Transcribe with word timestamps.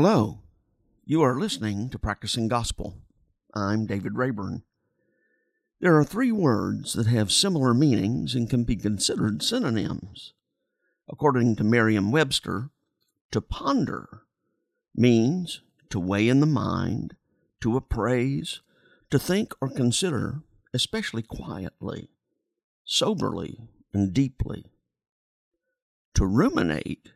Hello. 0.00 0.38
You 1.04 1.22
are 1.22 1.40
listening 1.40 1.90
to 1.90 1.98
Practicing 1.98 2.46
Gospel. 2.46 2.98
I'm 3.52 3.84
David 3.84 4.16
Rayburn. 4.16 4.62
There 5.80 5.96
are 5.96 6.04
three 6.04 6.30
words 6.30 6.92
that 6.92 7.08
have 7.08 7.32
similar 7.32 7.74
meanings 7.74 8.36
and 8.36 8.48
can 8.48 8.62
be 8.62 8.76
considered 8.76 9.42
synonyms. 9.42 10.34
According 11.08 11.56
to 11.56 11.64
Merriam 11.64 12.12
Webster, 12.12 12.70
to 13.32 13.40
ponder 13.40 14.22
means 14.94 15.62
to 15.90 15.98
weigh 15.98 16.28
in 16.28 16.38
the 16.38 16.46
mind, 16.46 17.16
to 17.60 17.76
appraise, 17.76 18.60
to 19.10 19.18
think 19.18 19.52
or 19.60 19.68
consider, 19.68 20.42
especially 20.72 21.24
quietly, 21.24 22.08
soberly, 22.84 23.58
and 23.92 24.14
deeply. 24.14 24.66
To 26.14 26.24
ruminate 26.24 27.14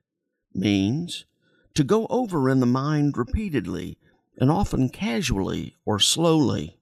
means 0.53 1.27
to 1.75 1.85
go 1.85 2.07
over 2.09 2.49
in 2.49 2.61
the 2.61 2.67
mind 2.67 3.17
repeatedly 3.17 3.99
and 4.39 4.51
often 4.51 4.89
casually 4.89 5.77
or 5.85 5.99
slowly, 5.99 6.79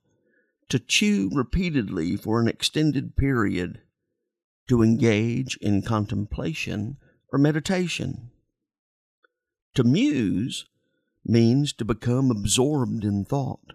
to 0.69 0.79
chew 0.79 1.31
repeatedly 1.33 2.17
for 2.17 2.41
an 2.41 2.49
extended 2.49 3.17
period, 3.17 3.81
to 4.69 4.83
engage 4.83 5.57
in 5.59 5.83
contemplation 5.83 6.97
or 7.33 7.39
meditation. 7.39 8.31
To 9.75 9.85
muse 9.85 10.67
means 11.25 11.73
to 11.75 11.85
become 11.85 12.31
absorbed 12.31 13.05
in 13.05 13.25
thought, 13.25 13.75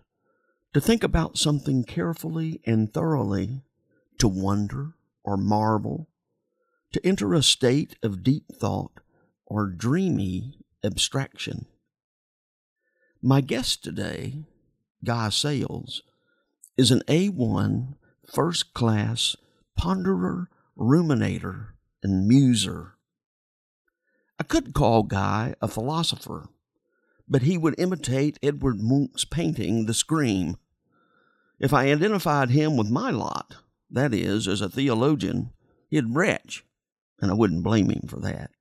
to 0.73 0.81
think 0.81 1.03
about 1.03 1.37
something 1.37 1.83
carefully 1.83 2.61
and 2.65 2.93
thoroughly, 2.93 3.61
to 4.17 4.27
wonder 4.27 4.93
or 5.23 5.37
marvel, 5.37 6.09
to 6.91 7.05
enter 7.05 7.33
a 7.33 7.43
state 7.43 7.97
of 8.01 8.23
deep 8.23 8.45
thought 8.53 8.99
or 9.45 9.67
dreamy 9.67 10.57
abstraction. 10.85 11.65
My 13.21 13.41
guest 13.41 13.83
today, 13.83 14.43
Guy 15.03 15.29
Sayles, 15.29 16.03
is 16.77 16.91
an 16.91 17.01
A1 17.07 17.95
first 18.31 18.73
class 18.73 19.35
ponderer, 19.79 20.47
ruminator, 20.77 21.69
and 22.03 22.27
muser. 22.27 22.93
I 24.39 24.43
could 24.43 24.73
call 24.73 25.03
Guy 25.03 25.55
a 25.61 25.67
philosopher, 25.67 26.49
but 27.27 27.41
he 27.41 27.57
would 27.57 27.79
imitate 27.79 28.39
Edward 28.43 28.79
Munch's 28.79 29.25
painting, 29.25 29.85
The 29.85 29.93
Scream. 29.93 30.57
If 31.59 31.73
I 31.73 31.91
identified 31.91 32.49
him 32.49 32.77
with 32.77 32.89
my 32.89 33.09
lot, 33.11 33.55
that 33.89 34.13
is, 34.13 34.47
as 34.47 34.61
a 34.61 34.69
theologian, 34.69 35.51
he'd 35.89 36.13
retch, 36.15 36.65
and 37.21 37.31
I 37.31 37.33
wouldn't 37.33 37.63
blame 37.63 37.89
him 37.89 38.07
for 38.07 38.19
that. 38.19 38.51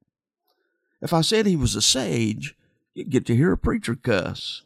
If 1.05 1.13
I 1.13 1.21
said 1.21 1.45
he 1.45 1.55
was 1.55 1.77
a 1.77 1.83
sage, 1.83 2.57
you'd 2.95 3.11
get 3.11 3.27
to 3.27 3.37
hear 3.37 3.53
a 3.53 3.59
preacher 3.59 3.95
cuss. 3.95 4.63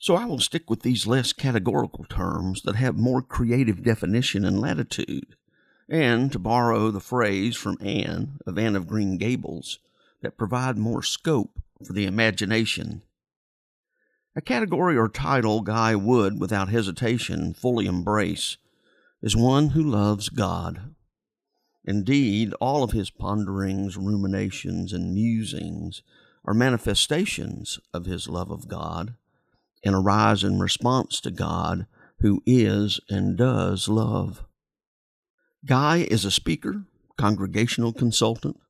So 0.00 0.16
I 0.16 0.24
will 0.24 0.40
stick 0.40 0.68
with 0.68 0.82
these 0.82 1.06
less 1.06 1.32
categorical 1.32 2.04
terms 2.04 2.62
that 2.62 2.74
have 2.74 2.98
more 2.98 3.22
creative 3.22 3.84
definition 3.84 4.44
and 4.44 4.60
latitude, 4.60 5.36
and, 5.88 6.32
to 6.32 6.38
borrow 6.40 6.90
the 6.90 6.98
phrase 6.98 7.56
from 7.56 7.78
Anne 7.80 8.40
of 8.44 8.58
Anne 8.58 8.74
of 8.74 8.88
Green 8.88 9.18
Gables, 9.18 9.78
that 10.20 10.36
provide 10.36 10.76
more 10.76 11.04
scope 11.04 11.60
for 11.86 11.92
the 11.92 12.06
imagination. 12.06 13.02
A 14.34 14.40
category 14.40 14.96
or 14.96 15.08
title 15.08 15.60
Guy 15.60 15.94
would, 15.94 16.40
without 16.40 16.70
hesitation, 16.70 17.54
fully 17.54 17.86
embrace 17.86 18.56
is 19.22 19.36
one 19.36 19.70
who 19.70 19.82
loves 19.82 20.28
God. 20.28 20.96
Indeed, 21.88 22.52
all 22.60 22.84
of 22.84 22.92
his 22.92 23.08
ponderings, 23.08 23.96
ruminations, 23.96 24.92
and 24.92 25.14
musings 25.14 26.02
are 26.44 26.52
manifestations 26.52 27.80
of 27.94 28.04
his 28.04 28.28
love 28.28 28.50
of 28.50 28.68
God 28.68 29.14
and 29.82 29.94
arise 29.94 30.44
in 30.44 30.60
response 30.60 31.18
to 31.22 31.30
God, 31.30 31.86
who 32.18 32.42
is 32.44 33.00
and 33.08 33.38
does 33.38 33.88
love. 33.88 34.44
Guy 35.64 36.06
is 36.10 36.26
a 36.26 36.30
speaker, 36.30 36.84
congregational 37.16 37.94
consultant, 37.94 38.60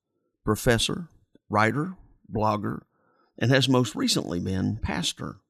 professor, 0.45 1.09
writer, 1.50 1.97
blogger, 2.33 2.83
and 3.37 3.50
has 3.50 3.69
most 3.69 3.97
recently 3.97 4.39
been 4.39 4.77
pastor, 4.77 5.41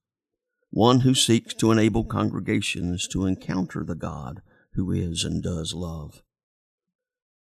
one 0.71 1.00
who 1.00 1.15
seeks 1.15 1.53
to 1.53 1.71
enable 1.71 2.05
congregations 2.05 3.06
to 3.09 3.27
encounter 3.27 3.85
the 3.85 3.95
God 3.95 4.41
who 4.73 4.91
is 4.91 5.23
and 5.23 5.43
does 5.43 5.75
love. 5.75 6.23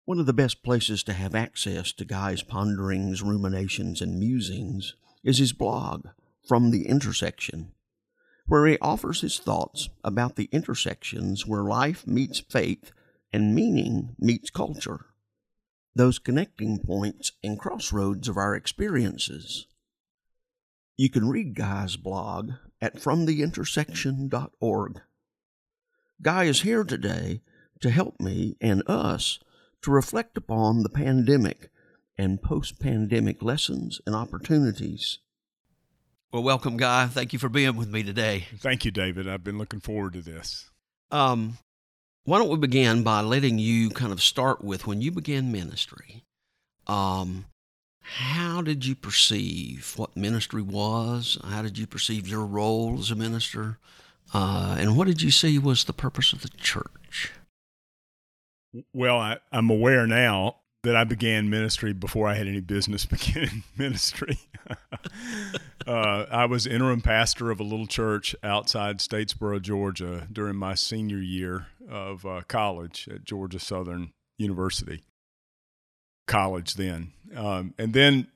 One 0.06 0.19
of 0.19 0.25
the 0.25 0.34
best 0.34 0.64
places 0.64 1.02
to 1.03 1.14
have 1.14 1.34
access 1.34 1.94
to 1.94 2.03
Guy's 2.03 2.44
ponderings, 2.44 3.22
ruminations, 3.22 4.02
and 4.02 4.19
musings 4.19 4.96
is 5.24 5.38
his 5.38 5.53
blog, 5.53 6.08
From 6.46 6.72
the 6.72 6.88
Intersection, 6.88 7.72
where 8.46 8.68
he 8.68 8.78
offers 8.80 9.22
his 9.22 9.40
thoughts 9.40 9.88
about 10.03 10.36
the 10.36 10.50
intersections 10.52 11.47
where 11.47 11.63
life 11.63 12.06
meets 12.06 12.42
faith 12.42 12.92
and 13.31 13.56
meaning 13.56 14.18
meets 14.19 14.50
culture, 14.50 15.06
those 15.96 16.19
connecting 16.19 16.80
points 16.80 17.31
and 17.42 17.58
crossroads 17.58 18.28
of 18.28 18.36
our 18.36 18.56
experiences. 18.56 19.68
You 20.97 21.09
can 21.09 21.30
read 21.30 21.56
Guy's 21.56 21.96
blog 21.96 22.52
at 22.81 22.97
fromtheintersection.org. 22.97 25.02
Guy 26.22 26.44
is 26.44 26.63
here 26.63 26.84
today 26.84 27.40
to 27.80 27.90
help 27.90 28.19
me 28.19 28.58
and 28.59 28.84
us 28.86 29.40
to 29.84 29.92
reflect 29.92 30.38
upon 30.38 30.84
the 30.84 30.90
pandemic 30.90 31.70
and 32.18 32.42
post 32.42 32.80
pandemic 32.80 33.42
lessons 33.44 34.02
and 34.06 34.16
opportunities. 34.16 35.20
Well, 36.32 36.44
welcome, 36.44 36.78
Guy. 36.78 37.08
Thank 37.08 37.34
you 37.34 37.40
for 37.40 37.50
being 37.50 37.76
with 37.76 37.90
me 37.90 38.02
today. 38.02 38.46
Thank 38.58 38.86
you, 38.86 38.92
David. 38.92 39.28
I've 39.28 39.44
been 39.44 39.58
looking 39.58 39.80
forward 39.80 40.14
to 40.14 40.22
this. 40.22 40.70
Um, 41.12 41.58
why 42.24 42.40
don't 42.40 42.50
we 42.50 42.58
begin 42.58 43.04
by 43.04 43.22
letting 43.22 43.60
you 43.60 43.90
kind 43.90 44.12
of 44.12 44.22
start 44.22 44.64
with 44.64 44.88
when 44.88 45.02
you 45.02 45.12
began 45.12 45.52
ministry? 45.52 46.24
Um, 46.88 47.46
how 48.02 48.62
did 48.62 48.86
you 48.86 48.96
perceive 48.96 49.94
what 49.96 50.18
ministry 50.18 50.62
was? 50.62 51.38
How 51.44 51.62
did 51.62 51.78
you 51.78 51.86
perceive 51.86 52.28
your 52.28 52.46
role 52.46 52.98
as 53.00 53.12
a 53.12 53.16
minister? 53.16 53.78
Uh, 54.34 54.76
and 54.80 54.98
what 54.98 55.08
did 55.08 55.22
you 55.22 55.32
see 55.32 55.60
was 55.60 55.84
the 55.84 55.94
purpose 55.94 56.34
of 56.34 56.42
the 56.42 56.50
church? 56.50 57.32
Well, 58.94 59.18
I, 59.18 59.38
I'm 59.52 59.70
aware 59.70 60.08
now 60.08 60.58
that 60.84 60.96
I 60.96 61.04
began 61.06 61.50
ministry 61.50 61.94
before 61.94 62.28
I 62.28 62.36
had 62.36 62.48
any 62.48 62.60
business 62.60 63.06
beginning 63.08 63.64
ministry. 63.78 64.38
uh, 65.88 66.26
I 66.30 66.46
was 66.46 66.68
interim 66.68 67.02
pastor 67.02 67.52
of 67.52 67.60
a 67.60 67.64
little 67.64 67.88
church 67.88 68.36
outside 68.44 69.00
Statesboro, 69.00 69.62
Georgia, 69.62 70.28
during 70.31 70.56
my 70.56 70.75
senior 70.75 71.20
year 71.20 71.68
of 71.90 72.25
uh, 72.25 72.42
college 72.48 73.08
at 73.12 73.24
Georgia 73.24 73.60
Southern 73.60 74.14
University. 74.38 75.04
College 76.28 76.76
then. 76.76 77.14
Um, 77.36 77.74
and 77.78 77.94
then 77.94 78.28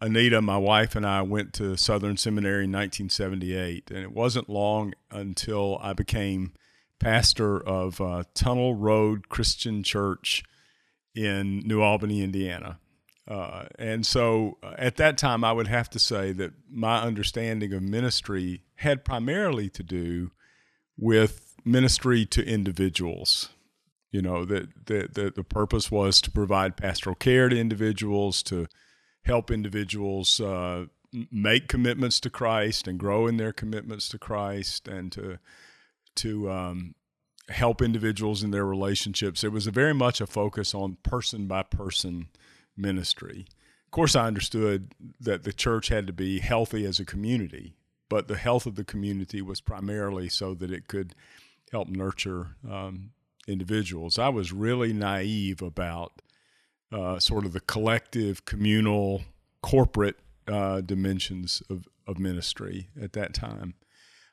Anita, 0.00 0.40
my 0.40 0.58
wife, 0.58 0.94
and 0.94 1.04
I 1.04 1.22
went 1.22 1.52
to 1.54 1.76
Southern 1.76 2.16
Seminary 2.16 2.64
in 2.64 2.72
1978. 2.72 3.90
And 3.90 3.98
it 3.98 4.12
wasn't 4.12 4.48
long 4.48 4.94
until 5.10 5.78
I 5.82 5.92
became 5.92 6.52
pastor 6.98 7.60
of 7.60 8.00
uh, 8.00 8.24
Tunnel 8.34 8.74
Road 8.74 9.28
Christian 9.28 9.82
Church 9.82 10.42
in 11.14 11.60
New 11.60 11.80
Albany, 11.80 12.22
Indiana. 12.22 12.78
Uh, 13.26 13.66
and 13.78 14.06
so 14.06 14.56
uh, 14.62 14.74
at 14.78 14.96
that 14.96 15.18
time, 15.18 15.44
I 15.44 15.52
would 15.52 15.68
have 15.68 15.90
to 15.90 15.98
say 15.98 16.32
that 16.32 16.52
my 16.70 17.02
understanding 17.02 17.72
of 17.74 17.82
ministry 17.82 18.62
had 18.76 19.04
primarily 19.04 19.68
to 19.70 19.82
do 19.82 20.30
with 20.96 21.54
ministry 21.64 22.24
to 22.26 22.44
individuals. 22.44 23.50
You 24.10 24.22
know, 24.22 24.46
that 24.46 24.86
the, 24.86 25.08
the, 25.12 25.32
the 25.36 25.44
purpose 25.44 25.90
was 25.90 26.22
to 26.22 26.30
provide 26.30 26.78
pastoral 26.78 27.14
care 27.14 27.50
to 27.50 27.58
individuals, 27.58 28.42
to 28.44 28.66
help 29.24 29.50
individuals 29.50 30.40
uh, 30.40 30.86
make 31.30 31.68
commitments 31.68 32.18
to 32.20 32.30
Christ 32.30 32.88
and 32.88 32.98
grow 32.98 33.26
in 33.26 33.36
their 33.36 33.52
commitments 33.52 34.08
to 34.08 34.18
Christ 34.18 34.88
and 34.88 35.12
to 35.12 35.38
to 36.18 36.50
um, 36.50 36.94
help 37.48 37.82
individuals 37.82 38.42
in 38.42 38.50
their 38.50 38.64
relationships. 38.64 39.42
It 39.42 39.52
was 39.52 39.66
very 39.66 39.94
much 39.94 40.20
a 40.20 40.26
focus 40.26 40.74
on 40.74 40.98
person 41.02 41.46
by 41.46 41.62
person 41.62 42.28
ministry. 42.76 43.46
Of 43.86 43.90
course, 43.90 44.14
I 44.14 44.26
understood 44.26 44.94
that 45.20 45.44
the 45.44 45.52
church 45.52 45.88
had 45.88 46.06
to 46.06 46.12
be 46.12 46.40
healthy 46.40 46.84
as 46.84 47.00
a 47.00 47.04
community, 47.04 47.74
but 48.08 48.28
the 48.28 48.36
health 48.36 48.66
of 48.66 48.74
the 48.74 48.84
community 48.84 49.40
was 49.40 49.60
primarily 49.60 50.28
so 50.28 50.54
that 50.54 50.70
it 50.70 50.88
could 50.88 51.14
help 51.72 51.88
nurture 51.88 52.48
um, 52.70 53.10
individuals. 53.46 54.18
I 54.18 54.28
was 54.28 54.52
really 54.52 54.92
naive 54.92 55.62
about 55.62 56.20
uh, 56.92 57.18
sort 57.18 57.46
of 57.46 57.52
the 57.52 57.60
collective, 57.60 58.44
communal, 58.44 59.22
corporate 59.62 60.16
uh, 60.46 60.80
dimensions 60.80 61.62
of, 61.70 61.88
of 62.06 62.18
ministry 62.18 62.88
at 63.00 63.12
that 63.14 63.34
time. 63.34 63.74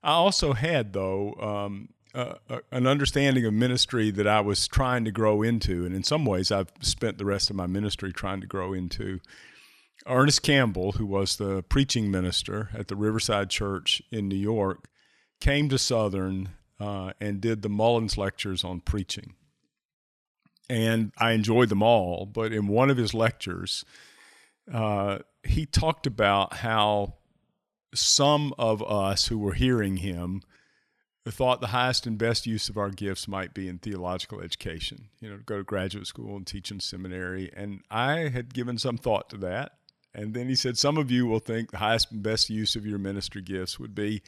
I 0.05 0.11
also 0.11 0.53
had, 0.53 0.93
though, 0.93 1.33
um, 1.33 1.89
uh, 2.13 2.35
an 2.71 2.85
understanding 2.85 3.43
of 3.43 3.53
ministry 3.53 4.11
that 4.11 4.27
I 4.27 4.39
was 4.39 4.67
trying 4.67 5.03
to 5.05 5.11
grow 5.11 5.41
into, 5.41 5.83
and 5.83 5.95
in 5.95 6.03
some 6.03 6.25
ways, 6.25 6.51
I've 6.51 6.71
spent 6.79 7.17
the 7.17 7.25
rest 7.25 7.49
of 7.49 7.55
my 7.55 7.65
ministry 7.65 8.13
trying 8.13 8.39
to 8.41 8.47
grow 8.47 8.71
into. 8.71 9.19
Ernest 10.05 10.43
Campbell, 10.43 10.93
who 10.93 11.07
was 11.07 11.37
the 11.37 11.63
preaching 11.63 12.11
minister 12.11 12.69
at 12.75 12.87
the 12.87 12.95
Riverside 12.95 13.49
Church 13.49 14.03
in 14.11 14.27
New 14.27 14.37
York, 14.37 14.87
came 15.41 15.69
to 15.69 15.79
Southern 15.79 16.49
uh, 16.79 17.13
and 17.19 17.41
did 17.41 17.63
the 17.63 17.69
Mullins 17.69 18.15
lectures 18.15 18.63
on 18.63 18.81
preaching. 18.81 19.33
And 20.69 21.13
I 21.17 21.31
enjoyed 21.31 21.69
them 21.69 21.81
all, 21.81 22.27
but 22.27 22.53
in 22.53 22.67
one 22.67 22.91
of 22.91 22.97
his 22.97 23.15
lectures, 23.15 23.83
uh, 24.71 25.19
he 25.43 25.65
talked 25.65 26.05
about 26.05 26.53
how 26.53 27.15
some 27.95 28.53
of 28.57 28.83
us 28.83 29.27
who 29.27 29.37
were 29.37 29.53
hearing 29.53 29.97
him 29.97 30.41
thought 31.31 31.59
the 31.59 31.67
highest 31.67 32.05
and 32.05 32.17
best 32.17 32.45
use 32.45 32.69
of 32.69 32.77
our 32.77 32.91
gifts 32.91 33.27
might 33.27 33.53
be 33.53 33.67
in 33.67 33.79
theological 33.79 34.41
education, 34.41 35.09
you 35.19 35.29
know, 35.29 35.39
go 35.43 35.57
to 35.57 35.63
graduate 35.63 36.05
school 36.05 36.35
and 36.35 36.45
teach 36.45 36.69
in 36.69 36.79
seminary. 36.79 37.51
And 37.55 37.81
I 37.89 38.29
had 38.29 38.53
given 38.53 38.77
some 38.77 38.97
thought 38.97 39.29
to 39.31 39.37
that. 39.37 39.73
And 40.13 40.33
then 40.33 40.47
he 40.47 40.55
said, 40.55 40.77
Some 40.77 40.97
of 40.97 41.09
you 41.09 41.25
will 41.25 41.39
think 41.39 41.71
the 41.71 41.79
highest 41.79 42.11
and 42.11 42.21
best 42.21 42.49
use 42.49 42.75
of 42.75 42.85
your 42.85 42.99
ministry 42.99 43.41
gifts 43.41 43.79
would 43.79 43.95
be 43.95 44.21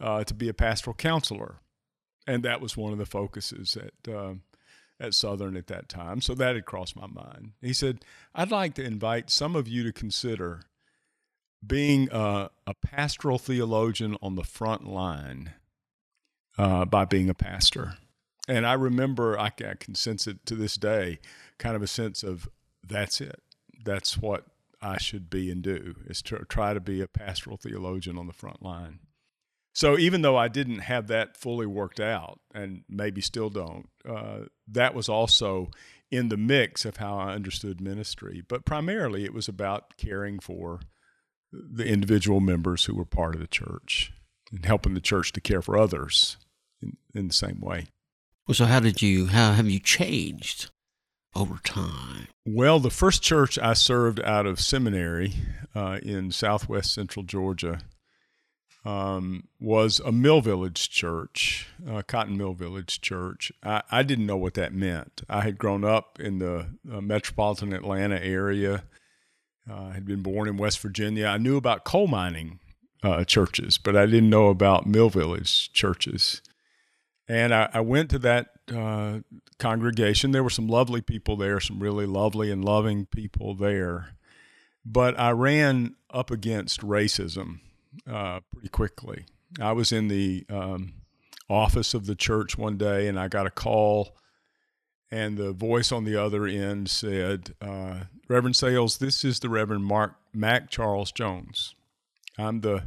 uh, 0.00 0.22
to 0.24 0.34
be 0.34 0.48
a 0.48 0.54
pastoral 0.54 0.94
counselor. 0.94 1.56
And 2.26 2.42
that 2.42 2.60
was 2.60 2.76
one 2.76 2.92
of 2.92 2.98
the 2.98 3.06
focuses 3.06 3.76
at, 3.76 4.12
uh, 4.12 4.34
at 5.00 5.14
Southern 5.14 5.56
at 5.56 5.66
that 5.68 5.88
time. 5.88 6.20
So 6.20 6.34
that 6.34 6.54
had 6.54 6.66
crossed 6.66 6.94
my 6.94 7.06
mind. 7.06 7.52
He 7.62 7.72
said, 7.72 8.04
I'd 8.34 8.50
like 8.50 8.74
to 8.74 8.84
invite 8.84 9.30
some 9.30 9.56
of 9.56 9.66
you 9.66 9.82
to 9.84 9.92
consider 9.92 10.60
being 11.66 12.08
a, 12.12 12.50
a 12.66 12.74
pastoral 12.74 13.38
theologian 13.38 14.16
on 14.22 14.36
the 14.36 14.44
front 14.44 14.86
line 14.86 15.54
uh, 16.56 16.84
by 16.84 17.04
being 17.04 17.28
a 17.28 17.34
pastor. 17.34 17.94
And 18.46 18.66
I 18.66 18.72
remember, 18.72 19.38
I, 19.38 19.46
I 19.46 19.74
can 19.78 19.94
sense 19.94 20.26
it 20.26 20.46
to 20.46 20.54
this 20.54 20.76
day, 20.76 21.18
kind 21.58 21.76
of 21.76 21.82
a 21.82 21.86
sense 21.86 22.22
of 22.22 22.48
that's 22.86 23.20
it. 23.20 23.42
That's 23.84 24.16
what 24.18 24.44
I 24.80 24.98
should 24.98 25.28
be 25.28 25.50
and 25.50 25.62
do, 25.62 25.96
is 26.06 26.22
to 26.22 26.38
try 26.48 26.72
to 26.72 26.80
be 26.80 27.00
a 27.00 27.08
pastoral 27.08 27.56
theologian 27.56 28.16
on 28.16 28.26
the 28.26 28.32
front 28.32 28.62
line. 28.62 29.00
So 29.74 29.98
even 29.98 30.22
though 30.22 30.36
I 30.36 30.48
didn't 30.48 30.80
have 30.80 31.06
that 31.08 31.36
fully 31.36 31.66
worked 31.66 32.00
out, 32.00 32.40
and 32.54 32.82
maybe 32.88 33.20
still 33.20 33.50
don't, 33.50 33.88
uh, 34.08 34.46
that 34.66 34.94
was 34.94 35.08
also 35.08 35.70
in 36.10 36.30
the 36.30 36.36
mix 36.36 36.84
of 36.84 36.96
how 36.96 37.18
I 37.18 37.34
understood 37.34 37.80
ministry. 37.80 38.42
But 38.48 38.64
primarily, 38.64 39.24
it 39.24 39.34
was 39.34 39.46
about 39.46 39.96
caring 39.96 40.40
for 40.40 40.80
the 41.52 41.86
individual 41.86 42.40
members 42.40 42.84
who 42.84 42.94
were 42.94 43.04
part 43.04 43.34
of 43.34 43.40
the 43.40 43.46
church 43.46 44.12
and 44.52 44.64
helping 44.64 44.94
the 44.94 45.00
church 45.00 45.32
to 45.32 45.40
care 45.40 45.62
for 45.62 45.78
others 45.78 46.36
in, 46.80 46.96
in 47.14 47.28
the 47.28 47.34
same 47.34 47.60
way. 47.60 47.86
Well, 48.46 48.54
so 48.54 48.66
how 48.66 48.80
did 48.80 49.02
you, 49.02 49.26
how 49.26 49.52
have 49.52 49.68
you 49.68 49.78
changed 49.78 50.70
over 51.34 51.58
time? 51.64 52.28
Well, 52.46 52.80
the 52.80 52.90
first 52.90 53.22
church 53.22 53.58
I 53.58 53.74
served 53.74 54.20
out 54.20 54.46
of 54.46 54.60
seminary 54.60 55.34
uh, 55.74 55.98
in 56.02 56.32
southwest 56.32 56.92
central 56.92 57.24
Georgia 57.24 57.80
um, 58.84 59.48
was 59.60 60.00
a 60.00 60.12
Mill 60.12 60.40
Village 60.40 60.88
church, 60.88 61.68
uh, 61.86 62.02
Cotton 62.06 62.36
Mill 62.36 62.54
Village 62.54 63.00
church. 63.00 63.52
I, 63.62 63.82
I, 63.90 64.02
didn't 64.02 64.26
know 64.26 64.36
what 64.36 64.54
that 64.54 64.72
meant. 64.72 65.22
I 65.28 65.42
had 65.42 65.58
grown 65.58 65.84
up 65.84 66.18
in 66.20 66.38
the 66.38 66.68
uh, 66.90 67.00
metropolitan 67.00 67.72
Atlanta 67.72 68.22
area. 68.22 68.84
Uh, 69.70 69.90
had 69.90 70.06
been 70.06 70.22
born 70.22 70.48
in 70.48 70.56
West 70.56 70.78
Virginia. 70.80 71.26
I 71.26 71.36
knew 71.36 71.56
about 71.56 71.84
coal 71.84 72.06
mining 72.06 72.58
uh, 73.02 73.24
churches, 73.24 73.76
but 73.76 73.96
I 73.96 74.06
didn't 74.06 74.30
know 74.30 74.48
about 74.48 74.86
Mill 74.86 75.10
Village 75.10 75.72
churches. 75.72 76.40
And 77.28 77.54
I, 77.54 77.68
I 77.74 77.80
went 77.80 78.08
to 78.10 78.18
that 78.20 78.48
uh, 78.74 79.18
congregation. 79.58 80.30
There 80.30 80.42
were 80.42 80.50
some 80.50 80.68
lovely 80.68 81.02
people 81.02 81.36
there, 81.36 81.60
some 81.60 81.80
really 81.80 82.06
lovely 82.06 82.50
and 82.50 82.64
loving 82.64 83.06
people 83.06 83.54
there. 83.54 84.14
But 84.84 85.18
I 85.20 85.32
ran 85.32 85.96
up 86.10 86.30
against 86.30 86.80
racism 86.80 87.60
uh, 88.10 88.40
pretty 88.52 88.68
quickly. 88.68 89.26
I 89.60 89.72
was 89.72 89.92
in 89.92 90.08
the 90.08 90.46
um, 90.48 90.94
office 91.48 91.94
of 91.94 92.06
the 92.06 92.14
church 92.14 92.56
one 92.56 92.76
day 92.76 93.08
and 93.08 93.18
I 93.18 93.28
got 93.28 93.46
a 93.46 93.50
call, 93.50 94.16
and 95.10 95.38
the 95.38 95.52
voice 95.52 95.90
on 95.90 96.04
the 96.04 96.16
other 96.16 96.46
end 96.46 96.90
said, 96.90 97.54
uh, 97.60 98.04
Reverend 98.28 98.56
Sayles, 98.56 98.98
this 98.98 99.24
is 99.24 99.40
the 99.40 99.48
Reverend 99.48 99.84
Mark 99.84 100.16
Mac 100.34 100.70
Charles 100.70 101.12
Jones. 101.12 101.74
I'm 102.36 102.60
the 102.60 102.84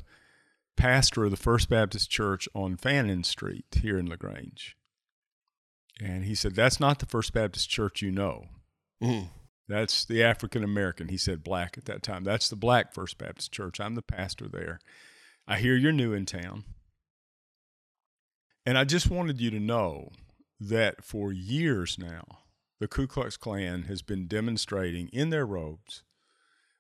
pastor 0.78 1.26
of 1.26 1.32
the 1.32 1.38
First 1.38 1.70
Baptist 1.70 2.10
Church 2.10 2.48
on 2.54 2.78
Fannin 2.78 3.24
Street 3.24 3.66
here 3.82 3.98
in 3.98 4.08
LaGrange. 4.08 4.78
And 6.00 6.26
he 6.26 6.36
said, 6.36 6.56
That's 6.56 6.80
not 6.80 7.00
the 7.00 7.06
First 7.06 7.34
Baptist 7.34 7.70
Church 7.70 8.02
you 8.02 8.12
know. 8.12 8.46
Mm. 9.04 9.28
That's 9.68 10.06
the 10.06 10.24
African 10.24 10.64
American. 10.64 11.10
He 11.10 11.18
said 11.18 11.44
black 11.44 11.78
at 11.78 11.86
that 11.86 12.04
time. 12.04 12.24
That's 12.24 12.50
the 12.50 12.56
black 12.56 12.94
First 12.94 13.18
Baptist 13.18 13.52
Church. 13.52 13.80
I'm 13.80 13.96
the 13.96 14.02
pastor 14.02 14.48
there. 14.48 14.80
I 15.48 15.58
hear 15.58 15.76
you're 15.76 15.92
new 15.92 16.14
in 16.14 16.26
town. 16.26 16.64
And 18.66 18.78
I 18.78 18.84
just 18.84 19.10
wanted 19.10 19.42
you 19.42 19.50
to 19.52 19.60
know 19.60 20.12
that 20.62 21.04
for 21.04 21.32
years 21.32 21.98
now, 21.98 22.24
the 22.80 22.88
Ku 22.88 23.08
Klux 23.08 23.36
Klan 23.36 23.84
has 23.84 24.02
been 24.02 24.28
demonstrating 24.28 25.10
in 25.10 25.32
their 25.32 25.46
robes 25.46 26.04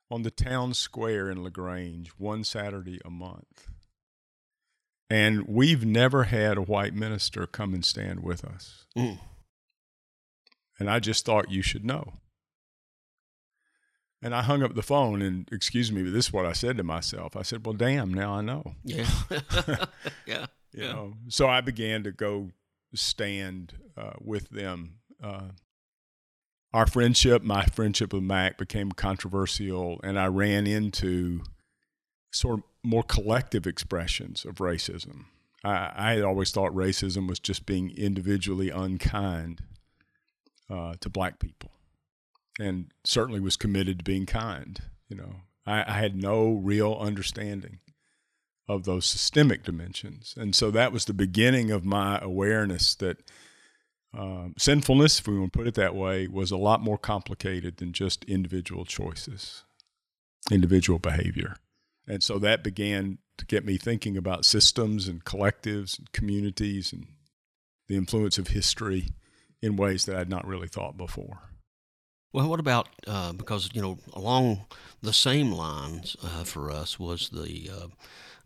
on 0.09 0.21
the 0.21 0.31
town 0.31 0.73
square 0.73 1.29
in 1.29 1.43
LaGrange 1.43 2.09
one 2.17 2.43
Saturday 2.43 2.99
a 3.03 3.09
month. 3.09 3.69
And 5.09 5.47
we've 5.47 5.85
never 5.85 6.25
had 6.25 6.57
a 6.57 6.61
white 6.61 6.93
minister 6.93 7.47
come 7.47 7.73
and 7.73 7.83
stand 7.83 8.21
with 8.21 8.45
us. 8.45 8.85
Mm. 8.95 9.19
And 10.79 10.89
I 10.89 11.00
just 11.00 11.25
thought 11.25 11.51
you 11.51 11.61
should 11.61 11.83
know. 11.83 12.13
And 14.21 14.35
I 14.35 14.43
hung 14.43 14.61
up 14.61 14.75
the 14.75 14.83
phone 14.83 15.21
and 15.21 15.50
excuse 15.51 15.91
me, 15.91 16.03
but 16.03 16.13
this 16.13 16.27
is 16.27 16.33
what 16.33 16.45
I 16.45 16.53
said 16.53 16.77
to 16.77 16.83
myself. 16.83 17.35
I 17.35 17.41
said, 17.41 17.65
Well, 17.65 17.73
damn, 17.73 18.13
now 18.13 18.33
I 18.33 18.41
know. 18.41 18.75
Yeah. 18.83 19.09
yeah. 20.27 20.45
You 20.71 20.83
yeah. 20.83 20.91
know, 20.93 21.13
so 21.27 21.47
I 21.47 21.61
began 21.61 22.03
to 22.03 22.11
go 22.11 22.51
stand 22.93 23.74
uh, 23.98 24.13
with 24.19 24.50
them. 24.50 25.00
Uh, 25.21 25.50
our 26.74 26.88
friendship, 26.88 27.43
my 27.43 27.65
friendship 27.65 28.13
with 28.13 28.24
Mac, 28.24 28.57
became 28.57 28.91
controversial, 28.91 30.00
and 30.03 30.17
I 30.17 30.27
ran 30.27 30.67
into 30.67 31.41
sort 32.31 32.60
of 32.60 32.63
more 32.83 33.03
collective 33.03 33.67
expressions 33.67 34.45
of 34.45 34.55
racism. 34.55 35.25
I, 35.63 35.91
I 35.95 36.13
had 36.13 36.24
always 36.24 36.51
thought 36.51 36.71
racism 36.74 37.27
was 37.27 37.39
just 37.39 37.65
being 37.65 37.91
individually 37.91 38.69
unkind 38.69 39.63
uh, 40.69 40.95
to 41.01 41.10
black 41.10 41.39
people, 41.39 41.71
and 42.60 42.91
certainly 43.03 43.41
was 43.41 43.57
committed 43.57 44.00
to 44.00 44.03
being 44.03 44.25
kind. 44.25 44.81
You 45.10 45.17
know, 45.17 45.36
I, 45.65 45.81
I 45.81 45.98
had 46.00 46.15
no 46.15 46.53
real 46.53 46.98
understanding 47.00 47.79
of 48.71 48.85
those 48.85 49.05
systemic 49.05 49.63
dimensions, 49.63 50.33
and 50.37 50.55
so 50.55 50.71
that 50.71 50.91
was 50.91 51.05
the 51.05 51.13
beginning 51.13 51.71
of 51.71 51.85
my 51.85 52.19
awareness 52.19 52.95
that. 52.95 53.17
Um, 54.13 54.55
sinfulness, 54.57 55.19
if 55.19 55.27
we 55.29 55.39
want 55.39 55.53
to 55.53 55.57
put 55.57 55.67
it 55.69 55.75
that 55.75 55.95
way, 55.95 56.27
was 56.27 56.51
a 56.51 56.57
lot 56.57 56.81
more 56.81 56.97
complicated 56.97 57.77
than 57.77 57.93
just 57.93 58.25
individual 58.25 58.83
choices, 58.83 59.63
individual 60.51 60.99
behavior. 60.99 61.55
And 62.05 62.21
so 62.21 62.37
that 62.39 62.61
began 62.61 63.19
to 63.37 63.45
get 63.45 63.65
me 63.65 63.77
thinking 63.77 64.17
about 64.17 64.43
systems 64.43 65.07
and 65.07 65.23
collectives 65.23 65.97
and 65.97 66.11
communities 66.11 66.91
and 66.91 67.07
the 67.87 67.95
influence 67.95 68.37
of 68.37 68.49
history 68.49 69.09
in 69.61 69.75
ways 69.75 70.05
that 70.05 70.15
I'd 70.15 70.29
not 70.29 70.45
really 70.45 70.67
thought 70.67 70.97
before. 70.97 71.39
Well, 72.33 72.47
what 72.47 72.59
about 72.59 72.87
uh, 73.07 73.33
because 73.33 73.69
you 73.73 73.81
know 73.81 73.97
along 74.13 74.65
the 75.01 75.11
same 75.11 75.51
lines 75.51 76.15
uh, 76.23 76.43
for 76.43 76.71
us 76.71 76.99
was 76.99 77.29
the 77.29 77.69
uh, 77.69 77.87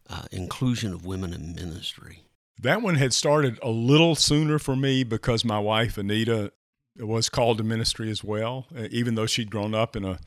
uh 0.10 0.24
inclusion 0.32 0.94
of 0.94 1.06
women 1.06 1.34
in 1.34 1.56
ministry. 1.56 2.24
That 2.62 2.82
one 2.82 2.96
had 2.96 3.14
started 3.14 3.60
a 3.62 3.70
little 3.70 4.16
sooner 4.16 4.60
for 4.60 4.76
me 4.76 5.04
because 5.04 5.44
my 5.44 5.60
wife 5.60 5.98
Anita 5.98 6.54
was 6.98 7.28
called 7.30 7.58
to 7.58 7.64
ministry 7.64 8.10
as 8.10 8.24
well, 8.24 8.68
even 8.90 9.16
though 9.16 9.26
she'd 9.26 9.52
grown 9.52 9.74
up 9.74 9.96
in 9.96 10.06
a 10.06 10.20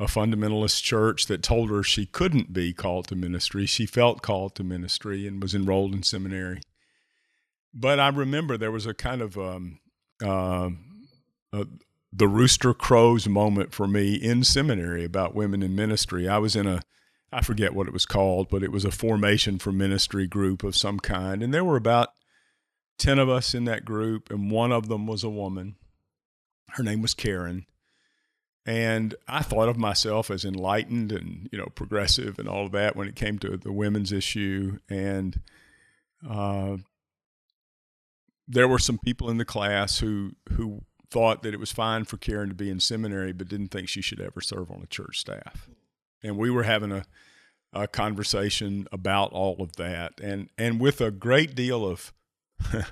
a 0.00 0.06
fundamentalist 0.06 0.82
church 0.82 1.26
that 1.26 1.42
told 1.42 1.68
her 1.68 1.82
she 1.82 2.06
couldn't 2.06 2.54
be 2.54 2.72
called 2.72 3.06
to 3.08 3.14
ministry. 3.14 3.66
She 3.66 3.84
felt 3.84 4.22
called 4.22 4.54
to 4.54 4.64
ministry 4.64 5.26
and 5.26 5.42
was 5.42 5.54
enrolled 5.54 5.94
in 5.94 6.02
seminary. 6.02 6.62
But 7.74 8.00
I 8.00 8.08
remember 8.08 8.56
there 8.56 8.72
was 8.72 8.86
a 8.86 8.94
kind 8.94 9.20
of 9.20 9.36
um, 9.36 9.78
uh, 10.24 10.70
a, 11.52 11.66
the 12.10 12.26
rooster 12.26 12.72
crows 12.72 13.28
moment 13.28 13.74
for 13.74 13.86
me 13.86 14.14
in 14.14 14.42
seminary 14.42 15.04
about 15.04 15.34
women 15.34 15.62
in 15.62 15.76
ministry. 15.76 16.26
I 16.26 16.38
was 16.38 16.56
in 16.56 16.66
a, 16.66 16.80
I 17.32 17.42
forget 17.42 17.74
what 17.74 17.86
it 17.86 17.92
was 17.92 18.06
called, 18.06 18.48
but 18.48 18.62
it 18.62 18.72
was 18.72 18.84
a 18.84 18.90
formation 18.90 19.58
for 19.58 19.70
ministry 19.70 20.26
group 20.26 20.64
of 20.64 20.76
some 20.76 20.98
kind. 20.98 21.42
And 21.42 21.54
there 21.54 21.64
were 21.64 21.76
about 21.76 22.08
10 22.98 23.18
of 23.18 23.28
us 23.28 23.54
in 23.54 23.64
that 23.64 23.84
group, 23.84 24.30
and 24.30 24.50
one 24.50 24.72
of 24.72 24.88
them 24.88 25.06
was 25.06 25.22
a 25.22 25.30
woman. 25.30 25.76
Her 26.70 26.82
name 26.82 27.02
was 27.02 27.14
Karen. 27.14 27.66
And 28.66 29.14
I 29.26 29.42
thought 29.42 29.68
of 29.68 29.78
myself 29.78 30.30
as 30.30 30.44
enlightened 30.44 31.12
and 31.12 31.48
you 31.50 31.58
know 31.58 31.68
progressive 31.74 32.38
and 32.38 32.46
all 32.46 32.66
of 32.66 32.72
that 32.72 32.94
when 32.94 33.08
it 33.08 33.16
came 33.16 33.38
to 33.38 33.56
the 33.56 33.72
women's 33.72 34.12
issue. 34.12 34.78
And 34.88 35.40
uh, 36.28 36.76
there 38.46 38.68
were 38.68 38.78
some 38.78 38.98
people 38.98 39.30
in 39.30 39.38
the 39.38 39.46
class 39.46 39.98
who 39.98 40.32
who 40.52 40.82
thought 41.10 41.42
that 41.42 41.54
it 41.54 41.58
was 41.60 41.72
fine 41.72 42.04
for 42.04 42.18
Karen 42.18 42.50
to 42.50 42.54
be 42.54 42.70
in 42.70 42.80
seminary, 42.80 43.32
but 43.32 43.48
didn't 43.48 43.68
think 43.68 43.88
she 43.88 44.02
should 44.02 44.20
ever 44.20 44.40
serve 44.40 44.70
on 44.70 44.82
a 44.82 44.86
church 44.86 45.18
staff. 45.18 45.68
And 46.22 46.36
we 46.36 46.50
were 46.50 46.64
having 46.64 46.92
a, 46.92 47.04
a 47.72 47.86
conversation 47.86 48.86
about 48.92 49.32
all 49.32 49.56
of 49.60 49.76
that, 49.76 50.20
and 50.20 50.48
and 50.58 50.80
with 50.80 51.00
a 51.00 51.10
great 51.10 51.54
deal 51.54 51.86
of 51.86 52.12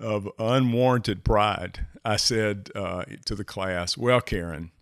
of 0.00 0.28
unwarranted 0.38 1.24
pride, 1.24 1.86
I 2.04 2.16
said 2.16 2.70
uh, 2.74 3.04
to 3.26 3.34
the 3.34 3.44
class, 3.44 3.96
"Well, 3.96 4.20
Karen, 4.20 4.72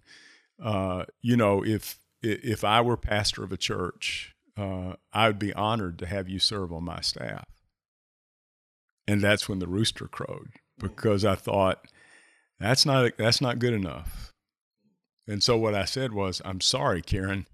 uh, 0.63 1.05
you 1.21 1.37
know, 1.37 1.65
if 1.65 1.99
if 2.23 2.65
I 2.65 2.81
were 2.81 2.97
pastor 2.97 3.45
of 3.45 3.53
a 3.53 3.57
church, 3.57 4.35
uh, 4.57 4.95
I 5.13 5.29
would 5.29 5.39
be 5.39 5.53
honored 5.55 5.99
to 6.01 6.07
have 6.07 6.29
you 6.29 6.39
serve 6.39 6.73
on 6.73 6.85
my 6.85 7.01
staff." 7.01 7.47
And 9.07 9.23
that's 9.23 9.49
when 9.49 9.59
the 9.59 9.67
rooster 9.67 10.07
crowed 10.07 10.51
because 10.79 11.25
I 11.25 11.35
thought 11.35 11.87
that's 12.59 12.87
not 12.87 13.17
that's 13.17 13.41
not 13.41 13.59
good 13.59 13.73
enough. 13.75 14.33
And 15.27 15.43
so 15.43 15.57
what 15.57 15.75
I 15.75 15.85
said 15.85 16.13
was, 16.13 16.41
"I'm 16.45 16.61
sorry, 16.61 17.03
Karen. 17.03 17.47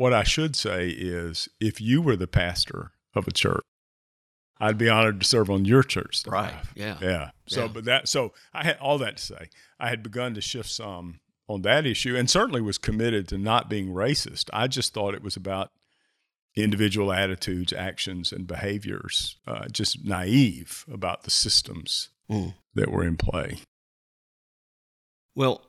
What 0.00 0.14
I 0.14 0.22
should 0.22 0.56
say 0.56 0.88
is, 0.88 1.46
if 1.60 1.78
you 1.78 2.00
were 2.00 2.16
the 2.16 2.26
pastor 2.26 2.92
of 3.14 3.28
a 3.28 3.32
church." 3.32 3.62
I'd 4.58 4.78
be 4.78 4.88
honored 4.88 5.20
to 5.20 5.26
serve 5.26 5.50
on 5.50 5.66
your 5.66 5.82
church 5.82 6.16
staff. 6.16 6.32
Right. 6.32 6.54
Yeah. 6.74 6.96
Yeah. 7.02 7.30
So, 7.46 7.62
Yeah. 7.64 7.68
but 7.72 7.84
that, 7.84 8.08
so 8.08 8.32
I 8.54 8.64
had 8.64 8.78
all 8.78 8.96
that 8.98 9.18
to 9.18 9.22
say. 9.22 9.48
I 9.78 9.88
had 9.90 10.02
begun 10.02 10.32
to 10.34 10.40
shift 10.40 10.70
some 10.70 11.20
on 11.48 11.60
that 11.62 11.84
issue 11.86 12.16
and 12.16 12.30
certainly 12.30 12.60
was 12.62 12.78
committed 12.78 13.28
to 13.28 13.38
not 13.38 13.68
being 13.70 13.88
racist. 13.88 14.48
I 14.54 14.68
just 14.68 14.92
thought 14.94 15.14
it 15.14 15.22
was 15.22 15.36
about 15.36 15.70
individual 16.56 17.12
attitudes, 17.12 17.72
actions, 17.74 18.32
and 18.32 18.46
behaviors, 18.46 19.36
uh, 19.46 19.68
just 19.68 20.02
naive 20.04 20.84
about 20.90 21.22
the 21.24 21.30
systems 21.30 22.08
Mm. 22.30 22.54
that 22.74 22.90
were 22.90 23.04
in 23.04 23.16
play. 23.18 23.60
Well, 25.34 25.62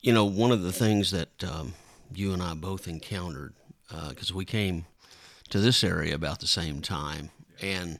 you 0.00 0.12
know, 0.12 0.24
one 0.24 0.52
of 0.52 0.62
the 0.62 0.72
things 0.72 1.10
that 1.12 1.42
um, 1.44 1.74
you 2.14 2.32
and 2.32 2.42
I 2.42 2.54
both 2.54 2.86
encountered, 2.88 3.54
because 3.88 4.32
we 4.32 4.44
came 4.44 4.86
to 5.50 5.60
this 5.60 5.84
area 5.84 6.14
about 6.14 6.40
the 6.40 6.46
same 6.46 6.80
time, 6.80 7.30
and 7.60 7.98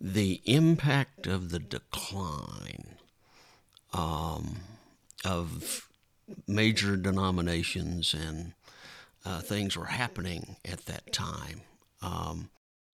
the 0.00 0.40
impact 0.44 1.26
of 1.26 1.50
the 1.50 1.58
decline 1.58 2.96
um, 3.92 4.56
of 5.24 5.88
major 6.46 6.96
denominations 6.96 8.14
and 8.14 8.52
uh, 9.24 9.40
things 9.40 9.76
were 9.76 9.86
happening 9.86 10.56
at 10.64 10.86
that 10.86 11.12
time. 11.12 11.62
Um, 12.02 12.50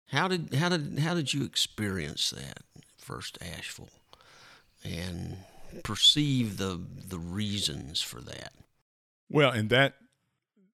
how 0.08 0.27
did 0.27 0.53
how 0.53 0.70
did 0.70 1.00
how 1.00 1.13
did 1.13 1.34
you 1.34 1.44
experience 1.44 2.29
that 2.32 2.60
first 2.98 3.38
Asheville, 3.41 3.89
and 4.84 5.38
perceive 5.84 6.58
the 6.58 6.82
the 7.08 7.20
reasons 7.20 8.01
for 8.01 8.22
that? 8.22 8.53
Well, 9.29 9.51
and 9.51 9.70
that, 9.70 9.96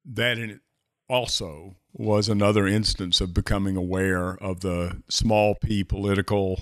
that 0.06 0.38
in 0.38 0.60
also 1.14 1.76
was 1.94 2.28
another 2.28 2.66
instance 2.66 3.22
of 3.22 3.36
becoming 3.36 3.78
aware 3.78 4.36
of 4.44 4.62
the 4.62 5.04
small 5.10 5.54
p 5.54 5.84
political 5.84 6.62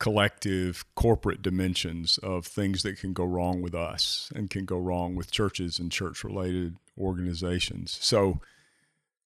collective 0.00 0.84
corporate 0.96 1.42
dimensions 1.42 2.18
of 2.18 2.44
things 2.44 2.82
that 2.82 2.98
can 2.98 3.12
go 3.12 3.24
wrong 3.24 3.62
with 3.62 3.74
us 3.74 4.32
and 4.34 4.50
can 4.50 4.64
go 4.64 4.78
wrong 4.78 5.14
with 5.14 5.30
churches 5.30 5.78
and 5.78 5.92
church 5.92 6.24
related 6.24 6.76
organizations. 6.98 7.96
So, 8.00 8.40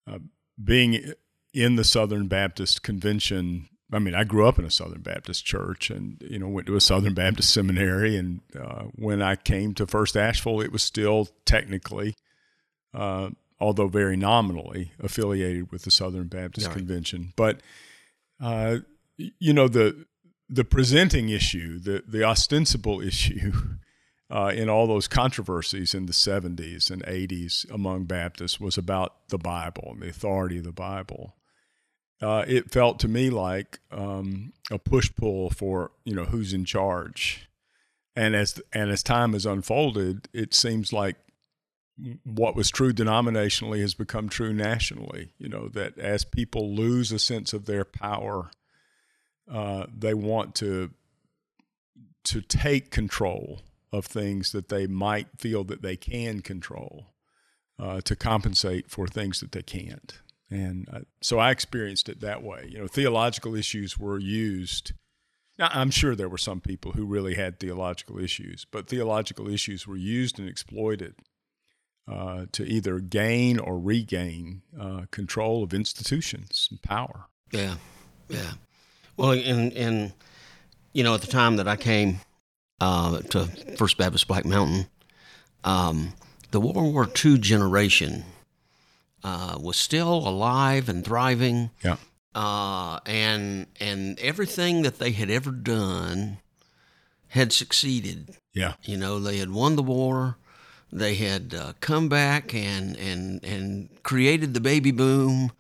uh, 0.07 0.19
being 0.63 1.13
in 1.55 1.77
the 1.77 1.85
Southern 1.85 2.29
Baptist 2.29 2.83
Convention, 2.83 3.69
I 3.91 3.99
mean, 3.99 4.15
I 4.15 4.25
grew 4.25 4.47
up 4.47 4.59
in 4.59 4.67
a 4.67 4.71
Southern 4.71 5.03
Baptist 5.03 5.47
church 5.47 5.91
and, 5.91 6.23
you 6.23 6.39
know, 6.39 6.49
went 6.49 6.67
to 6.67 6.77
a 6.77 6.81
Southern 6.81 7.15
Baptist 7.15 7.53
seminary. 7.53 8.17
And 8.17 8.41
uh, 8.59 8.85
when 8.95 9.23
I 9.23 9.37
came 9.37 9.73
to 9.75 9.87
First 9.87 10.17
Asheville, 10.17 10.61
it 10.61 10.73
was 10.73 10.83
still 10.83 11.29
technically, 11.47 12.17
uh, 12.95 13.31
although 13.63 13.87
very 13.87 14.17
nominally, 14.17 14.93
affiliated 15.01 15.71
with 15.71 15.83
the 15.83 15.91
Southern 15.91 16.27
Baptist 16.27 16.67
Right. 16.67 16.77
Convention. 16.79 17.33
But, 17.37 17.61
uh, 18.41 18.79
you 19.17 19.53
know, 19.53 19.69
the, 19.69 20.07
the 20.49 20.65
presenting 20.65 21.29
issue, 21.29 21.79
the, 21.79 22.03
the 22.07 22.25
ostensible 22.25 23.01
issue 23.13 23.53
uh, 24.29 24.51
in 24.53 24.69
all 24.69 24.89
those 24.89 25.07
controversies 25.07 25.95
in 25.95 26.07
the 26.07 26.13
70s 26.13 26.91
and 26.91 27.05
80s 27.05 27.71
among 27.71 28.05
Baptists 28.05 28.59
was 28.59 28.77
about 28.77 29.29
the 29.29 29.39
Bible 29.39 29.91
and 29.93 30.03
the 30.03 30.09
authority 30.09 30.59
of 30.59 30.65
the 30.65 30.73
Bible. 30.73 31.37
Uh, 32.21 32.45
it 32.49 32.71
felt 32.71 32.99
to 33.01 33.09
me 33.09 33.31
like 33.31 33.79
um, 33.93 34.53
a 34.71 34.79
push 34.79 35.11
pull 35.15 35.51
for 35.51 35.91
you 36.05 36.15
know 36.15 36.25
who's 36.25 36.53
in 36.53 36.65
charge, 36.65 37.49
and 38.15 38.37
as 38.37 38.61
and 38.73 38.93
as 38.93 39.03
time 39.03 39.33
has 39.33 39.45
unfolded, 39.45 40.29
it 40.33 40.55
seems 40.55 40.93
like 40.93 41.17
what 42.25 42.57
was 42.57 42.71
true 42.71 42.93
denominationally 42.93 43.81
has 43.81 43.95
become 43.95 44.29
true 44.29 44.53
nationally. 44.53 45.33
You 45.39 45.49
know 45.49 45.69
that 45.69 45.99
as 45.99 46.25
people 46.25 46.75
lose 46.75 47.13
a 47.13 47.19
sense 47.19 47.53
of 47.53 47.67
their 47.67 47.85
power, 47.85 48.51
uh, 49.51 49.87
they 49.97 50.15
want 50.15 50.55
to 50.57 50.91
to 52.25 52.41
take 52.41 52.91
control 52.91 53.63
of 53.93 54.07
things 54.07 54.53
that 54.53 54.69
they 54.69 54.87
might 54.87 55.29
feel 55.39 55.65
that 55.65 55.83
they 55.83 55.97
can 55.97 56.41
control 56.41 57.09
uh, 57.79 58.01
to 58.03 58.17
compensate 58.17 58.91
for 58.91 59.07
things 59.07 59.41
that 59.41 59.53
they 59.53 59.63
can't. 59.63 60.21
And 60.49 60.89
uh, 60.93 61.01
so 61.21 61.39
I 61.39 61.51
experienced 61.51 62.09
it 62.09 62.21
that 62.21 62.43
way. 62.43 62.69
You 62.71 62.79
know, 62.79 62.87
theological 62.87 63.55
issues 63.55 63.99
were 63.99 64.19
used. 64.19 64.93
Now, 65.59 65.69
I'm 65.73 65.91
sure 65.91 66.15
there 66.15 66.29
were 66.29 66.39
some 66.39 66.61
people 66.61 66.93
who 66.93 67.05
really 67.05 67.35
had 67.35 67.59
theological 67.59 68.19
issues, 68.19 68.67
but 68.71 68.89
theological 68.89 69.49
issues 69.49 69.87
were 69.87 69.97
used 69.97 70.39
and 70.39 70.49
exploited 70.49 71.15
uh, 72.09 72.47
to 72.53 72.65
either 72.65 72.99
gain 72.99 73.59
or 73.59 73.79
regain 73.79 74.63
uh, 74.79 75.03
control 75.11 75.63
of 75.63 75.73
institutions 75.73 76.69
and 76.71 76.83
power. 76.83 77.27
Yeah, 77.53 77.77
yeah. 78.29 78.53
Well, 79.17 79.33
and 79.33 79.73
and 79.75 80.13
you 80.93 81.05
know, 81.05 81.15
at 81.15 81.21
the 81.21 81.27
time 81.27 81.57
that 81.57 81.69
I 81.69 81.77
came 81.77 82.21
uh, 82.81 83.19
to 83.21 83.47
First 83.77 83.97
Baptist 83.99 84.27
Black 84.29 84.45
Mountain, 84.45 84.87
um, 85.65 86.15
the 86.51 86.61
World 86.61 86.93
War 86.93 87.09
II 87.25 87.39
generation 87.39 88.25
uh, 89.25 89.57
was 89.61 89.77
still 89.77 90.27
alive 90.27 90.89
and 90.89 91.05
thriving, 91.05 91.71
Yeah. 91.85 91.97
uh, 92.35 92.99
and 93.07 93.67
and 93.81 94.19
everything 94.19 94.83
that 94.83 94.99
they 94.99 95.13
had 95.13 95.31
ever 95.31 95.51
done 95.53 96.39
had 97.29 97.53
succeeded. 97.53 98.37
Yeah. 98.53 98.75
You 98.83 98.97
know, 98.99 99.19
they 99.21 99.39
had 99.39 99.51
won 99.51 99.77
the 99.77 99.83
war. 99.83 100.37
They 100.93 101.15
had 101.15 101.55
uh, 101.55 101.73
come 101.81 102.09
back 102.09 102.55
and, 102.55 102.97
and 102.97 103.43
and 103.45 103.89
created 104.03 104.55
the 104.55 104.61
baby 104.61 104.91
boom, 104.91 105.53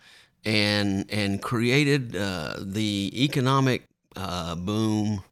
and 0.45 1.07
and 1.11 1.41
created 1.41 2.15
uh, 2.15 2.57
the 2.61 3.11
economic 3.15 3.85
uh, 4.17 4.55
boom 4.57 5.23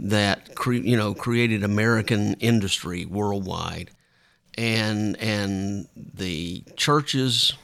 that 0.00 0.54
cre- 0.54 0.74
you 0.74 0.96
know 0.96 1.14
created 1.14 1.64
American 1.64 2.34
industry 2.34 3.04
worldwide, 3.06 3.90
and 4.56 5.16
and 5.18 5.88
the 5.96 6.64
churches 6.76 7.54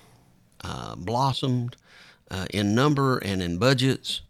uh, 0.64 0.96
blossomed 0.96 1.76
uh, 2.30 2.46
in 2.50 2.74
number 2.74 3.18
and 3.18 3.42
in 3.42 3.58
budgets, 3.58 4.22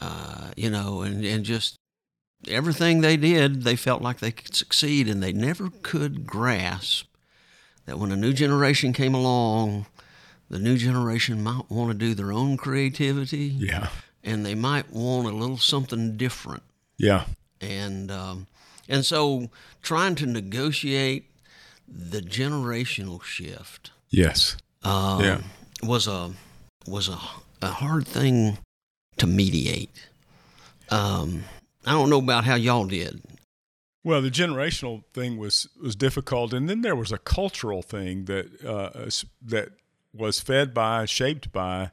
uh, 0.00 0.50
you 0.56 0.70
know, 0.70 1.02
and 1.02 1.24
and 1.24 1.44
just 1.44 1.76
everything 2.48 3.00
they 3.00 3.16
did, 3.16 3.62
they 3.62 3.76
felt 3.76 4.02
like 4.02 4.18
they 4.20 4.32
could 4.32 4.54
succeed, 4.54 5.08
and 5.08 5.22
they 5.22 5.32
never 5.32 5.70
could 5.82 6.26
grasp 6.26 7.06
that 7.86 7.98
when 7.98 8.12
a 8.12 8.16
new 8.16 8.32
generation 8.32 8.92
came 8.92 9.14
along, 9.14 9.86
the 10.48 10.58
new 10.58 10.76
generation 10.76 11.42
might 11.42 11.70
want 11.70 11.90
to 11.92 11.96
do 11.96 12.14
their 12.14 12.32
own 12.32 12.56
creativity, 12.56 13.54
Yeah. 13.58 13.88
and 14.22 14.44
they 14.44 14.54
might 14.54 14.90
want 14.90 15.26
a 15.28 15.32
little 15.32 15.58
something 15.58 16.16
different, 16.16 16.62
Yeah. 16.98 17.24
and 17.60 18.10
um, 18.10 18.46
and 18.88 19.04
so 19.04 19.48
trying 19.82 20.14
to 20.16 20.26
negotiate 20.26 21.26
the 21.88 22.20
generational 22.20 23.22
shift 23.22 23.90
Yes. 24.10 24.56
um, 24.82 25.20
Yeah. 25.22 25.40
was 25.82 26.06
a 26.06 26.32
was 26.86 27.08
a, 27.08 27.18
a 27.62 27.68
hard 27.72 28.06
thing 28.06 28.58
to 29.18 29.26
mediate. 29.26 30.08
Um, 30.90 31.44
I 31.86 31.92
don't 31.92 32.10
know 32.10 32.18
about 32.18 32.44
how 32.44 32.56
y'all 32.56 32.86
did. 32.86 33.22
Well, 34.02 34.22
the 34.22 34.30
generational 34.30 35.04
thing 35.12 35.36
was 35.36 35.68
was 35.80 35.94
difficult, 35.94 36.52
and 36.52 36.68
then 36.68 36.80
there 36.80 36.96
was 36.96 37.12
a 37.12 37.18
cultural 37.18 37.82
thing 37.82 38.24
that 38.26 38.64
uh, 38.64 39.10
that 39.42 39.70
was 40.12 40.40
fed 40.40 40.72
by, 40.72 41.04
shaped 41.04 41.52
by 41.52 41.90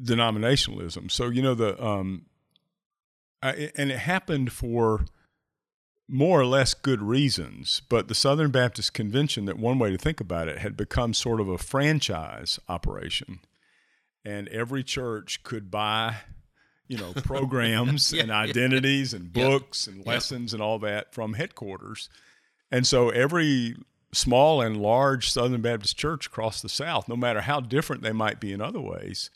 denominationalism. 0.00 1.10
So 1.10 1.28
you 1.28 1.42
know 1.42 1.54
the 1.54 1.82
um, 1.82 2.26
I, 3.42 3.70
and 3.76 3.90
it 3.90 3.98
happened 3.98 4.52
for 4.52 5.06
more 6.08 6.40
or 6.40 6.46
less 6.46 6.74
good 6.74 7.02
reasons. 7.02 7.82
But 7.88 8.08
the 8.08 8.14
Southern 8.14 8.50
Baptist 8.50 8.94
Convention, 8.94 9.46
that 9.46 9.58
one 9.58 9.78
way 9.78 9.90
to 9.90 9.98
think 9.98 10.20
about 10.20 10.48
it, 10.48 10.58
had 10.58 10.76
become 10.76 11.14
sort 11.14 11.40
of 11.40 11.48
a 11.48 11.58
franchise 11.58 12.60
operation, 12.68 13.40
and 14.24 14.48
every 14.48 14.84
church 14.84 15.42
could 15.42 15.70
buy. 15.70 16.16
You 16.88 16.98
know, 16.98 17.12
programs 17.14 18.12
and 18.18 18.28
Yeah, 18.28 18.44
yeah. 18.44 18.50
identities 18.50 19.14
and 19.14 19.24
Yep. 19.24 19.32
books 19.32 19.86
and 19.86 20.04
lessons 20.04 20.52
and 20.52 20.62
all 20.62 20.78
that 20.80 21.14
from 21.14 21.34
headquarters. 21.34 22.08
And 22.70 22.86
so 22.86 23.10
every 23.10 23.76
small 24.12 24.60
and 24.60 24.76
large 24.80 25.30
Southern 25.30 25.60
Baptist 25.62 25.96
church 25.96 26.26
across 26.26 26.60
the 26.62 26.68
South, 26.68 27.08
no 27.08 27.16
matter 27.16 27.40
how 27.40 27.60
different 27.60 28.02
they 28.02 28.12
might 28.12 28.38
be 28.40 28.52
in 28.52 28.60
other 28.60 28.80
ways, 28.80 29.30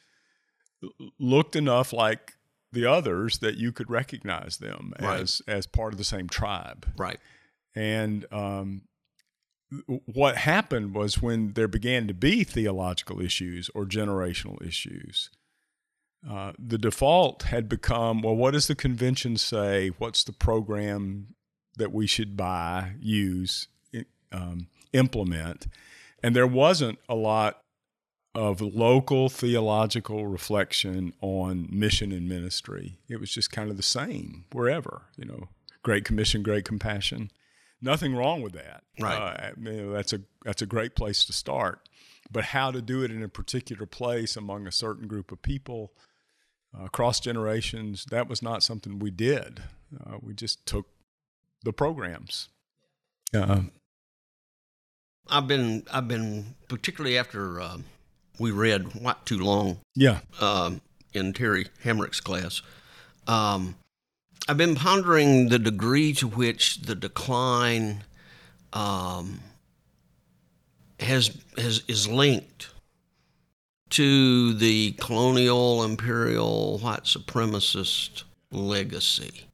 looked 1.18 1.56
enough 1.56 1.92
like 1.92 2.34
the 2.72 2.84
others 2.84 3.38
that 3.38 3.56
you 3.56 3.72
could 3.72 3.90
recognize 3.90 4.58
them 4.58 4.92
Right. 5.00 5.20
as 5.20 5.42
as 5.48 5.66
part 5.66 5.92
of 5.94 5.98
the 5.98 6.04
same 6.04 6.28
tribe. 6.28 6.86
Right. 6.96 7.18
And 7.74 8.26
um, 8.32 8.82
what 10.06 10.36
happened 10.36 10.94
was 10.94 11.20
when 11.22 11.52
there 11.54 11.68
began 11.68 12.06
to 12.08 12.14
be 12.14 12.44
theological 12.44 13.20
issues 13.20 13.70
or 13.74 13.84
generational 13.86 14.64
issues, 14.66 15.30
uh, 16.28 16.52
the 16.58 16.78
default 16.78 17.44
had 17.44 17.68
become 17.68 18.22
well, 18.22 18.34
what 18.34 18.52
does 18.52 18.66
the 18.66 18.74
convention 18.74 19.36
say? 19.36 19.88
What's 19.98 20.24
the 20.24 20.32
program 20.32 21.34
that 21.76 21.92
we 21.92 22.06
should 22.06 22.36
buy, 22.36 22.94
use, 23.00 23.68
um, 24.32 24.68
implement? 24.92 25.66
And 26.22 26.34
there 26.34 26.46
wasn't 26.46 26.98
a 27.08 27.14
lot 27.14 27.62
of 28.34 28.60
local 28.60 29.28
theological 29.28 30.26
reflection 30.26 31.12
on 31.20 31.68
mission 31.70 32.12
and 32.12 32.28
ministry. 32.28 32.98
It 33.08 33.20
was 33.20 33.30
just 33.30 33.50
kind 33.50 33.70
of 33.70 33.76
the 33.76 33.82
same 33.82 34.44
wherever, 34.52 35.02
you 35.16 35.24
know, 35.24 35.48
Great 35.82 36.04
Commission, 36.04 36.42
Great 36.42 36.64
Compassion. 36.64 37.30
Nothing 37.80 38.14
wrong 38.14 38.42
with 38.42 38.52
that. 38.54 38.82
Right. 39.00 39.16
Uh, 39.16 39.50
you 39.60 39.82
know, 39.82 39.92
that's 39.92 40.12
a 40.12 40.20
that's 40.44 40.62
a 40.62 40.66
great 40.66 40.94
place 40.94 41.24
to 41.24 41.32
start. 41.32 41.88
But 42.30 42.44
how 42.44 42.70
to 42.70 42.82
do 42.82 43.02
it 43.02 43.10
in 43.10 43.22
a 43.22 43.28
particular 43.28 43.86
place 43.86 44.36
among 44.36 44.66
a 44.66 44.72
certain 44.72 45.06
group 45.06 45.32
of 45.32 45.40
people, 45.40 45.92
across 46.82 47.20
generations, 47.20 48.06
that 48.10 48.28
was 48.28 48.42
not 48.42 48.62
something 48.62 48.98
we 48.98 49.10
did. 49.10 49.62
Uh, 49.98 50.18
we 50.22 50.34
just 50.34 50.64
took 50.66 50.86
the 51.64 51.72
programs. 51.72 52.48
Uh, 53.34 53.62
I've 55.30 55.46
been 55.46 55.84
I've 55.92 56.08
been 56.08 56.54
particularly 56.68 57.18
after 57.18 57.60
uh, 57.60 57.78
we 58.38 58.50
read 58.50 58.94
What 59.00 59.26
Too 59.26 59.38
Long 59.38 59.80
yeah. 59.94 60.20
um, 60.40 60.80
in 61.12 61.32
Terry 61.32 61.66
Hamrick's 61.84 62.20
class. 62.20 62.62
Um, 63.26 63.76
I've 64.48 64.56
been 64.56 64.74
pondering 64.74 65.48
the 65.48 65.58
degree 65.58 66.12
to 66.14 66.26
which 66.26 66.82
the 66.82 66.94
decline 66.94 68.04
um, 68.72 69.40
has 71.00 71.36
has 71.58 71.82
is 71.88 72.08
linked 72.08 72.68
to 73.90 74.54
the 74.54 74.92
colonial, 74.92 75.82
imperial, 75.82 76.78
white 76.78 77.04
supremacist 77.04 78.24
legacy. 78.50 79.46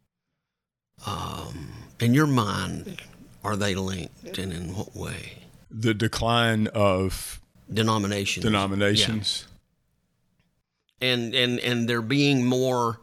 Um, 1.07 1.73
in 2.01 2.15
your 2.15 2.27
mind, 2.27 3.01
are 3.43 3.57
they 3.57 3.75
linked, 3.75 4.39
and 4.39 4.53
in 4.53 4.75
what 4.75 4.97
way? 4.97 5.43
The 5.71 5.95
decline 5.95 6.67
of 6.69 7.41
Denominations. 7.73 8.45
denominations. 8.45 9.47
and 11.01 11.35
and 11.35 11.59
and 11.61 11.89
there 11.89 12.03
being 12.03 12.45
more 12.45 13.01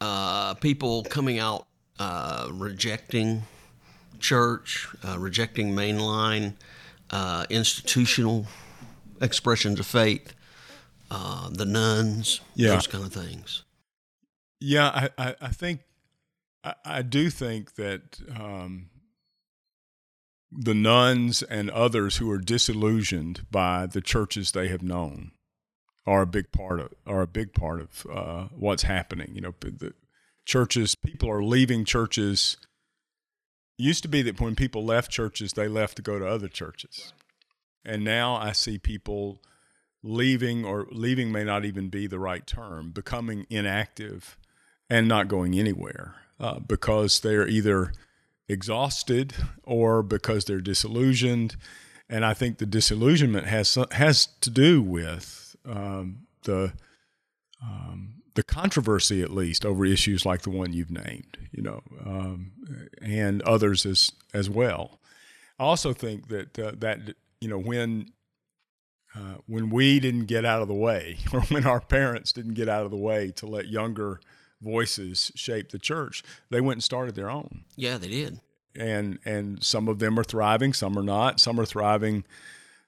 uh, 0.00 0.54
people 0.54 1.04
coming 1.04 1.38
out 1.38 1.66
uh, 1.98 2.48
rejecting 2.52 3.44
church, 4.18 4.88
uh, 5.04 5.18
rejecting 5.18 5.72
mainline 5.74 6.54
uh, 7.10 7.46
institutional 7.50 8.46
expressions 9.20 9.78
of 9.78 9.86
faith, 9.86 10.34
uh, 11.14 11.50
the 11.50 11.66
nones, 11.66 12.40
Yeah. 12.54 12.70
those 12.70 12.86
kind 12.86 13.04
of 13.04 13.12
things. 13.12 13.64
Yeah, 14.60 14.88
I, 15.18 15.28
I, 15.28 15.34
I 15.42 15.48
think 15.48 15.80
I, 16.64 16.74
I 16.84 17.02
do 17.02 17.28
think 17.28 17.74
that 17.74 18.20
um, 18.34 18.88
the 20.50 20.74
nones 20.74 21.42
and 21.42 21.68
others 21.70 22.16
who 22.18 22.30
are 22.30 22.38
disillusioned 22.38 23.46
by 23.50 23.86
the 23.86 24.00
churches 24.00 24.52
they 24.52 24.68
have 24.68 24.82
known 24.82 25.32
are 26.06 26.22
a 26.22 26.26
big 26.26 26.50
part 26.52 26.80
of 26.80 26.92
are 27.06 27.22
a 27.22 27.26
big 27.26 27.52
part 27.54 27.80
of 27.80 28.06
uh, 28.10 28.44
what's 28.56 28.84
happening. 28.84 29.32
You 29.34 29.40
know, 29.42 29.54
the 29.60 29.94
churches 30.46 30.94
people 30.94 31.30
are 31.30 31.42
leaving 31.44 31.84
churches. 31.84 32.56
It 33.78 33.82
used 33.84 34.02
to 34.02 34.08
be 34.08 34.22
that 34.22 34.40
when 34.40 34.54
people 34.54 34.84
left 34.84 35.10
churches, 35.10 35.52
they 35.54 35.68
left 35.68 35.96
to 35.96 36.02
go 36.02 36.18
to 36.18 36.26
other 36.26 36.48
churches, 36.48 37.12
and 37.84 38.04
now 38.04 38.36
I 38.36 38.52
see 38.52 38.78
people 38.78 39.42
leaving 40.02 40.64
or 40.64 40.86
leaving 40.90 41.30
may 41.30 41.44
not 41.44 41.64
even 41.64 41.88
be 41.88 42.06
the 42.06 42.18
right 42.18 42.46
term, 42.46 42.90
becoming 42.90 43.46
inactive 43.48 44.36
and 44.90 45.06
not 45.08 45.28
going 45.28 45.58
anywhere 45.58 46.16
uh, 46.40 46.58
because 46.58 47.20
they're 47.20 47.48
either 47.48 47.92
exhausted 48.48 49.34
or 49.62 50.02
because 50.02 50.44
they're 50.44 50.60
disillusioned. 50.60 51.56
And 52.08 52.24
I 52.24 52.34
think 52.34 52.58
the 52.58 52.66
disillusionment 52.66 53.46
has 53.46 53.78
has 53.92 54.26
to 54.40 54.50
do 54.50 54.82
with 54.82 55.56
um, 55.64 56.26
the 56.42 56.72
um, 57.62 58.14
the 58.34 58.42
controversy, 58.42 59.22
at 59.22 59.30
least 59.30 59.64
over 59.64 59.84
issues 59.84 60.26
like 60.26 60.42
the 60.42 60.50
one 60.50 60.72
you've 60.72 60.90
named, 60.90 61.38
you 61.52 61.62
know, 61.62 61.82
um, 62.04 62.52
and 63.00 63.40
others 63.42 63.86
as 63.86 64.10
as 64.34 64.50
well. 64.50 65.00
I 65.58 65.64
also 65.64 65.92
think 65.92 66.28
that 66.28 66.58
uh, 66.58 66.72
that 66.78 67.14
you 67.40 67.48
know 67.48 67.58
when 67.58 68.10
uh, 69.14 69.36
when 69.46 69.70
we 69.70 70.00
didn't 70.00 70.26
get 70.26 70.44
out 70.44 70.62
of 70.62 70.68
the 70.68 70.74
way, 70.74 71.18
or 71.32 71.40
when 71.42 71.66
our 71.66 71.80
parents 71.80 72.32
didn't 72.32 72.54
get 72.54 72.68
out 72.68 72.84
of 72.84 72.90
the 72.90 72.96
way 72.96 73.30
to 73.32 73.46
let 73.46 73.68
younger 73.68 74.20
voices 74.60 75.32
shape 75.34 75.70
the 75.70 75.78
church, 75.78 76.22
they 76.50 76.60
went 76.60 76.76
and 76.76 76.84
started 76.84 77.14
their 77.14 77.30
own. 77.30 77.64
Yeah, 77.76 77.98
they 77.98 78.08
did. 78.08 78.40
And 78.74 79.18
and 79.24 79.62
some 79.62 79.88
of 79.88 79.98
them 79.98 80.18
are 80.18 80.24
thriving, 80.24 80.72
some 80.72 80.98
are 80.98 81.02
not. 81.02 81.40
Some 81.40 81.60
are 81.60 81.66
thriving 81.66 82.24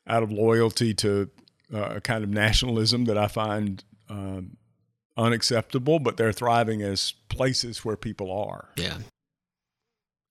out 0.07 0.23
of 0.23 0.33
loyalty 0.33 0.95
to 0.95 1.31
uh, 1.73 1.97
a 1.97 2.01
kind 2.01 2.25
of 2.25 2.31
nationalism 2.31 3.05
that 3.07 3.19
I 3.19 3.27
find 3.27 3.85
um, 4.09 4.57
unacceptable, 5.17 5.99
but 5.99 6.17
they're 6.17 6.33
thriving 6.33 6.83
as 6.83 7.13
places 7.29 7.85
where 7.85 7.97
people 7.97 8.31
are. 8.31 8.69
Yeah. 8.77 8.99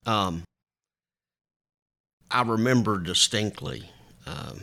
Um, 0.06 0.44
I 2.30 2.42
remember 2.42 3.00
distinctly 3.00 3.90
um, 4.26 4.60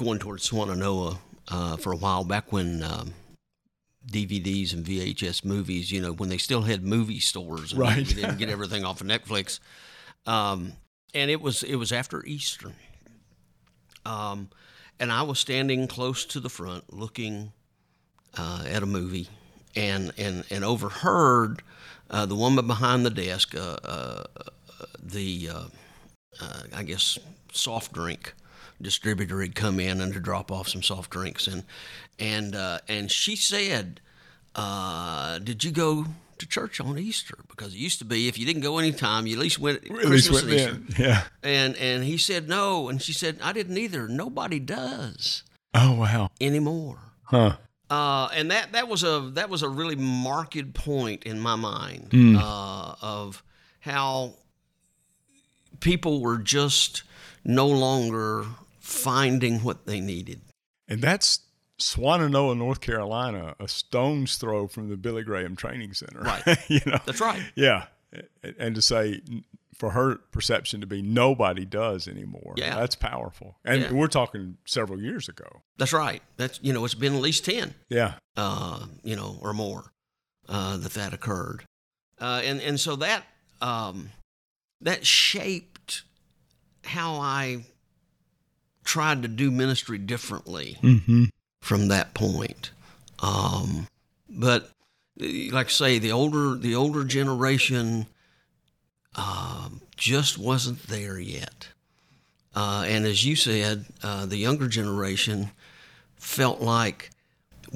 going 0.00 0.18
towards 0.18 0.48
Swannanoa 0.48 1.18
uh, 1.48 1.76
for 1.76 1.92
a 1.92 1.96
while 1.96 2.24
back 2.24 2.50
when 2.52 2.82
um, 2.82 3.12
DVDs 4.10 4.72
and 4.72 4.84
VHS 4.84 5.44
movies, 5.44 5.92
you 5.92 6.00
know, 6.00 6.12
when 6.12 6.30
they 6.30 6.38
still 6.38 6.62
had 6.62 6.82
movie 6.82 7.20
stores 7.20 7.72
and 7.72 7.80
Right. 7.80 7.98
you 7.98 8.14
didn't 8.14 8.38
get 8.38 8.48
everything 8.48 8.82
off 8.84 9.02
of 9.02 9.06
Netflix. 9.06 9.60
Um, 10.26 10.72
and 11.12 11.30
it 11.30 11.42
was 11.42 11.62
it 11.62 11.76
was 11.76 11.92
after 11.92 12.24
Easter. 12.24 12.72
Um, 14.06 14.48
and 14.98 15.12
I 15.12 15.22
was 15.22 15.38
standing 15.38 15.86
close 15.86 16.24
to 16.26 16.40
the 16.40 16.48
front 16.48 16.92
looking 16.94 17.52
uh, 18.38 18.64
at 18.66 18.82
a 18.82 18.86
movie 18.86 19.28
and, 19.76 20.12
and, 20.16 20.44
and 20.50 20.64
overheard 20.64 21.62
uh, 22.10 22.24
the 22.24 22.34
woman 22.34 22.66
behind 22.66 23.04
the 23.04 23.10
desk, 23.10 23.54
uh, 23.54 23.76
uh, 23.84 24.24
the, 25.02 25.50
uh, 25.52 25.64
uh, 26.40 26.62
I 26.74 26.82
guess, 26.84 27.18
soft 27.52 27.92
drink 27.92 28.34
distributor 28.82 29.40
had 29.40 29.54
come 29.54 29.78
in 29.80 30.00
and 30.00 30.12
to 30.14 30.20
drop 30.20 30.50
off 30.50 30.68
some 30.68 30.82
soft 30.82 31.10
drinks. 31.10 31.46
And, 31.46 31.64
and, 32.18 32.54
uh, 32.54 32.78
and 32.88 33.10
she 33.10 33.36
said, 33.36 34.00
uh, 34.54 35.38
Did 35.38 35.62
you 35.64 35.70
go 35.70 36.06
to 36.38 36.46
church 36.48 36.80
on 36.80 36.98
Easter? 36.98 37.38
Because 37.48 37.74
it 37.74 37.78
used 37.78 37.98
to 38.00 38.04
be 38.04 38.28
if 38.28 38.38
you 38.38 38.46
didn't 38.46 38.62
go 38.62 38.78
any 38.78 38.92
time, 38.92 39.26
you 39.26 39.34
at 39.36 39.40
least 39.42 39.58
went 39.58 39.84
at 39.84 39.90
Christmas 39.90 40.42
went 40.44 40.60
and 40.60 40.88
Easter. 40.88 41.02
Yeah. 41.02 41.22
And, 41.42 41.76
and 41.76 42.04
he 42.04 42.16
said, 42.18 42.48
No. 42.48 42.88
And 42.88 43.00
she 43.02 43.12
said, 43.12 43.38
I 43.42 43.52
didn't 43.52 43.76
either. 43.78 44.08
Nobody 44.08 44.58
does 44.58 45.42
Oh 45.74 45.94
wow. 45.94 46.30
anymore. 46.40 46.98
Huh. 47.24 47.56
Uh, 47.88 48.28
and 48.34 48.50
that, 48.50 48.72
that 48.72 48.86
was 48.88 49.02
a 49.02 49.30
that 49.34 49.50
was 49.50 49.62
a 49.62 49.68
really 49.68 49.96
marked 49.96 50.74
point 50.74 51.24
in 51.24 51.38
my 51.40 51.56
mind 51.56 52.10
Mm. 52.10 52.36
uh, 52.40 52.94
of 53.02 53.42
how 53.80 54.34
people 55.80 56.20
were 56.20 56.38
just 56.38 57.02
no 57.44 57.66
longer 57.66 58.44
finding 58.90 59.60
what 59.62 59.86
they 59.86 60.00
needed. 60.00 60.40
And 60.88 61.00
that's 61.00 61.40
Swannanoa, 61.80 62.56
North 62.58 62.80
Carolina, 62.80 63.54
a 63.60 63.68
stone's 63.68 64.36
throw 64.36 64.66
from 64.66 64.88
the 64.88 64.96
Billy 64.96 65.22
Graham 65.22 65.56
Training 65.56 65.94
Center. 65.94 66.20
Right. 66.20 66.42
you 66.68 66.80
know. 66.86 66.98
That's 67.06 67.20
right. 67.20 67.42
Yeah. 67.54 67.86
And 68.58 68.74
to 68.74 68.82
say 68.82 69.22
for 69.78 69.90
her 69.90 70.16
perception 70.32 70.80
to 70.82 70.86
be 70.86 71.00
nobody 71.00 71.64
does 71.64 72.06
anymore. 72.08 72.54
Yeah. 72.56 72.74
That's 72.76 72.96
powerful. 72.96 73.56
And 73.64 73.82
Yeah. 73.82 73.92
we're 73.92 74.08
talking 74.08 74.58
several 74.66 75.00
years 75.00 75.28
ago. 75.28 75.62
That's 75.78 75.92
right. 75.92 76.22
That's 76.36 76.58
you 76.62 76.72
know 76.72 76.84
it's 76.84 76.94
been 76.94 77.14
at 77.14 77.22
least 77.22 77.44
ten, 77.44 77.74
Yeah. 77.88 78.14
uh, 78.36 78.86
you 79.02 79.16
know, 79.16 79.38
or 79.40 79.54
more 79.54 79.92
uh, 80.48 80.76
that 80.78 80.92
that 80.94 81.14
occurred, 81.14 81.64
uh, 82.20 82.42
and 82.44 82.60
and 82.60 82.78
so 82.80 82.96
that 82.96 83.24
um, 83.62 84.10
that 84.82 85.06
shaped 85.06 86.02
how 86.84 87.14
I 87.14 87.64
tried 88.92 89.22
to 89.22 89.28
do 89.28 89.50
ministry 89.50 89.98
differently. 89.98 90.78
Mm-hmm. 90.82 91.24
from 91.60 91.88
that 91.88 92.14
point. 92.14 92.70
Um, 93.22 93.86
but 94.28 94.70
like 95.18 95.66
I 95.66 95.70
say, 95.70 95.98
the 95.98 96.12
older 96.12 96.54
the 96.56 96.74
older 96.74 97.04
generation 97.04 98.06
um, 99.16 99.80
just 99.96 100.38
wasn't 100.38 100.86
there 100.88 101.18
yet. 101.20 101.68
Uh, 102.54 102.84
and 102.86 103.04
as 103.06 103.24
you 103.24 103.36
said, 103.36 103.84
uh, 104.02 104.26
the 104.26 104.36
younger 104.38 104.68
generation 104.68 105.50
felt 106.16 106.60
like 106.60 107.10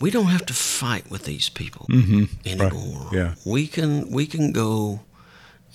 we 0.00 0.11
don't 0.11 0.27
have 0.37 0.46
to 0.46 0.55
fight 0.55 1.11
with 1.11 1.24
these 1.24 1.48
people 1.48 1.87
Mm-hmm. 1.90 2.24
anymore. 2.46 3.09
Yeah. 3.12 3.35
We 3.44 3.66
can 3.66 4.11
we 4.11 4.27
can 4.27 4.53
go 4.53 5.00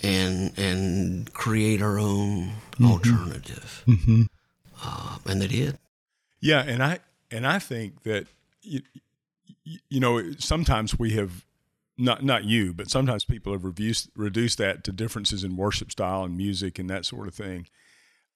and 0.02 0.52
and 0.58 1.32
create 1.34 1.82
our 1.82 1.98
own 2.00 2.54
Mm-hmm. 2.80 2.92
alternative. 2.92 3.84
Uh, 4.84 5.18
and 5.26 5.42
they 5.42 5.48
did. 5.48 5.78
Yeah, 6.42 6.64
and 6.64 6.84
I 6.84 7.00
and 7.32 7.46
I 7.46 7.60
think 7.60 8.04
that 8.04 8.28
you, 8.62 8.82
you 9.64 10.00
know 10.00 10.32
sometimes 10.38 10.98
we 10.98 11.12
have 11.12 11.46
not 11.98 12.24
not 12.24 12.46
you, 12.46 12.74
but 12.74 12.90
sometimes 12.90 13.26
people 13.26 13.54
have 13.54 13.66
reduced 13.66 14.10
reduced 14.16 14.58
that 14.60 14.84
to 14.86 14.92
differences 14.92 15.44
in 15.44 15.58
worship 15.58 15.92
style 15.92 16.24
and 16.24 16.36
music 16.36 16.80
and 16.80 16.90
that 16.90 17.06
sort 17.06 17.28
of 17.28 17.36
thing. 17.36 17.68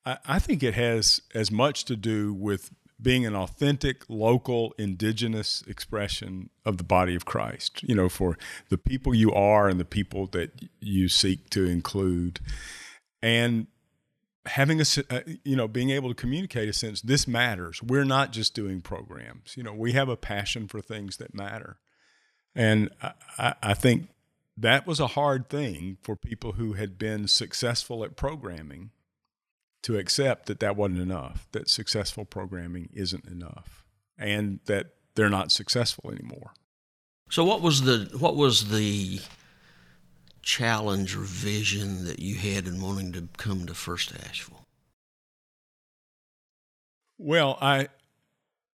I, 0.06 0.17
I 0.25 0.39
think 0.39 0.62
it 0.62 0.73
has 0.73 1.21
as 1.34 1.49
much 1.49 1.86
to 1.86 1.95
do 1.95 2.34
with 2.34 2.71
being 3.01 3.25
an 3.25 3.36
authentic, 3.36 4.03
local, 4.08 4.73
indigenous 4.77 5.63
expression 5.67 6.49
of 6.65 6.77
the 6.77 6.84
body 6.84 7.15
of 7.15 7.25
Christ. 7.25 7.82
You 7.84 7.95
know, 7.95 8.10
for 8.10 8.38
the 8.69 8.77
people 8.77 9.15
you 9.15 9.32
are 9.34 9.67
and 9.67 9.79
the 9.79 9.86
people 9.86 10.27
that 10.27 10.51
you 10.79 11.08
seek 11.08 11.49
to 11.51 11.65
include, 11.65 12.39
and 13.21 13.67
having 14.45 14.82
a 14.82 14.86
uh, 15.10 15.21
you 15.43 15.56
know 15.56 15.67
being 15.67 15.89
able 15.89 16.10
to 16.10 16.15
communicate 16.15 16.69
a 16.69 16.73
sense 16.73 17.01
this 17.01 17.27
matters. 17.27 17.82
We're 17.82 18.03
not 18.03 18.32
just 18.32 18.53
doing 18.53 18.82
programs. 18.82 19.56
You 19.56 19.63
know 19.63 19.73
we 19.73 19.93
have 19.93 20.10
a 20.10 20.17
passion 20.17 20.67
for 20.67 20.82
things 20.82 21.17
that 21.17 21.34
matter. 21.34 21.77
And 22.56 22.89
I, 23.38 23.56
I 23.63 23.73
think 23.73 24.10
that 24.56 24.86
was 24.86 24.99
a 24.99 25.08
hard 25.08 25.49
thing 25.49 25.97
for 26.03 26.15
people 26.15 26.53
who 26.53 26.73
had 26.73 26.99
been 26.99 27.27
successful 27.27 28.03
at 28.03 28.15
programming 28.15 28.91
to 29.82 29.97
accept 29.97 30.45
that 30.45 30.60
that 30.60 30.75
wasn't 30.75 30.99
enough 30.99 31.47
that 31.51 31.69
successful 31.69 32.25
programming 32.25 32.89
isn't 32.93 33.25
enough 33.25 33.84
and 34.17 34.60
that 34.65 34.93
they're 35.15 35.29
not 35.29 35.51
successful 35.51 36.12
anymore. 36.12 36.53
So 37.29 37.43
what 37.43 37.62
was 37.62 37.82
the 37.82 38.10
what 38.19 38.36
was 38.36 38.69
the 38.69 39.19
challenge 40.43 41.15
or 41.15 41.21
vision 41.21 42.06
that 42.06 42.19
you 42.19 42.36
had 42.36 42.67
in 42.67 42.82
wanting 42.82 43.12
to 43.13 43.27
come 43.38 43.65
to 43.65 43.73
First 43.73 44.13
Asheville? 44.13 44.65
Well, 47.17 47.58
I 47.62 47.88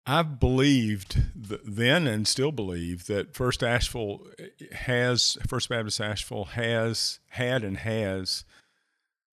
I've 0.05 0.39
believed 0.39 1.21
th- 1.49 1.61
then 1.65 2.07
and 2.07 2.25
still 2.25 2.53
believe 2.53 3.07
that 3.07 3.35
First 3.35 3.61
Asheville 3.61 4.25
eh, 4.39 4.73
has 4.73 5.37
First 5.47 5.67
Baptist 5.67 5.99
Asheville 5.99 6.45
has 6.45 7.19
had 7.31 7.63
and 7.63 7.77
has 7.77 8.45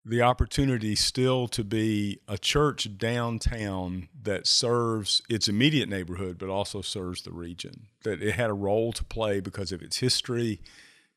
the 0.04 0.22
opportunity 0.22 0.96
still 0.96 1.48
to 1.48 1.64
be 1.64 2.20
a 2.28 2.38
church 2.38 2.98
downtown 2.98 4.10
that 4.24 4.48
serves 4.48 5.22
its 5.30 5.48
immediate 5.48 5.88
neighborhood 5.88 6.38
but 6.40 6.50
also 6.50 6.82
serves 6.82 7.22
the 7.22 7.32
region. 7.32 7.88
That 8.04 8.22
it 8.24 8.34
had 8.34 8.50
a 8.50 8.54
role 8.54 8.92
to 8.94 9.04
play 9.04 9.40
because 9.40 9.72
of 9.72 9.84
its 9.84 9.98
history, 9.98 10.60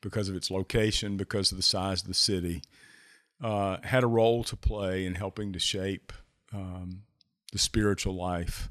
because 0.00 0.28
of 0.28 0.36
its 0.36 0.50
location, 0.50 1.16
because 1.16 1.50
of 1.50 1.56
the 1.56 1.62
size 1.62 2.02
of 2.02 2.08
the 2.08 2.14
city. 2.14 2.62
Uh, 3.42 3.76
had 3.82 4.02
a 4.02 4.06
role 4.06 4.42
to 4.44 4.56
play 4.56 5.04
in 5.04 5.14
helping 5.14 5.52
to 5.52 5.58
shape 5.58 6.12
um, 6.54 7.02
the 7.52 7.58
spiritual 7.58 8.14
life 8.14 8.70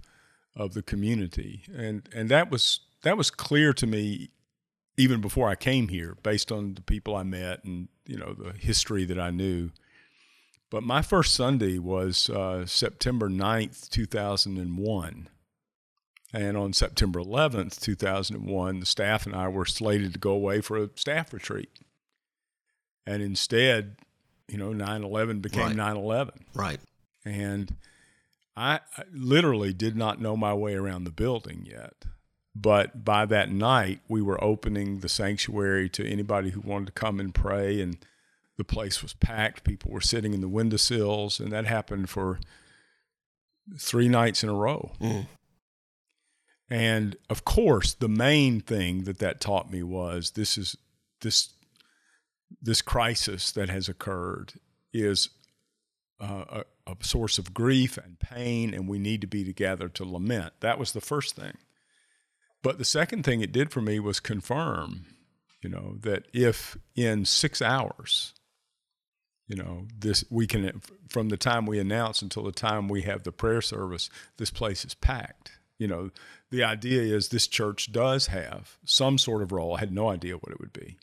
of 0.56 0.74
the 0.74 0.82
community, 0.82 1.64
and 1.76 2.10
and 2.16 2.30
that 2.30 2.50
was 2.50 2.80
that 3.04 3.16
was 3.16 3.30
clear 3.30 3.74
to 3.74 3.86
me 3.86 4.30
even 4.98 5.22
before 5.22 5.50
I 5.50 5.56
came 5.56 5.90
here, 5.90 6.18
based 6.24 6.52
on 6.52 6.76
the 6.76 6.82
people 6.82 7.16
I 7.16 7.24
met 7.24 7.64
and 7.64 7.90
you 8.06 8.18
know 8.18 8.34
the 8.34 8.54
history 8.54 9.06
that 9.06 9.20
I 9.20 9.30
knew. 9.30 9.72
But 10.70 10.84
my 10.84 11.02
first 11.02 11.36
Sunday 11.36 11.78
was 11.78 12.30
uh, 12.30 12.66
September 12.66 13.30
9th, 13.30 13.90
2001. 13.90 15.30
And 16.36 16.58
on 16.58 16.74
September 16.74 17.22
11th, 17.22 17.80
2001, 17.80 18.82
the 18.82 18.86
staff 18.86 19.26
and 19.26 19.34
I 19.34 19.48
were 19.48 19.66
slated 19.66 20.12
to 20.14 20.20
go 20.20 20.32
away 20.32 20.60
for 20.60 20.78
a 20.78 20.90
staff 20.96 21.32
retreat. 21.32 21.70
And 23.08 23.24
instead, 23.24 23.96
you 24.50 24.58
know, 24.58 24.74
9 24.74 25.04
11 25.04 25.40
became 25.40 25.68
Right. 25.68 25.76
9 25.76 25.96
11 25.96 26.34
Right. 26.54 26.80
and 27.24 27.76
I, 28.58 28.82
I 28.98 29.04
literally 29.14 29.72
did 29.72 29.96
not 29.96 30.20
know 30.20 30.36
my 30.36 30.54
way 30.54 30.76
around 30.76 31.06
the 31.06 31.12
building 31.12 31.66
yet. 31.70 31.94
But 32.54 33.04
by 33.06 33.26
that 33.26 33.50
night, 33.52 34.02
we 34.10 34.22
were 34.22 34.42
opening 34.44 35.00
the 35.00 35.10
sanctuary 35.10 35.90
to 35.90 36.06
anybody 36.06 36.50
who 36.52 36.62
wanted 36.62 36.88
to 36.88 36.92
come 36.94 37.20
and 37.20 37.34
pray, 37.34 37.82
and 37.82 37.98
the 38.58 38.64
place 38.64 39.02
was 39.02 39.14
packed. 39.14 39.64
People 39.66 39.92
were 39.92 40.00
sitting 40.02 40.34
in 40.34 40.40
the 40.42 40.48
windowsills, 40.48 41.40
and 41.40 41.52
that 41.52 41.66
happened 41.66 42.10
for 42.10 42.40
three 43.78 44.08
nights 44.08 44.42
in 44.44 44.50
a 44.50 44.54
row. 44.54 44.92
Mm. 45.02 45.28
And 46.70 47.16
of 47.30 47.46
course, 47.46 47.94
the 47.94 48.10
main 48.10 48.60
thing 48.60 49.04
that 49.04 49.20
that 49.20 49.40
taught 49.40 49.72
me 49.72 49.84
was 49.84 50.32
this 50.32 50.58
is 50.58 50.76
this 51.22 51.54
this 52.62 52.82
crisis 52.82 53.52
that 53.52 53.70
has 53.70 53.88
occurred 53.88 54.54
is 54.94 55.30
uh, 56.20 56.64
a, 56.88 56.92
a 56.92 56.96
source 57.02 57.38
of 57.38 57.54
grief 57.54 57.98
and 57.98 58.20
pain, 58.20 58.74
and 58.74 58.88
we 58.88 58.98
need 58.98 59.22
to 59.22 59.28
be 59.28 59.44
together 59.44 59.90
to 59.90 60.06
lament. 60.06 60.54
That 60.62 60.80
was 60.80 60.94
the 60.94 61.02
first 61.02 61.36
thing. 61.36 61.54
But 62.64 62.78
the 62.78 62.86
second 62.86 63.24
thing 63.24 63.42
it 63.42 63.52
did 63.52 63.72
for 63.72 63.82
me 63.82 64.00
was 64.00 64.20
confirm, 64.20 65.06
you 65.62 65.70
know, 65.70 65.98
that 66.02 66.24
if 66.34 66.78
in 66.96 67.26
six 67.26 67.62
hours, 67.62 68.34
you 69.48 69.56
know, 69.56 69.86
this 69.96 70.24
we 70.32 70.48
can 70.48 70.82
from 71.08 71.30
the 71.30 71.38
time 71.38 71.68
we 71.68 71.80
announce 71.80 72.24
until 72.24 72.44
the 72.44 72.52
time 72.52 72.88
we 72.88 73.04
have 73.04 73.24
the 73.24 73.32
prayer 73.32 73.62
service, 73.62 74.10
this 74.38 74.50
place 74.50 74.84
is 74.84 74.96
packed. 74.96 75.52
You 75.78 75.88
know, 75.88 76.10
the 76.56 76.64
idea 76.64 77.02
is 77.02 77.30
this 77.30 77.48
church 77.48 77.92
does 77.92 78.28
have 78.28 78.78
some 78.86 79.18
sort 79.18 79.42
of 79.42 79.52
role. 79.52 79.76
I 79.76 79.82
had 79.82 79.92
no 79.92 80.10
idea 80.10 80.36
what 80.36 80.52
it 80.52 80.60
would 80.60 80.72
be. 80.72 80.98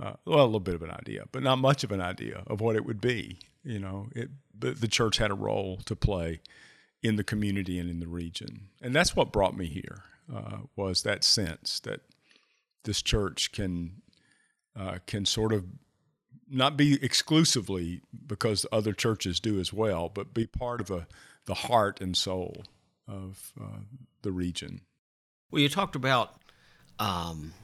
Uh, 0.00 0.12
well, 0.26 0.44
a 0.44 0.46
little 0.46 0.60
bit 0.60 0.74
of 0.74 0.82
an 0.82 0.90
idea, 0.90 1.24
but 1.32 1.42
not 1.42 1.56
much 1.56 1.82
of 1.82 1.90
an 1.90 2.00
idea 2.00 2.42
of 2.46 2.60
what 2.60 2.76
it 2.76 2.84
would 2.84 3.00
be. 3.00 3.38
You 3.64 3.80
know, 3.80 4.08
it, 4.14 4.28
but 4.56 4.80
the 4.80 4.86
church 4.86 5.16
had 5.16 5.30
a 5.30 5.34
role 5.34 5.78
to 5.86 5.96
play 5.96 6.40
in 7.02 7.16
the 7.16 7.24
community 7.24 7.78
and 7.78 7.90
in 7.90 7.98
the 7.98 8.06
region, 8.06 8.68
and 8.80 8.94
that's 8.94 9.16
what 9.16 9.32
brought 9.32 9.56
me 9.56 9.66
here. 9.66 10.02
Uh, 10.32 10.58
was 10.76 11.02
that 11.02 11.24
sense 11.24 11.80
that 11.80 12.00
this 12.84 13.00
church 13.00 13.50
can 13.50 14.02
uh, 14.78 14.98
can 15.06 15.24
sort 15.24 15.52
of 15.52 15.64
not 16.48 16.76
be 16.76 17.02
exclusively 17.02 18.02
because 18.26 18.66
other 18.70 18.92
churches 18.92 19.40
do 19.40 19.58
as 19.58 19.72
well, 19.72 20.08
but 20.08 20.34
be 20.34 20.46
part 20.46 20.80
of 20.80 20.90
a 20.90 21.06
the 21.46 21.54
heart 21.54 22.00
and 22.00 22.16
soul 22.16 22.64
of 23.08 23.52
uh, 23.60 23.80
the 24.22 24.32
region. 24.32 24.82
Well, 25.50 25.62
you 25.62 25.68
talked 25.68 25.96
about 25.96 26.34
um, 26.98 27.54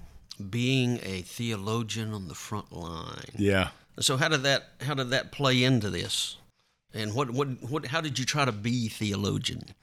being 0.51 1.01
a 1.03 1.23
theologian 1.23 2.13
on 2.13 2.29
the 2.29 2.35
front 2.35 2.73
line. 2.73 3.31
Yeah. 3.37 3.69
So 4.01 4.17
how 4.17 4.29
did 4.29 4.43
that 4.43 4.71
how 4.81 4.95
did 4.95 5.11
that 5.11 5.31
play 5.31 5.63
into 5.63 5.91
this? 5.91 6.37
And 6.93 7.15
what 7.15 7.31
what 7.31 7.49
what 7.63 7.87
how 7.87 8.01
did 8.01 8.19
you 8.19 8.25
try 8.25 8.45
to 8.45 8.53
be 8.53 8.89
theologian? 8.89 9.75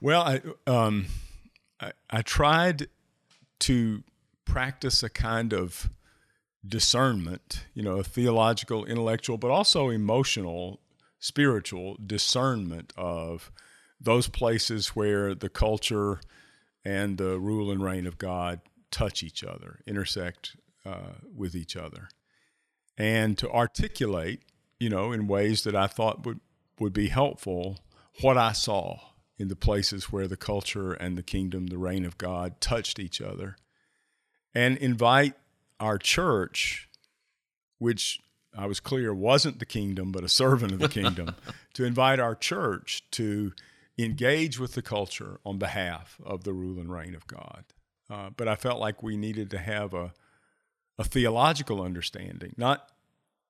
Well, 0.00 0.22
I 0.22 0.40
um, 0.70 1.06
I, 1.80 1.92
I 2.10 2.22
tried 2.22 2.88
to 3.60 4.02
practice 4.44 5.02
a 5.02 5.10
kind 5.10 5.52
of 5.52 5.90
discernment, 6.66 7.64
you 7.74 7.82
know, 7.82 7.96
a 7.96 8.04
theological, 8.04 8.84
intellectual, 8.84 9.38
but 9.38 9.50
also 9.50 9.88
emotional, 9.88 10.80
spiritual 11.18 11.96
discernment 12.04 12.92
of 12.96 13.50
those 14.00 14.28
places 14.28 14.88
where 14.88 15.34
the 15.34 15.48
culture 15.48 16.20
and 16.84 17.18
the 17.18 17.38
rule 17.38 17.70
and 17.70 17.82
reign 17.82 18.06
of 18.06 18.18
God 18.18 18.60
touch 18.90 19.22
each 19.22 19.44
other, 19.44 19.80
intersect 19.86 20.56
uh, 20.86 21.14
with 21.34 21.54
each 21.54 21.76
other, 21.76 22.08
and 22.96 23.36
to 23.38 23.50
articulate, 23.50 24.40
you 24.78 24.88
know, 24.88 25.12
in 25.12 25.26
ways 25.26 25.64
that 25.64 25.76
I 25.76 25.86
thought 25.86 26.24
would 26.24 26.40
would 26.80 26.92
be 26.92 27.08
helpful 27.08 27.80
what 28.20 28.36
I 28.36 28.52
saw 28.52 29.00
in 29.36 29.48
the 29.48 29.56
places 29.56 30.12
where 30.12 30.28
the 30.28 30.36
culture 30.36 30.92
and 30.92 31.18
the 31.18 31.22
kingdom, 31.22 31.66
the 31.66 31.78
reign 31.78 32.04
of 32.04 32.18
God 32.18 32.60
touched 32.60 32.98
each 32.98 33.20
other, 33.20 33.56
and 34.54 34.76
invite 34.78 35.34
our 35.80 35.98
church, 35.98 36.88
which 37.78 38.20
I 38.56 38.66
was 38.66 38.80
clear 38.80 39.14
wasn't 39.14 39.58
the 39.58 39.66
kingdom, 39.66 40.10
but 40.10 40.24
a 40.24 40.28
servant 40.28 40.72
of 40.72 40.78
the 40.78 40.88
kingdom, 41.00 41.34
to 41.74 41.84
invite 41.84 42.18
our 42.18 42.34
church 42.34 43.04
to 43.12 43.52
engage 43.98 44.58
with 44.58 44.74
the 44.74 44.82
culture 44.82 45.40
on 45.44 45.58
behalf 45.58 46.18
of 46.24 46.44
the 46.44 46.52
rule 46.52 46.78
and 46.78 46.92
reign 46.92 47.14
of 47.14 47.26
God. 47.26 47.64
Uh, 48.08 48.30
but 48.36 48.48
I 48.48 48.54
felt 48.54 48.80
like 48.80 49.02
we 49.02 49.16
needed 49.16 49.50
to 49.50 49.58
have 49.58 49.92
a, 49.92 50.12
a 50.98 51.04
theological 51.04 51.82
understanding, 51.82 52.54
not 52.56 52.90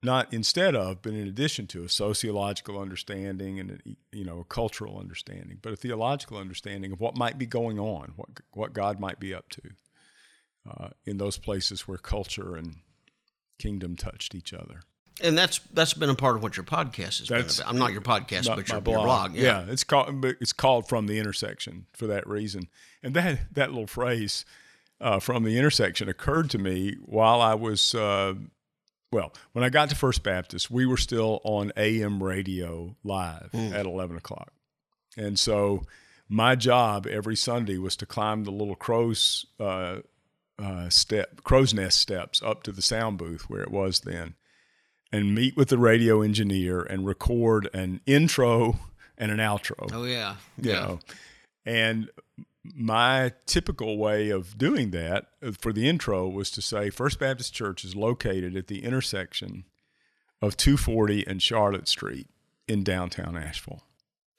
not 0.01 0.33
instead 0.33 0.77
of, 0.77 1.03
but 1.03 1.13
in 1.13 1.27
addition 1.27 1.67
to 1.67 1.83
a 1.83 1.89
sociological 1.89 2.79
understanding 2.79 3.59
and 3.59 3.71
a, 3.71 4.17
you 4.17 4.25
know 4.25 4.41
a 4.41 4.45
cultural 4.45 4.99
understanding, 4.99 5.59
but 5.61 5.73
a 5.73 5.77
theological 5.77 6.39
understanding 6.39 6.93
of 6.93 7.01
what 7.01 7.17
might 7.17 7.39
be 7.39 7.47
going 7.47 7.79
on, 7.79 8.13
what 8.17 8.29
what 8.53 8.73
God 8.73 8.99
might 8.99 9.21
be 9.21 9.35
up 9.35 9.49
to 9.51 9.63
uh, 10.69 10.89
in 11.05 11.19
those 11.19 11.39
places 11.39 11.87
where 11.87 11.99
culture 11.99 12.57
and 12.57 12.77
kingdom 13.59 13.97
touched 13.97 14.35
each 14.35 14.53
other. 14.53 14.81
And 15.21 15.37
that's 15.37 15.59
that's 15.73 15.95
been 15.95 16.11
a 16.11 16.15
part 16.15 16.37
of 16.37 16.43
what 16.43 16.57
your 16.57 16.65
podcast 16.65 17.19
has 17.21 17.29
That's 17.29 17.57
been 17.57 17.65
about. 17.65 17.73
I'm 17.75 17.79
not 17.79 17.93
your 17.93 18.03
podcast, 18.03 18.49
my- 18.49 18.57
but 18.57 18.69
your 18.69 18.81
blog. 18.81 18.97
Your 18.97 19.05
blog. 19.05 19.35
Yeah. 19.35 19.65
it's 19.73 19.85
called 19.85 20.25
it's 20.25 20.53
called 20.53 20.89
from 20.89 21.07
the 21.07 21.19
intersection 21.19 21.87
for 21.93 22.07
that 22.07 22.27
reason. 22.27 22.69
And 23.03 23.15
that 23.15 23.53
that 23.55 23.71
little 23.71 23.87
phrase 23.87 24.45
uh, 25.01 25.21
from 25.21 25.45
the 25.45 25.59
intersection 25.59 26.09
occurred 26.09 26.51
to 26.51 26.59
me 26.59 26.97
while 27.05 27.41
I 27.41 27.55
was 27.55 27.95
uh, 27.95 28.35
well 29.13 29.33
when 29.53 29.65
I 29.65 29.69
got 29.71 29.91
to 29.91 29.97
First 29.97 30.23
Baptist. 30.23 30.71
We 30.71 30.87
were 30.87 30.97
still 30.97 31.41
on 31.45 31.73
AM 31.77 32.23
radio 32.23 32.97
live 33.03 33.51
at 33.55 33.87
eleven 33.87 34.17
o'clock, 34.17 34.53
and 35.17 35.39
so 35.39 35.85
my 36.29 36.55
job 36.55 37.07
every 37.07 37.37
Sunday 37.37 37.79
was 37.79 37.97
to 37.97 38.07
climb 38.07 38.45
the 38.45 38.51
little 38.51 38.77
crow's 38.77 39.47
uh, 39.59 39.99
uh, 40.59 40.89
step 40.89 41.43
crow's 41.43 41.73
nest 41.73 41.99
steps 41.99 42.43
up 42.43 42.63
to 42.65 42.73
the 42.73 42.83
sound 42.83 43.19
booth 43.19 43.49
where 43.49 43.63
it 43.63 43.71
was 43.71 44.01
then 44.01 44.35
and 45.13 45.35
meet 45.35 45.57
with 45.57 45.69
the 45.69 45.79
radio 45.79 46.23
engineer 46.23 46.81
and 46.81 47.07
record 47.07 47.69
an 47.73 48.01
intro 48.07 48.79
and 49.17 49.33
an 49.33 49.39
outro. 49.39 49.91
Oh 49.93 50.05
yeah. 50.05 50.37
You 50.61 50.73
know, 50.73 51.01
and 51.65 52.11
my 52.75 53.33
typical 53.47 53.99
way 53.99 54.31
of 54.31 54.59
doing 54.59 54.91
that 54.91 55.27
uh, 55.43 55.53
for 55.53 55.73
the 55.73 55.89
intro 55.89 56.29
was 56.29 56.51
to 56.53 56.63
say 56.63 56.91
First 56.91 57.19
Baptist 57.19 57.55
Church 57.55 57.85
is 57.85 57.97
located 57.97 58.57
at 58.57 58.67
the 58.67 58.85
intersection 58.85 59.65
of 60.41 60.57
240 60.57 61.27
and 61.27 61.43
Charlotte 61.43 61.89
Street 61.89 62.29
in 62.67 62.85
downtown 62.85 63.37
Asheville. 63.37 63.83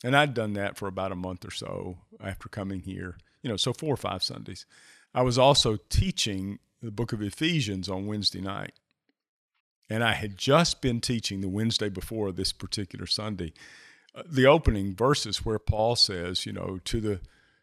And 0.04 0.16
I'd 0.16 0.34
done 0.34 0.54
that 0.54 0.78
for 0.78 0.88
about 0.88 1.12
a 1.12 1.16
month 1.16 1.46
or 1.46 1.52
so 1.52 1.98
after 2.24 2.48
coming 2.48 2.82
here, 2.82 3.18
you 3.42 3.50
know, 3.50 3.58
so 3.58 3.74
four 3.74 3.94
or 3.94 3.98
five 3.98 4.24
Sundays. 4.24 4.66
I 5.14 5.24
was 5.24 5.38
also 5.38 5.78
teaching 5.90 6.60
the 6.82 6.92
book 6.92 7.12
of 7.12 7.22
Ephesians 7.22 7.90
on 7.90 8.08
Wednesday 8.08 8.40
night. 8.40 8.74
And 9.89 10.04
I 10.04 10.13
had 10.13 10.38
just 10.38 10.82
been 10.82 11.02
teaching 11.02 11.41
the 11.41 11.49
Wednesday 11.49 11.89
before 11.89 12.32
this 12.32 12.52
particular 12.52 13.08
Sunday, 13.08 13.54
uh, 14.13 14.23
the 14.25 14.45
opening 14.45 14.95
verses 14.95 15.43
where 15.45 15.60
Paul 15.60 15.95
says, 15.95 16.45
you 16.45 16.54
know, 16.54 16.80
to 16.86 17.02
the 17.02 17.21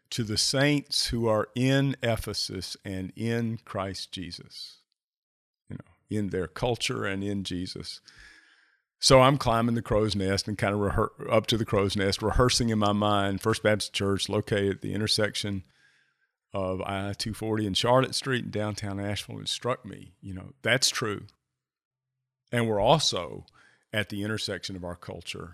to 0.09 0.23
the 0.23 0.37
saints 0.37 1.07
who 1.07 1.27
are 1.27 1.49
in 1.53 1.95
Ephesus 2.01 2.77
and 2.85 3.11
in 3.15 3.59
Christ 3.65 4.11
Jesus, 4.11 4.77
you 5.69 5.75
know, 5.75 6.17
in 6.17 6.29
their 6.29 6.47
culture 6.47 7.05
and 7.05 7.23
in 7.23 7.43
Jesus. 7.43 7.99
So 8.99 9.21
I'm 9.21 9.37
climbing 9.37 9.75
the 9.75 9.81
crow's 9.81 10.15
nest 10.15 10.47
and 10.47 10.57
kind 10.57 10.73
of 10.73 10.79
rehe- 10.79 11.31
up 11.31 11.45
to 11.47 11.57
the 11.57 11.65
crow's 11.65 11.95
nest, 11.95 12.21
rehearsing 12.21 12.69
in 12.69 12.79
my 12.79 12.93
mind 12.93 13.41
First 13.41 13.63
Baptist 13.63 13.93
Church 13.93 14.27
located 14.27 14.77
at 14.77 14.81
the 14.81 14.93
intersection 14.93 15.63
of 16.53 16.81
I 16.81 17.13
240 17.13 17.67
and 17.67 17.77
Charlotte 17.77 18.15
Street 18.15 18.45
in 18.45 18.51
downtown 18.51 18.99
Asheville. 18.99 19.39
It 19.39 19.49
struck 19.49 19.85
me, 19.85 20.13
you 20.21 20.33
know, 20.33 20.53
that's 20.63 20.89
true. 20.89 21.23
And 22.51 22.67
we're 22.67 22.79
also 22.79 23.45
at 23.93 24.09
the 24.09 24.23
intersection 24.23 24.75
of 24.75 24.83
our 24.83 24.95
culture 24.95 25.53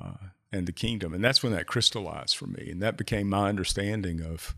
uh, 0.00 0.28
and 0.52 0.66
the 0.66 0.72
kingdom. 0.72 1.12
And 1.12 1.22
that's 1.22 1.42
when 1.42 1.52
that 1.52 1.66
crystallized 1.66 2.36
for 2.36 2.46
me. 2.46 2.68
And 2.70 2.82
that 2.82 2.96
became 2.96 3.28
my 3.28 3.48
understanding 3.48 4.20
of, 4.22 4.54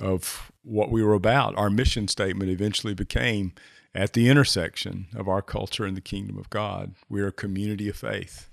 of 0.00 0.52
what 0.62 0.90
we 0.90 1.02
were 1.02 1.14
about. 1.14 1.56
Our 1.56 1.70
mission 1.70 2.08
statement 2.08 2.50
eventually 2.50 2.94
became 2.94 3.52
at 3.94 4.12
the 4.12 4.28
intersection 4.28 5.06
of 5.16 5.28
our 5.28 5.42
culture 5.42 5.84
and 5.84 5.96
the 5.96 6.02
kingdom 6.02 6.38
of 6.38 6.50
God. 6.50 6.94
We're 7.08 7.28
a 7.28 7.32
community 7.32 7.88
of 7.88 7.96
faith 7.96 8.48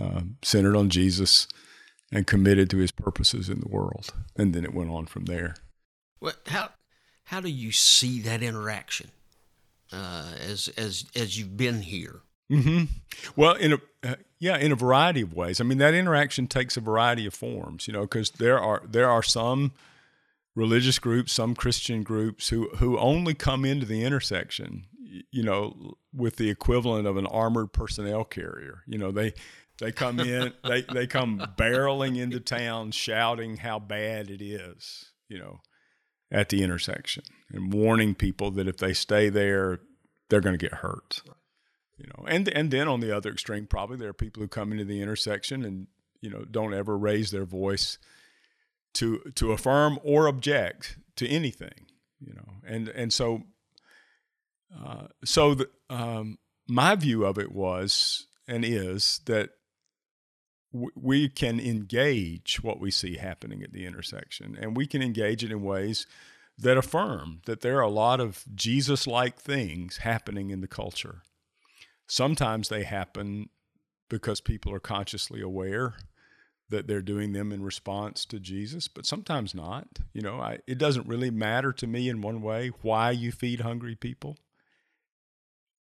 um, 0.00 0.36
centered 0.42 0.76
on 0.76 0.88
Jesus 0.90 1.48
and 2.12 2.26
committed 2.26 2.70
to 2.70 2.78
his 2.78 2.92
purposes 2.92 3.48
in 3.48 3.60
the 3.60 3.68
world. 3.68 4.14
And 4.36 4.54
then 4.54 4.64
it 4.64 4.74
went 4.74 4.90
on 4.90 5.06
from 5.06 5.26
there. 5.26 5.56
Well, 6.20 6.34
how 6.46 6.70
how 7.24 7.40
do 7.40 7.50
you 7.50 7.72
see 7.72 8.22
that 8.22 8.42
interaction 8.42 9.10
uh, 9.92 10.32
as 10.40 10.68
as 10.76 11.04
as 11.14 11.38
you've 11.38 11.56
been 11.56 11.82
here? 11.82 12.20
hmm 12.50 12.84
Well, 13.36 13.54
in 13.54 13.74
a 13.74 13.78
uh, 14.02 14.14
yeah, 14.38 14.56
in 14.56 14.72
a 14.72 14.76
variety 14.76 15.22
of 15.22 15.34
ways. 15.34 15.60
I 15.60 15.64
mean, 15.64 15.78
that 15.78 15.94
interaction 15.94 16.46
takes 16.46 16.76
a 16.76 16.80
variety 16.80 17.26
of 17.26 17.34
forms, 17.34 17.86
you 17.88 17.92
know, 17.92 18.02
because 18.02 18.30
there 18.30 18.58
are 18.58 18.82
there 18.88 19.10
are 19.10 19.22
some 19.22 19.72
religious 20.54 20.98
groups, 20.98 21.32
some 21.32 21.54
Christian 21.54 22.02
groups 22.02 22.48
who 22.48 22.68
who 22.76 22.98
only 22.98 23.34
come 23.34 23.64
into 23.64 23.86
the 23.86 24.04
intersection, 24.04 24.86
you 25.30 25.42
know, 25.42 25.94
with 26.14 26.36
the 26.36 26.50
equivalent 26.50 27.06
of 27.06 27.16
an 27.16 27.26
armored 27.26 27.72
personnel 27.72 28.24
carrier. 28.24 28.82
You 28.86 28.98
know, 28.98 29.10
they 29.10 29.34
they 29.80 29.92
come 29.92 30.20
in, 30.20 30.52
they 30.64 30.82
they 30.82 31.06
come 31.06 31.38
barreling 31.56 32.18
into 32.18 32.40
town, 32.40 32.90
shouting 32.92 33.56
how 33.56 33.78
bad 33.78 34.30
it 34.30 34.42
is, 34.42 35.12
you 35.28 35.38
know, 35.38 35.60
at 36.30 36.48
the 36.48 36.62
intersection, 36.62 37.24
and 37.52 37.72
warning 37.72 38.14
people 38.14 38.50
that 38.52 38.68
if 38.68 38.76
they 38.76 38.92
stay 38.92 39.28
there, 39.28 39.80
they're 40.28 40.40
going 40.40 40.58
to 40.58 40.64
get 40.64 40.78
hurt. 40.78 41.22
You 41.98 42.06
know 42.06 42.26
and 42.28 42.48
and 42.48 42.70
then 42.70 42.86
on 42.86 43.00
the 43.00 43.14
other 43.14 43.30
extreme 43.30 43.66
probably 43.66 43.96
there 43.96 44.10
are 44.10 44.14
people 44.14 44.40
who 44.40 44.48
come 44.48 44.70
into 44.70 44.84
the 44.84 45.02
intersection 45.02 45.64
and 45.64 45.88
you 46.20 46.30
know 46.30 46.44
don't 46.44 46.72
ever 46.72 46.96
raise 46.96 47.32
their 47.32 47.44
voice 47.44 47.98
to 48.94 49.18
to 49.34 49.50
affirm 49.50 49.98
or 50.04 50.28
object 50.28 50.96
to 51.16 51.26
anything 51.26 51.86
you 52.20 52.32
know 52.34 52.54
and 52.64 52.88
and 52.88 53.12
so 53.12 53.42
uh, 54.80 55.08
so 55.24 55.54
the, 55.54 55.68
um, 55.90 56.38
my 56.68 56.94
view 56.94 57.24
of 57.24 57.36
it 57.36 57.50
was 57.50 58.28
and 58.46 58.64
is 58.64 59.20
that 59.24 59.50
we 60.72 61.28
can 61.28 61.58
engage 61.58 62.62
what 62.62 62.78
we 62.78 62.90
see 62.90 63.16
happening 63.16 63.62
at 63.62 63.72
the 63.72 63.86
intersection 63.86 64.56
and 64.60 64.76
we 64.76 64.86
can 64.86 65.02
engage 65.02 65.42
it 65.42 65.50
in 65.50 65.62
ways 65.62 66.06
that 66.58 66.76
affirm 66.76 67.40
that 67.46 67.60
there 67.60 67.78
are 67.78 67.82
a 67.82 67.88
lot 67.88 68.20
of 68.20 68.44
Jesus 68.54 69.06
like 69.06 69.40
things 69.40 69.98
happening 69.98 70.50
in 70.50 70.60
the 70.60 70.68
culture 70.68 71.22
sometimes 72.06 72.68
they 72.68 72.82
happen 72.82 73.48
because 74.08 74.40
people 74.40 74.72
are 74.72 74.80
consciously 74.80 75.40
aware 75.40 75.94
that 76.70 76.86
they're 76.86 77.02
doing 77.02 77.32
them 77.32 77.52
in 77.52 77.62
response 77.62 78.24
to 78.26 78.38
Jesus, 78.38 78.88
but 78.88 79.06
sometimes 79.06 79.54
not. 79.54 79.86
You 80.12 80.22
know, 80.22 80.40
I, 80.40 80.58
it 80.66 80.78
doesn't 80.78 81.06
really 81.06 81.30
matter 81.30 81.72
to 81.72 81.86
me 81.86 82.08
in 82.08 82.20
one 82.20 82.42
way 82.42 82.72
why 82.82 83.10
you 83.10 83.32
feed 83.32 83.60
hungry 83.60 83.94
people. 83.94 84.36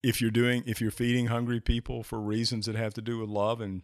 If 0.01 0.21
you're 0.21 0.31
doing, 0.31 0.63
if 0.65 0.79
you're 0.79 0.91
feeding 0.91 1.27
hungry 1.27 1.59
people 1.59 2.03
for 2.03 2.19
reasons 2.19 2.67
that 2.67 2.75
have 2.75 2.93
to 2.93 3.01
do 3.01 3.17
with 3.19 3.29
love 3.29 3.59
and 3.59 3.81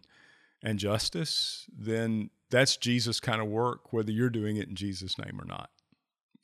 and 0.64 0.80
justice, 0.80 1.66
then 1.78 2.30
that's 2.50 2.78
Jesus 2.78 3.20
kind 3.20 3.42
of 3.42 3.48
work, 3.48 3.92
whether 3.92 4.12
you're 4.12 4.30
doing 4.30 4.58
it 4.58 4.70
in 4.70 4.76
Jesus' 4.76 5.18
name 5.18 5.40
or 5.40 5.46
not. 5.46 5.70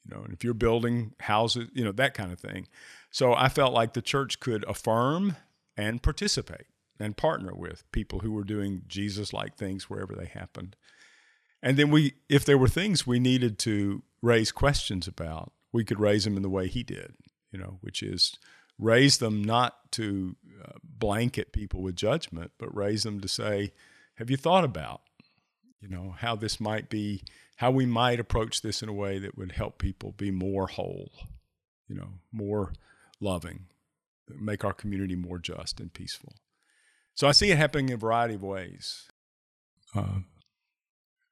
You 0.05 0.15
know, 0.15 0.23
and 0.23 0.33
if 0.33 0.43
you're 0.43 0.53
building 0.53 1.13
houses, 1.19 1.69
you 1.73 1.83
know 1.83 1.91
that 1.93 2.13
kind 2.13 2.31
of 2.31 2.39
thing. 2.39 2.67
So 3.11 3.33
I 3.33 3.49
felt 3.49 3.73
like 3.73 3.93
the 3.93 4.01
church 4.01 4.39
could 4.39 4.65
affirm 4.67 5.37
and 5.77 6.03
participate 6.03 6.67
and 6.99 7.15
partner 7.15 7.53
with 7.53 7.89
people 7.91 8.19
who 8.19 8.31
were 8.31 8.43
doing 8.43 8.83
Jesus 8.87 9.31
like 9.31 9.55
things 9.55 9.89
wherever 9.89 10.13
they 10.15 10.25
happened. 10.25 10.75
And 11.61 11.77
then 11.77 11.91
we, 11.91 12.13
if 12.27 12.45
there 12.45 12.57
were 12.57 12.67
things 12.67 13.07
we 13.07 13.19
needed 13.19 13.57
to 13.59 14.03
raise 14.21 14.51
questions 14.51 15.07
about, 15.07 15.51
we 15.71 15.83
could 15.83 15.99
raise 15.99 16.23
them 16.23 16.35
in 16.35 16.41
the 16.41 16.49
way 16.49 16.67
he 16.67 16.83
did, 16.83 17.15
you 17.51 17.59
know, 17.59 17.77
which 17.81 18.01
is 18.01 18.37
raise 18.77 19.17
them 19.17 19.43
not 19.43 19.91
to 19.91 20.35
uh, 20.63 20.77
blanket 20.83 21.51
people 21.51 21.81
with 21.81 21.95
judgment, 21.95 22.51
but 22.57 22.75
raise 22.75 23.03
them 23.03 23.19
to 23.19 23.27
say, 23.27 23.71
have 24.19 24.29
you 24.29 24.35
thought 24.35 24.65
about, 24.65 25.01
you 25.79 25.87
know, 25.87 26.13
how 26.19 26.35
this 26.35 26.59
might 26.59 26.89
be, 26.89 27.23
how 27.55 27.71
we 27.71 27.85
might 27.85 28.19
approach 28.19 28.61
this 28.61 28.83
in 28.83 28.89
a 28.89 28.93
way 28.93 29.17
that 29.17 29.37
would 29.37 29.53
help 29.53 29.77
people 29.77 30.11
be 30.11 30.29
more 30.29 30.67
whole, 30.67 31.09
you 31.87 31.95
know, 31.95 32.09
more 32.29 32.73
loving, 33.21 33.67
make 34.27 34.65
our 34.65 34.73
community 34.73 35.15
more 35.15 35.39
just 35.39 35.79
and 35.79 35.93
peaceful. 35.93 36.33
So 37.15 37.29
I 37.29 37.31
see 37.31 37.49
it 37.49 37.57
happening 37.57 37.87
in 37.87 37.95
a 37.95 37.97
variety 37.97 38.35
of 38.35 38.43
ways. 38.43 39.07
Uh, 39.95 40.19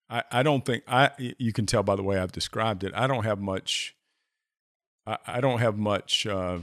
I, 0.09 0.23
I 0.31 0.43
don't 0.43 0.65
think 0.65 0.83
I. 0.87 1.11
You 1.17 1.51
can 1.51 1.65
tell 1.65 1.83
by 1.83 1.97
the 1.97 2.03
way 2.03 2.17
I've 2.17 2.31
described 2.31 2.85
it. 2.85 2.93
I 2.95 3.07
don't 3.07 3.25
have 3.25 3.39
much. 3.39 3.95
I, 5.05 5.17
I 5.27 5.41
don't 5.41 5.59
have 5.59 5.77
much 5.77 6.25
uh, 6.25 6.59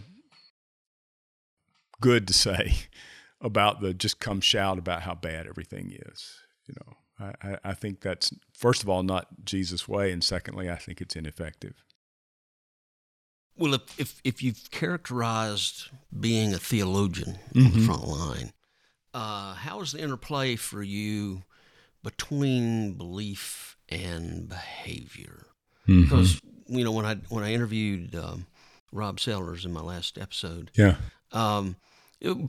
good 2.01 2.27
to 2.29 2.33
say 2.33 2.75
about 3.45 3.81
the 3.81 3.95
just 3.95 4.19
come 4.19 4.41
shout 4.41 4.79
about 4.79 5.03
how 5.03 5.15
bad 5.15 5.47
everything 5.47 5.93
is. 6.07 6.39
You 6.67 6.75
know, 6.81 7.33
I, 7.43 7.59
I, 7.63 7.75
think 7.75 8.01
that's 8.01 8.33
first 8.57 8.83
of 8.83 8.89
all 8.89 9.03
not 9.03 9.45
Jesus' 9.45 9.87
way, 9.87 10.11
and 10.11 10.25
secondly, 10.25 10.69
I 10.71 10.77
think 10.77 11.01
it's 11.01 11.15
ineffective. 11.15 11.85
Well, 13.57 13.75
if 13.75 14.01
if, 14.01 14.21
if 14.25 14.43
you've 14.43 14.71
characterized 14.71 15.91
being 16.19 16.55
a 16.55 16.59
theologian 16.59 17.39
on 17.55 17.63
the 17.73 17.79
Mhm. 17.79 17.87
front 17.87 18.09
line, 18.09 18.53
uh, 19.13 19.55
how 19.55 19.81
is 19.83 19.93
the 19.93 20.01
interplay 20.01 20.57
for 20.57 20.83
you 20.83 21.45
between 22.03 22.95
belief 22.95 23.77
and 23.89 24.49
behavior? 24.49 25.47
Because 25.87 26.41
you 26.67 26.83
know 26.83 26.93
when 26.93 27.05
I 27.05 27.17
when 27.29 27.45
I 27.45 27.53
interviewed 27.53 28.15
um, 28.15 28.47
Rob 28.91 29.21
Sellers 29.21 29.67
in 29.67 29.73
my 29.73 29.83
last 29.83 30.17
episode, 30.19 30.71
yeah, 30.75 30.97
um, 31.31 31.77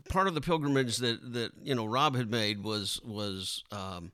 part 0.10 0.28
of 0.28 0.36
the 0.36 0.42
pilgrimage 0.42 0.98
that, 0.98 1.34
that 1.34 1.52
you 1.62 1.76
know 1.76 1.86
Rob 1.86 2.16
had 2.16 2.30
made 2.30 2.64
was 2.64 3.02
was 3.04 3.64
um, 3.72 4.12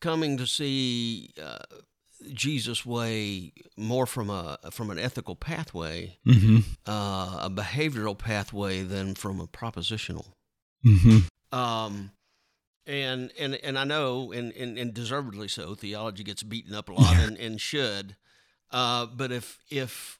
coming 0.00 0.36
to 0.38 0.46
see 0.46 1.30
uh, 1.42 1.58
Jesus' 2.32 2.86
way 2.86 3.52
more 3.76 4.06
from 4.06 4.30
a 4.30 4.58
from 4.70 4.90
an 4.90 4.98
ethical 4.98 5.36
pathway, 5.36 6.18
mm-hmm. 6.26 6.58
uh, 6.86 7.38
a 7.42 7.50
behavioral 7.50 8.16
pathway, 8.16 8.82
than 8.82 9.14
from 9.14 9.40
a 9.40 9.46
propositional 9.46 10.26
Mm-hmm. 10.84 11.58
Um, 11.58 12.10
and 12.86 13.32
and 13.38 13.54
and 13.54 13.78
I 13.78 13.84
know, 13.84 14.32
and, 14.32 14.52
and, 14.52 14.78
and 14.78 14.92
deservedly 14.92 15.48
so, 15.48 15.74
theology 15.74 16.22
gets 16.22 16.42
beaten 16.42 16.74
up 16.74 16.88
a 16.88 16.92
lot, 16.92 17.16
and, 17.16 17.38
and 17.38 17.60
should. 17.60 18.16
Uh, 18.70 19.06
but 19.06 19.32
if 19.32 19.60
if 19.70 20.18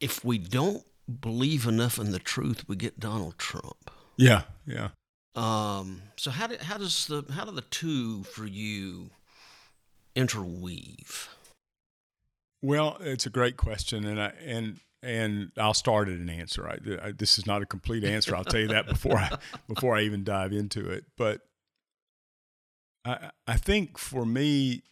if 0.00 0.24
we 0.24 0.38
don't 0.38 0.84
believe 1.08 1.66
enough 1.66 1.98
in 1.98 2.12
the 2.12 2.18
truth, 2.18 2.68
we 2.68 2.76
get 2.76 3.00
Donald 3.00 3.38
Trump. 3.38 3.90
Yeah, 4.16 4.42
yeah. 4.66 4.90
Um, 5.34 6.02
so 6.16 6.30
how 6.30 6.46
do, 6.46 6.56
how 6.60 6.76
does 6.76 7.06
the 7.06 7.24
how 7.32 7.44
do 7.44 7.52
the 7.52 7.62
two 7.62 8.22
for 8.24 8.44
you 8.44 9.10
interweave? 10.14 11.28
Well, 12.60 12.98
it's 13.00 13.26
a 13.26 13.30
great 13.30 13.56
question, 13.56 14.04
and 14.04 14.20
I 14.20 14.32
and 14.44 14.80
and 15.02 15.52
I'll 15.56 15.74
start 15.74 16.08
at 16.08 16.14
an 16.14 16.30
answer. 16.30 16.68
I, 16.68 17.08
I, 17.08 17.12
this 17.12 17.38
is 17.38 17.46
not 17.46 17.62
a 17.62 17.66
complete 17.66 18.04
answer. 18.04 18.36
I'll 18.36 18.44
tell 18.44 18.60
you 18.60 18.68
that 18.68 18.86
before 18.86 19.16
I 19.16 19.36
before 19.68 19.96
I 19.96 20.02
even 20.02 20.22
dive 20.22 20.52
into 20.52 20.88
it. 20.90 21.04
But 21.16 21.40
I 23.04 23.30
I 23.46 23.56
think 23.56 23.98
for 23.98 24.26
me, 24.26 24.82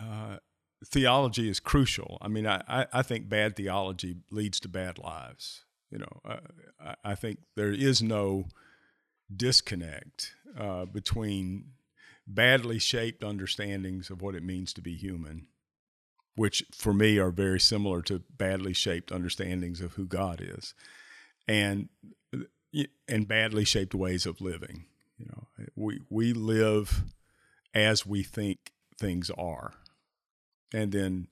uh, 0.00 0.38
theology 0.84 1.48
is 1.48 1.60
crucial. 1.60 2.18
I 2.20 2.28
mean, 2.28 2.46
I, 2.46 2.86
I 2.92 3.02
think 3.02 3.28
bad 3.28 3.56
theology 3.56 4.16
leads 4.30 4.60
to 4.60 4.68
bad 4.68 4.98
lives. 4.98 5.64
You 5.90 5.98
know, 5.98 6.20
uh, 6.24 6.94
I 7.04 7.14
think 7.14 7.40
there 7.54 7.72
is 7.72 8.02
no 8.02 8.46
disconnect 9.34 10.34
uh, 10.58 10.86
between 10.86 11.72
badly 12.26 12.78
shaped 12.78 13.22
understandings 13.22 14.10
of 14.10 14.22
what 14.22 14.34
it 14.34 14.42
means 14.42 14.72
to 14.72 14.80
be 14.82 14.94
human, 14.94 15.48
which 16.34 16.64
for 16.72 16.94
me 16.94 17.18
are 17.18 17.30
very 17.30 17.60
similar 17.60 18.00
to 18.02 18.22
badly 18.30 18.72
shaped 18.72 19.12
understandings 19.12 19.80
of 19.80 19.94
who 19.94 20.06
God 20.06 20.40
is, 20.42 20.74
and 21.46 21.88
and 23.08 23.28
badly 23.28 23.64
shaped 23.64 23.94
ways 23.94 24.24
of 24.24 24.40
living. 24.40 24.86
You 25.18 25.26
know, 25.26 25.46
we 25.76 26.00
we 26.08 26.32
live 26.32 27.04
as 27.74 28.06
we 28.06 28.22
think 28.22 28.72
things 28.98 29.30
are, 29.30 29.74
and 30.72 30.92
then 30.92 31.28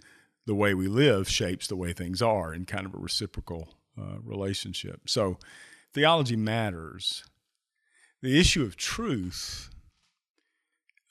the 0.46 0.54
way 0.54 0.74
we 0.74 0.88
live 0.88 1.28
shapes 1.28 1.66
the 1.66 1.76
way 1.76 1.92
things 1.92 2.20
are 2.22 2.52
in 2.52 2.64
kind 2.64 2.86
of 2.86 2.94
a 2.94 2.98
reciprocal 2.98 3.68
uh, 3.98 4.18
relationship. 4.22 5.02
So, 5.08 5.38
theology 5.92 6.36
matters 6.36 7.24
the 8.22 8.38
issue 8.38 8.62
of 8.62 8.76
truth, 8.76 9.70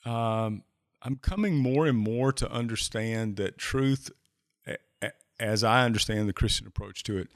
um, 0.04 0.62
I'm 1.02 1.16
coming 1.16 1.56
more 1.56 1.86
and 1.86 1.98
more 1.98 2.32
to 2.32 2.50
understand 2.50 3.36
that 3.36 3.58
truth, 3.58 4.10
as 5.38 5.64
I 5.64 5.84
understand 5.84 6.28
the 6.28 6.34
Christian 6.34 6.66
approach 6.66 7.02
to 7.04 7.18
it, 7.18 7.28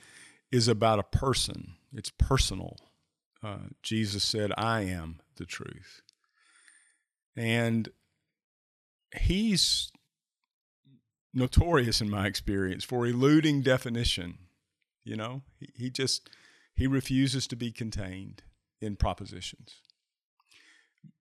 is 0.53 0.69
about 0.69 0.99
a 0.99 1.05
person. 1.05 1.75
It's 1.93 2.11
personal. 2.11 2.77
Uh, 3.43 3.71
Jesus 3.83 4.23
said, 4.23 4.53
I 4.57 4.83
am 4.83 5.21
the 5.37 5.47
truth. 5.47 6.03
And 7.37 7.89
he's 9.19 9.91
notorious 11.35 12.01
in 12.01 12.09
my 12.09 12.27
experience 12.27 12.85
for 12.85 13.07
eluding 13.07 13.63
definition. 13.63 14.39
You 15.05 15.17
know, 15.17 15.43
he, 15.59 15.69
he 15.77 15.91
just, 15.91 16.31
he 16.75 16.87
refuses 16.87 17.47
to 17.49 17.57
be 17.57 17.73
contained 17.73 18.43
in 18.81 18.97
propositions. 18.97 19.81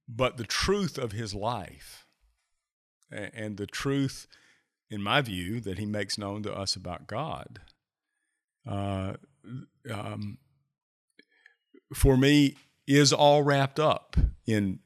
But 0.08 0.38
the 0.38 0.44
truth 0.46 0.98
of 0.98 1.12
his 1.12 1.34
life 1.34 2.06
and 3.12 3.58
the 3.58 3.68
truth, 3.68 4.28
in 4.90 5.02
my 5.02 5.22
view, 5.22 5.60
that 5.62 5.80
he 5.80 5.86
makes 5.86 6.18
known 6.18 6.44
to 6.44 6.54
us 6.54 6.76
about 6.76 7.08
God, 7.08 7.62
uh, 8.68 9.14
um, 9.92 10.38
for 11.94 12.18
me, 12.18 12.56
is 12.86 13.14
all 13.14 13.44
wrapped 13.44 13.80
up 13.80 14.18
in 14.46 14.80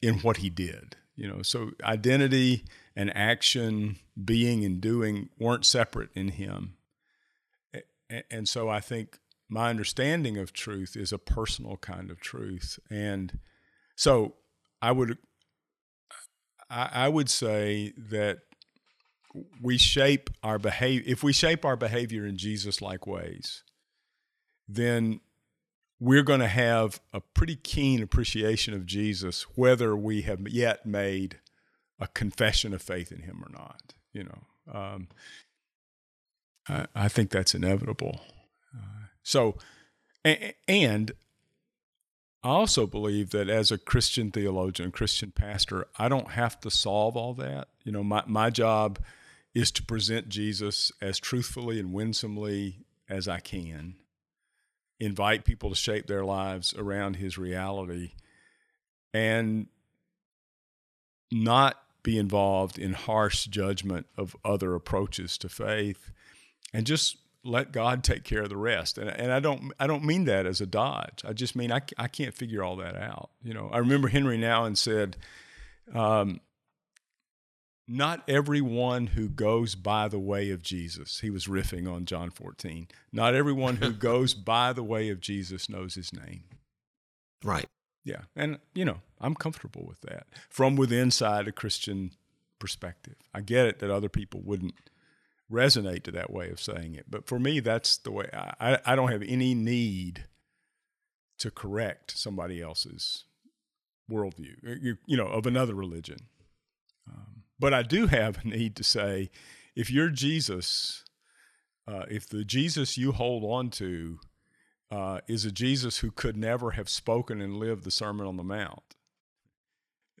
in 0.00 0.18
what 0.20 0.38
he 0.38 0.50
did. 0.50 0.96
You 1.16 1.28
know, 1.28 1.42
so 1.42 1.70
identity 1.82 2.64
and 2.96 3.16
action, 3.16 3.96
being 4.22 4.64
and 4.64 4.80
doing 4.80 5.28
weren't 5.38 5.64
separate 5.64 6.10
in 6.14 6.28
him. 6.28 6.74
And 8.30 8.48
so 8.48 8.68
I 8.68 8.80
think 8.80 9.18
my 9.48 9.70
understanding 9.70 10.36
of 10.38 10.52
truth 10.52 10.96
is 10.96 11.12
a 11.12 11.18
personal 11.18 11.76
kind 11.76 12.10
of 12.10 12.20
truth. 12.20 12.78
And 12.90 13.38
so 13.96 14.34
I 14.82 14.92
would 14.92 15.18
I, 16.70 17.08
would 17.08 17.30
say 17.30 17.92
that 17.96 18.38
we 19.60 19.78
shape 19.78 20.30
our 20.42 20.58
behavior 20.58 21.04
if 21.06 21.22
we 21.22 21.32
shape 21.32 21.64
our 21.64 21.76
behavior 21.76 22.26
in 22.26 22.36
Jesus 22.36 22.82
like 22.82 23.06
ways, 23.06 23.62
then 24.66 25.20
we're 26.00 26.22
going 26.22 26.40
to 26.40 26.48
have 26.48 27.00
a 27.12 27.20
pretty 27.20 27.56
keen 27.56 28.02
appreciation 28.02 28.74
of 28.74 28.86
Jesus, 28.86 29.42
whether 29.54 29.96
we 29.96 30.22
have 30.22 30.48
yet 30.48 30.84
made 30.84 31.38
a 31.98 32.08
confession 32.08 32.74
of 32.74 32.82
faith 32.82 33.12
in 33.12 33.22
Him 33.22 33.42
or 33.44 33.50
not. 33.52 33.94
You 34.12 34.24
know, 34.24 34.42
um, 34.72 35.08
I, 36.68 36.86
I, 36.94 37.08
think 37.08 37.30
that's 37.30 37.54
inevitable. 37.54 38.20
Uh, 38.74 39.06
so, 39.22 39.56
and 40.24 41.12
I 42.42 42.48
also 42.48 42.86
believe 42.86 43.30
that 43.30 43.48
as 43.48 43.70
a 43.70 43.78
Christian 43.78 44.30
theologian, 44.30 44.90
Christian 44.90 45.30
pastor, 45.30 45.86
I 45.98 46.08
don't 46.08 46.30
have 46.32 46.60
to 46.60 46.70
solve 46.70 47.16
all 47.16 47.34
that. 47.34 47.68
You 47.84 47.92
know, 47.92 48.04
my, 48.04 48.22
my 48.26 48.50
job 48.50 48.98
is 49.54 49.70
to 49.72 49.82
present 49.82 50.28
Jesus 50.28 50.92
as 51.00 51.18
truthfully 51.18 51.78
and 51.78 51.92
winsomely 51.92 52.84
as 53.08 53.28
I 53.28 53.40
can, 53.40 53.94
invite 55.00 55.44
people 55.44 55.70
to 55.70 55.76
shape 55.76 56.06
their 56.06 56.24
lives 56.24 56.74
around 56.74 57.16
his 57.16 57.36
reality, 57.38 58.12
and 59.12 59.66
not 61.30 61.76
be 62.02 62.18
involved 62.18 62.78
in 62.78 62.92
harsh 62.92 63.46
judgment 63.46 64.06
of 64.16 64.36
other 64.44 64.74
approaches 64.74 65.38
to 65.38 65.48
faith 65.48 66.12
and 66.72 66.86
just 66.86 67.16
let 67.42 67.72
God 67.72 68.04
take 68.04 68.24
care 68.24 68.42
of 68.42 68.48
the 68.48 68.56
rest. 68.56 68.98
And, 68.98 69.08
and 69.08 69.32
I 69.32 69.40
don't 69.40 69.72
I 69.78 69.86
don't 69.86 70.04
mean 70.04 70.24
that 70.26 70.46
as 70.46 70.60
a 70.60 70.66
dodge. 70.66 71.22
I 71.26 71.32
just 71.32 71.56
mean 71.56 71.72
I, 71.72 71.80
I 71.98 72.08
can't 72.08 72.34
figure 72.34 72.62
all 72.62 72.76
that 72.76 72.96
out. 72.96 73.30
You 73.42 73.54
know, 73.54 73.68
I 73.72 73.78
remember 73.78 74.08
Henry 74.08 74.38
Nouwen 74.38 74.76
said, 74.76 75.16
um, 75.94 76.40
not 77.86 78.22
everyone 78.28 79.08
who 79.08 79.28
goes 79.28 79.74
by 79.74 80.08
the 80.08 80.18
way 80.18 80.50
of 80.50 80.62
Jesus, 80.62 81.20
he 81.20 81.30
was 81.30 81.46
riffing 81.46 81.90
on 81.92 82.06
John 82.06 82.30
14. 82.30 82.88
Not 83.12 83.34
everyone 83.34 83.76
who 83.76 83.92
goes 83.92 84.34
by 84.34 84.72
the 84.72 84.82
way 84.82 85.10
of 85.10 85.20
Jesus 85.20 85.68
knows 85.68 85.94
his 85.94 86.12
name. 86.12 86.44
Right. 87.42 87.66
Yeah. 88.04 88.22
And, 88.34 88.58
you 88.74 88.84
know, 88.84 89.00
I'm 89.20 89.34
comfortable 89.34 89.84
with 89.86 90.00
that 90.02 90.26
from 90.48 90.76
within 90.76 91.10
side 91.10 91.46
a 91.46 91.52
Christian 91.52 92.12
perspective. 92.58 93.16
I 93.34 93.40
get 93.40 93.66
it 93.66 93.78
that 93.80 93.90
other 93.90 94.08
people 94.08 94.40
wouldn't 94.42 94.74
resonate 95.50 96.02
to 96.04 96.10
that 96.12 96.32
way 96.32 96.50
of 96.50 96.60
saying 96.60 96.94
it. 96.94 97.06
But 97.08 97.26
for 97.26 97.38
me, 97.38 97.60
that's 97.60 97.98
the 97.98 98.10
way 98.10 98.28
I, 98.32 98.78
I 98.84 98.96
don't 98.96 99.12
have 99.12 99.22
any 99.22 99.54
need 99.54 100.24
to 101.38 101.50
correct 101.50 102.16
somebody 102.16 102.62
else's 102.62 103.24
worldview, 104.10 104.80
you, 104.80 104.96
you 105.06 105.16
know, 105.16 105.26
of 105.26 105.46
another 105.46 105.74
religion. 105.74 106.18
Um, 107.08 107.33
but 107.58 107.74
I 107.74 107.82
do 107.82 108.06
have 108.06 108.44
a 108.44 108.48
need 108.48 108.76
to 108.76 108.84
say, 108.84 109.30
if 109.74 109.90
you're 109.90 110.10
Jesus, 110.10 111.04
uh, 111.86 112.04
if 112.10 112.28
the 112.28 112.44
Jesus 112.44 112.96
you 112.96 113.12
hold 113.12 113.44
on 113.44 113.70
to 113.70 114.18
uh, 114.90 115.20
is 115.26 115.44
a 115.44 115.52
Jesus 115.52 115.98
who 115.98 116.10
could 116.10 116.36
never 116.36 116.72
have 116.72 116.88
spoken 116.88 117.40
and 117.40 117.56
lived 117.56 117.84
the 117.84 117.90
Sermon 117.90 118.26
on 118.26 118.36
the 118.36 118.44
Mount, 118.44 118.94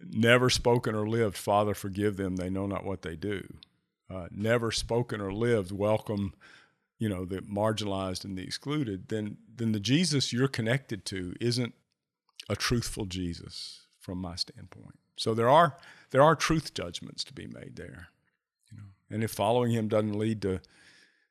never 0.02 0.50
spoken 0.50 0.94
or 0.94 1.08
lived, 1.08 1.36
Father, 1.36 1.74
forgive 1.74 2.16
them, 2.16 2.36
they 2.36 2.50
know 2.50 2.66
not 2.66 2.84
what 2.84 3.02
they 3.02 3.16
do 3.16 3.46
uh, 4.10 4.26
never 4.30 4.70
spoken 4.70 5.20
or 5.20 5.32
lived 5.32 5.72
welcome 5.72 6.34
you 6.98 7.08
know 7.08 7.24
the 7.24 7.38
marginalized 7.38 8.24
and 8.24 8.36
the 8.36 8.42
excluded 8.42 9.08
then 9.08 9.36
then 9.56 9.72
the 9.72 9.80
jesus 9.80 10.32
you're 10.32 10.46
connected 10.46 11.04
to 11.04 11.34
isn't 11.40 11.74
a 12.48 12.54
truthful 12.54 13.06
jesus 13.06 13.84
from 14.04 14.18
my 14.18 14.36
standpoint. 14.36 14.98
So 15.16 15.34
there 15.34 15.48
are 15.48 15.76
there 16.14 16.22
are 16.22 16.36
truth 16.36 16.72
judgments 16.74 17.24
to 17.24 17.32
be 17.32 17.46
made 17.46 17.74
there 17.74 18.08
you 18.70 18.78
know. 18.78 18.84
And 19.10 19.24
if 19.24 19.32
following 19.32 19.72
him 19.72 19.88
doesn't 19.88 20.18
lead 20.18 20.40
to 20.42 20.60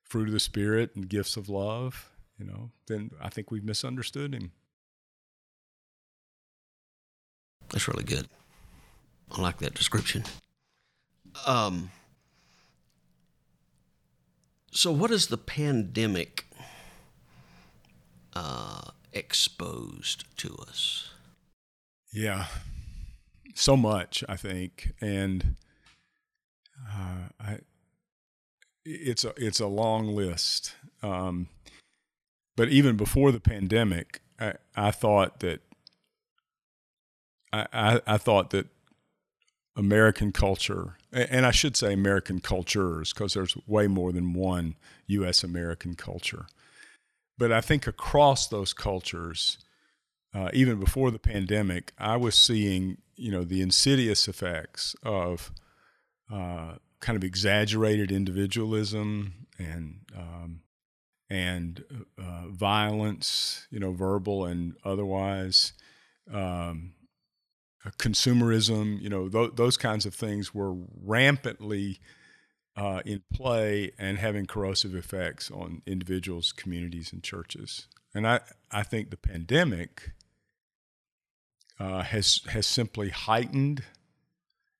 fruit 0.03 0.27
of 0.27 0.33
the 0.33 0.39
spirit 0.39 0.91
and 0.95 1.07
gifts 1.07 1.37
of 1.37 1.47
love 1.47 2.11
you 2.37 2.45
know 2.45 2.71
then 2.87 3.11
i 3.21 3.29
think 3.29 3.49
we've 3.49 3.63
misunderstood 3.63 4.33
him. 4.33 4.51
That's 7.71 7.87
really 7.87 8.03
good. 8.03 8.27
I 9.31 9.41
like 9.41 9.57
that 9.59 9.73
description. 9.73 10.25
Um 11.47 11.89
so, 14.75 14.91
what 14.91 15.11
is 15.11 15.27
the 15.27 15.37
pandemic 15.37 16.47
uh, 18.35 18.89
exposed 19.13 20.25
to 20.37 20.55
us? 20.67 21.11
Yeah, 22.11 22.47
so 23.53 23.77
much, 23.77 24.23
I 24.27 24.35
think, 24.35 24.93
and 25.01 25.55
uh, 26.87 27.29
I, 27.39 27.59
it's 28.85 29.23
a 29.23 29.33
it's 29.37 29.59
a 29.59 29.67
long 29.67 30.07
list. 30.07 30.75
Um, 31.01 31.47
but 32.55 32.69
even 32.69 32.97
before 32.97 33.31
the 33.31 33.39
pandemic, 33.39 34.21
I, 34.39 34.53
I 34.75 34.91
thought 34.91 35.39
that 35.39 35.61
I, 37.51 37.67
I, 37.73 38.01
I 38.07 38.17
thought 38.17 38.49
that 38.51 38.67
American 39.75 40.31
culture, 40.31 40.97
and 41.11 41.45
I 41.45 41.51
should 41.51 41.75
say 41.75 41.93
American 41.93 42.39
cultures, 42.39 43.13
because 43.13 43.33
there's 43.33 43.57
way 43.67 43.87
more 43.87 44.11
than 44.11 44.33
one 44.33 44.75
U.S. 45.07 45.43
American 45.43 45.95
culture. 45.95 46.45
But 47.37 47.51
I 47.51 47.61
think 47.61 47.87
across 47.87 48.47
those 48.47 48.73
cultures, 48.73 49.57
uh, 50.33 50.49
even 50.53 50.79
before 50.79 51.09
the 51.09 51.19
pandemic, 51.19 51.93
I 51.97 52.17
was 52.17 52.35
seeing, 52.35 52.97
you 53.15 53.31
know, 53.31 53.43
the 53.43 53.61
insidious 53.61 54.27
effects 54.27 54.95
of 55.03 55.51
uh, 56.31 56.75
kind 56.99 57.17
of 57.17 57.23
exaggerated 57.23 58.11
individualism 58.11 59.47
and 59.59 59.99
um, 60.15 60.61
and 61.29 61.83
uh, 62.17 62.47
violence, 62.49 63.67
you 63.71 63.79
know, 63.79 63.91
verbal 63.91 64.45
and 64.45 64.75
otherwise. 64.83 65.73
Um, 66.31 66.93
consumerism, 67.97 69.01
you 69.01 69.09
know, 69.09 69.27
th- 69.27 69.55
those 69.55 69.77
kinds 69.77 70.05
of 70.05 70.13
things 70.13 70.53
were 70.53 70.73
rampantly 71.03 71.99
uh, 72.75 73.01
in 73.05 73.21
play 73.33 73.91
and 73.97 74.17
having 74.17 74.45
corrosive 74.45 74.95
effects 74.95 75.51
on 75.51 75.81
individuals, 75.85 76.51
communities, 76.51 77.11
and 77.11 77.23
churches. 77.23 77.87
And 78.13 78.27
I, 78.27 78.41
I 78.71 78.83
think 78.83 79.09
the 79.09 79.17
pandemic 79.17 80.11
uh, 81.79 82.03
has 82.03 82.41
has 82.49 82.67
simply 82.67 83.09
heightened, 83.09 83.83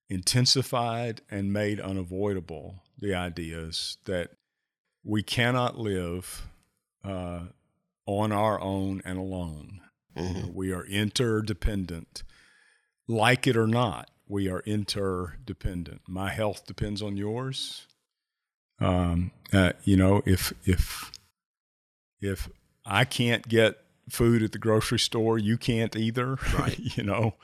intensified, 0.09 1.21
and 1.29 1.53
made 1.53 1.79
unavoidable 1.79 2.75
the 2.99 3.13
ideas 3.13 3.97
that 4.05 4.31
we 5.03 5.23
cannot 5.23 5.77
live 5.77 6.47
uh, 7.03 7.41
on 8.05 8.31
our 8.31 8.59
own 8.61 9.01
and 9.03 9.17
alone. 9.17 9.81
Mm-hmm. 10.15 10.53
We 10.53 10.71
are 10.71 10.85
interdependent 10.85 12.23
like 13.07 13.47
it 13.47 13.57
or 13.57 13.67
not, 13.67 14.09
we 14.27 14.49
are 14.49 14.61
interdependent. 14.61 16.01
My 16.07 16.29
health 16.29 16.65
depends 16.65 17.01
on 17.01 17.17
yours. 17.17 17.87
Um, 18.79 19.31
uh, 19.51 19.73
you 19.83 19.97
know, 19.97 20.21
if 20.25 20.53
if 20.65 21.11
if 22.21 22.49
I 22.85 23.05
can't 23.05 23.47
get 23.47 23.82
food 24.09 24.43
at 24.43 24.51
the 24.51 24.59
grocery 24.59 24.99
store, 24.99 25.37
you 25.37 25.57
can't 25.57 25.95
either. 25.95 26.37
Right. 26.53 26.79
you 26.97 27.03
know, 27.03 27.35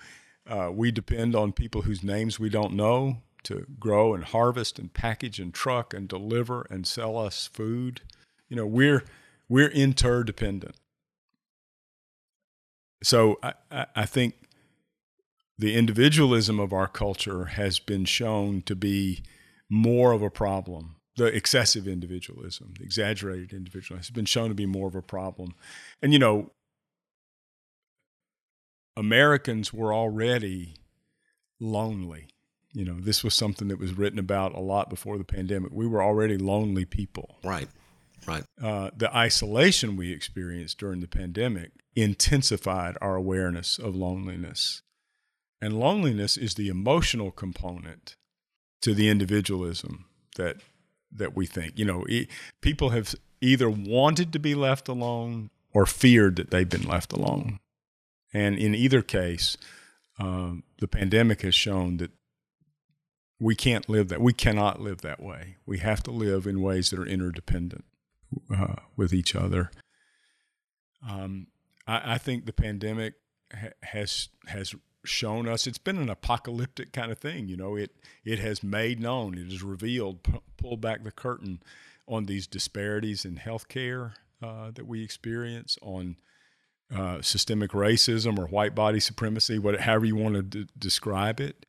uh, 0.47 0.69
we 0.71 0.91
depend 0.91 1.35
on 1.35 1.51
people 1.51 1.83
whose 1.83 2.03
names 2.03 2.39
we 2.39 2.49
don't 2.49 2.73
know 2.73 3.17
to 3.43 3.65
grow 3.79 4.13
and 4.13 4.23
harvest 4.23 4.79
and 4.79 4.93
package 4.93 5.39
and 5.39 5.53
truck 5.53 5.93
and 5.93 6.07
deliver 6.07 6.67
and 6.69 6.85
sell 6.85 7.17
us 7.17 7.47
food. 7.47 8.01
You 8.47 8.57
know, 8.57 8.65
we're 8.65 9.03
we're 9.47 9.69
interdependent. 9.69 10.75
So 13.03 13.39
I, 13.41 13.53
I, 13.71 13.85
I 13.95 14.05
think 14.05 14.35
the 15.57 15.75
individualism 15.75 16.59
of 16.59 16.73
our 16.73 16.87
culture 16.87 17.45
has 17.45 17.79
been 17.79 18.05
shown 18.05 18.61
to 18.63 18.75
be 18.75 19.23
more 19.69 20.11
of 20.11 20.21
a 20.21 20.29
problem. 20.29 20.95
The 21.19 21.25
excessive 21.25 21.85
individualism, 21.85 22.75
the 22.79 22.85
exaggerated 22.85 23.51
individualism, 23.51 23.97
has 23.97 24.09
been 24.09 24.23
shown 24.23 24.47
to 24.47 24.55
be 24.55 24.65
more 24.65 24.87
of 24.87 24.95
a 24.95 25.01
problem. 25.01 25.53
And, 26.01 26.13
you 26.13 26.19
know, 26.19 26.51
Americans 28.95 29.73
were 29.73 29.93
already 29.93 30.75
lonely. 31.59 32.29
You 32.71 32.85
know, 32.85 33.01
this 33.01 33.21
was 33.21 33.33
something 33.33 33.67
that 33.67 33.79
was 33.79 33.97
written 33.97 34.17
about 34.17 34.55
a 34.55 34.61
lot 34.61 34.89
before 34.89 35.17
the 35.17 35.25
pandemic. 35.25 35.73
We 35.73 35.87
were 35.87 36.01
already 36.01 36.37
lonely 36.37 36.85
people. 36.85 37.35
Right, 37.43 37.67
right. 38.25 38.45
Uh, 38.61 38.91
the 38.95 39.13
isolation 39.13 39.97
we 39.97 40.13
experienced 40.13 40.77
during 40.77 41.01
the 41.01 41.07
pandemic 41.09 41.71
intensified 41.97 42.95
our 43.01 43.17
awareness 43.17 43.77
of 43.77 43.93
loneliness. 43.93 44.83
And 45.61 45.77
loneliness 45.77 46.37
is 46.37 46.53
the 46.53 46.69
emotional 46.69 47.31
component 47.31 48.15
to 48.83 48.93
the 48.93 49.09
individualism 49.09 50.05
that 50.37 50.61
that 51.11 51.35
we 51.35 51.45
think. 51.45 51.77
You 51.77 51.85
know, 51.85 52.05
e- 52.07 52.27
people 52.61 52.89
have 52.89 53.15
either 53.41 53.69
wanted 53.69 54.33
to 54.33 54.39
be 54.39 54.55
left 54.55 54.87
alone 54.87 55.49
or 55.73 55.85
feared 55.85 56.35
that 56.37 56.51
they've 56.51 56.69
been 56.69 56.87
left 56.87 57.13
alone. 57.13 57.59
And 58.33 58.57
in 58.57 58.75
either 58.75 59.01
case, 59.01 59.57
um, 60.19 60.63
the 60.79 60.87
pandemic 60.87 61.41
has 61.41 61.55
shown 61.55 61.97
that 61.97 62.11
we 63.39 63.55
can't 63.55 63.87
live 63.87 64.09
that. 64.09 64.21
We 64.21 64.33
cannot 64.33 64.81
live 64.81 65.01
that 65.01 65.21
way. 65.21 65.55
We 65.65 65.79
have 65.79 66.03
to 66.03 66.11
live 66.11 66.45
in 66.45 66.61
ways 66.61 66.89
that 66.89 66.99
are 66.99 67.05
interdependent 67.05 67.85
uh, 68.53 68.75
with 68.97 69.13
each 69.13 69.35
other. 69.35 69.71
Um, 71.07 71.47
I, 71.87 72.15
I, 72.15 72.17
think 72.17 72.45
the 72.45 72.53
pandemic 72.53 73.13
ha- 73.53 73.69
has 73.81 74.27
has 74.47 74.75
shown 75.09 75.47
us. 75.47 75.67
It's 75.67 75.77
been 75.77 75.97
an 75.97 76.09
apocalyptic 76.09 76.91
kind 76.91 77.11
of 77.11 77.17
thing 77.17 77.47
you 77.47 77.57
know. 77.57 77.75
It 77.75 77.91
it 78.23 78.39
has 78.39 78.63
made 78.63 78.99
known. 78.99 79.37
It 79.37 79.45
has 79.45 79.63
revealed 79.63 80.23
p- 80.23 80.39
pulled 80.57 80.81
back 80.81 81.03
the 81.03 81.11
curtain 81.11 81.61
on 82.07 82.25
these 82.25 82.47
disparities 82.47 83.25
in 83.25 83.35
healthcare 83.35 84.13
uh, 84.41 84.71
that 84.71 84.87
we 84.87 85.03
experience 85.03 85.77
on 85.81 86.17
uh, 86.95 87.21
systemic 87.21 87.71
racism 87.71 88.39
or 88.39 88.47
white 88.47 88.73
body 88.73 88.99
supremacy 88.99 89.59
whatever 89.59 89.83
however 89.83 90.05
you 90.05 90.15
want 90.15 90.35
to 90.35 90.43
d- 90.43 90.67
describe 90.77 91.39
it. 91.39 91.65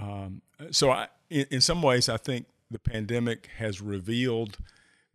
Um, 0.00 0.42
so 0.70 0.90
I, 0.90 1.08
in, 1.30 1.46
in 1.50 1.60
some 1.60 1.82
ways 1.82 2.08
i 2.08 2.16
think 2.16 2.46
the 2.70 2.78
pandemic 2.78 3.48
has 3.58 3.80
revealed 3.80 4.58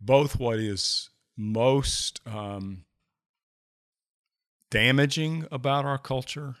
both 0.00 0.38
what 0.38 0.58
is 0.58 1.10
most 1.36 2.20
um, 2.26 2.84
damaging 4.70 5.46
about 5.50 5.84
our 5.84 5.98
culture 5.98 6.56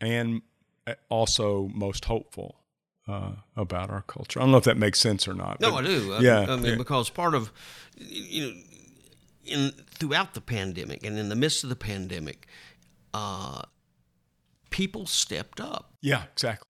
and 0.00 0.42
uh, 0.86 0.94
also 1.08 1.68
most 1.74 2.04
hopeful 2.04 2.56
uh, 3.08 3.32
about 3.56 3.90
our 3.90 4.02
culture. 4.02 4.40
I 4.40 4.42
don't 4.42 4.52
know 4.52 4.58
if 4.58 4.64
that 4.64 4.76
makes 4.76 5.00
sense 5.00 5.26
or 5.26 5.34
not. 5.34 5.60
No, 5.60 5.76
I 5.76 5.82
do. 5.82 6.16
Yeah, 6.20 6.46
I, 6.48 6.56
mean, 6.56 6.64
yeah. 6.64 6.74
because 6.76 7.10
part 7.10 7.34
of 7.34 7.52
you 7.96 8.46
know, 8.46 8.60
in 9.44 9.70
throughout 9.70 10.34
the 10.34 10.40
pandemic 10.40 11.04
and 11.04 11.18
in 11.18 11.28
the 11.28 11.36
midst 11.36 11.64
of 11.64 11.70
the 11.70 11.76
pandemic, 11.76 12.46
uh, 13.12 13.62
people 14.70 15.06
stepped 15.06 15.60
up. 15.60 15.94
Yeah, 16.00 16.24
exactly. 16.32 16.66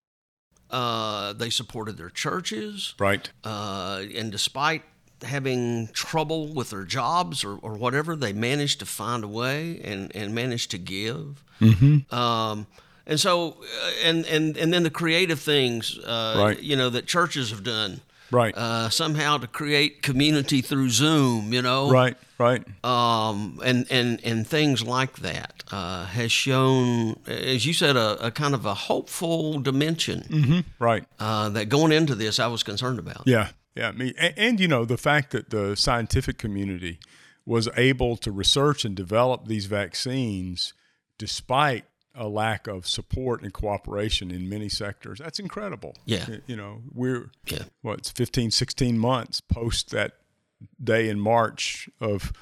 Uh, 0.71 1.33
they 1.33 1.51
supported 1.51 1.97
their 1.97 2.11
churches, 2.11 2.95
right? 2.99 3.29
Uh, 3.45 4.05
and 4.15 4.31
despite 4.31 4.83
having 5.23 5.89
trouble 5.89 6.53
with 6.53 6.71
their 6.71 6.85
jobs 6.85 7.45
or, 7.45 7.59
or 7.59 7.75
whatever, 7.75 8.17
they 8.17 8.33
managed 8.33 8.79
to 8.79 8.87
find 8.87 9.25
a 9.25 9.29
way 9.29 9.81
and, 9.85 10.15
and 10.15 10.35
managed 10.35 10.71
to 10.71 10.79
give. 10.79 11.45
Mm-hmm. 11.61 12.15
Um, 12.15 12.67
and 13.07 13.19
so 13.19 13.57
uh, 13.61 13.91
and 14.05 14.27
and 14.27 14.57
and 14.57 14.73
then 14.73 14.83
the 14.83 14.91
creative 14.91 15.41
things 15.41 15.99
uh, 15.99 16.37
right. 16.39 16.63
you 16.63 16.77
know 16.77 16.91
that 16.91 17.07
churches 17.07 17.51
have 17.51 17.63
done. 17.63 18.01
Right. 18.33 18.57
Uh, 18.57 18.91
somehow 18.91 19.39
to 19.39 19.49
create 19.49 20.03
community 20.03 20.61
through 20.61 20.91
zoom 20.91 21.53
you 21.53 21.63
know? 21.63 21.91
Right 21.91 22.17
right. 22.39 22.65
Um, 22.85 23.61
and 23.65 23.87
and 23.91 24.25
and 24.25 24.47
things 24.47 24.85
like 24.85 25.17
that 25.17 25.65
uh, 25.73 26.07
has 26.07 26.31
shown 26.31 27.19
as 27.27 27.67
you 27.67 27.73
said 27.73 27.97
a, 27.97 28.27
a, 28.27 28.31
kind 28.31 28.55
of 28.55 28.67
a 28.67 28.75
hopeful 28.75 29.59
dimension 29.59 30.21
mm-hmm. 30.29 30.61
right. 30.79 31.05
uh, 31.19 31.49
that 31.51 31.69
going 31.69 31.91
into 31.91 32.15
this 32.15 32.39
i 32.39 32.47
was 32.47 32.63
concerned 32.63 32.99
about. 32.99 33.23
Yeah 33.27 33.49
yeah 33.75 33.93
me 33.93 34.15
and, 34.19 34.35
and 34.37 34.61
you 34.61 34.69
know 34.69 34.85
the 34.85 34.99
fact 34.99 35.31
that 35.33 35.51
the 35.51 35.77
scientific 35.77 36.39
community 36.39 36.99
was 37.47 37.69
able 37.77 38.17
to 38.17 38.31
research 38.31 38.85
and 38.85 38.95
develop 38.95 39.47
these 39.47 39.67
vaccines 39.67 40.73
despite 41.19 41.85
a 42.15 42.29
lack 42.29 42.67
of 42.67 42.87
support 42.87 43.43
and 43.43 43.53
cooperation 43.53 44.31
in 44.31 44.49
many 44.49 44.69
sectors. 44.69 45.19
That's 45.19 45.39
incredible. 45.39 45.95
Yeah. 46.05 46.27
You 46.47 46.57
know, 46.57 46.83
we're, 46.93 47.31
yeah. 47.47 47.65
what, 47.83 47.99
it's 47.99 48.11
15, 48.11 48.51
16 48.51 48.99
months 48.99 49.41
post 49.41 49.91
that 49.91 50.17
day 50.83 51.09
in 51.09 51.21
March 51.21 51.89
of 52.01 52.33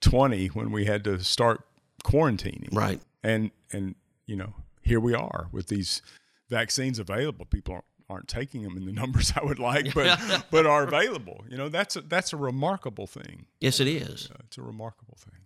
20 0.00 0.48
when 0.48 0.72
we 0.72 0.86
had 0.86 1.04
to 1.04 1.22
start 1.22 1.62
quarantining. 2.02 2.74
Right. 2.74 3.00
And, 3.22 3.50
and, 3.72 3.94
you 4.26 4.36
know, 4.36 4.54
here 4.80 5.00
we 5.00 5.14
are 5.14 5.48
with 5.52 5.68
these 5.68 6.00
vaccines 6.48 6.98
available. 6.98 7.44
People 7.44 7.74
aren't, 7.74 7.84
aren't 8.08 8.28
taking 8.28 8.62
them 8.62 8.76
in 8.76 8.86
the 8.86 8.92
numbers 9.00 9.32
I 9.36 9.44
would 9.44 9.58
like, 9.58 9.94
but, 9.94 10.46
but 10.50 10.66
are 10.66 10.84
available. 10.84 11.44
You 11.48 11.58
know, 11.58 11.68
that's 11.68 11.94
a, 11.96 12.00
that's 12.00 12.32
a 12.32 12.36
remarkable 12.36 13.06
thing. 13.06 13.46
Yes, 13.60 13.80
it 13.80 13.86
is. 13.86 14.30
Uh, 14.32 14.38
it's 14.46 14.56
a 14.56 14.62
remarkable 14.62 15.18
thing. 15.18 15.40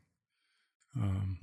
Um, 0.96 1.38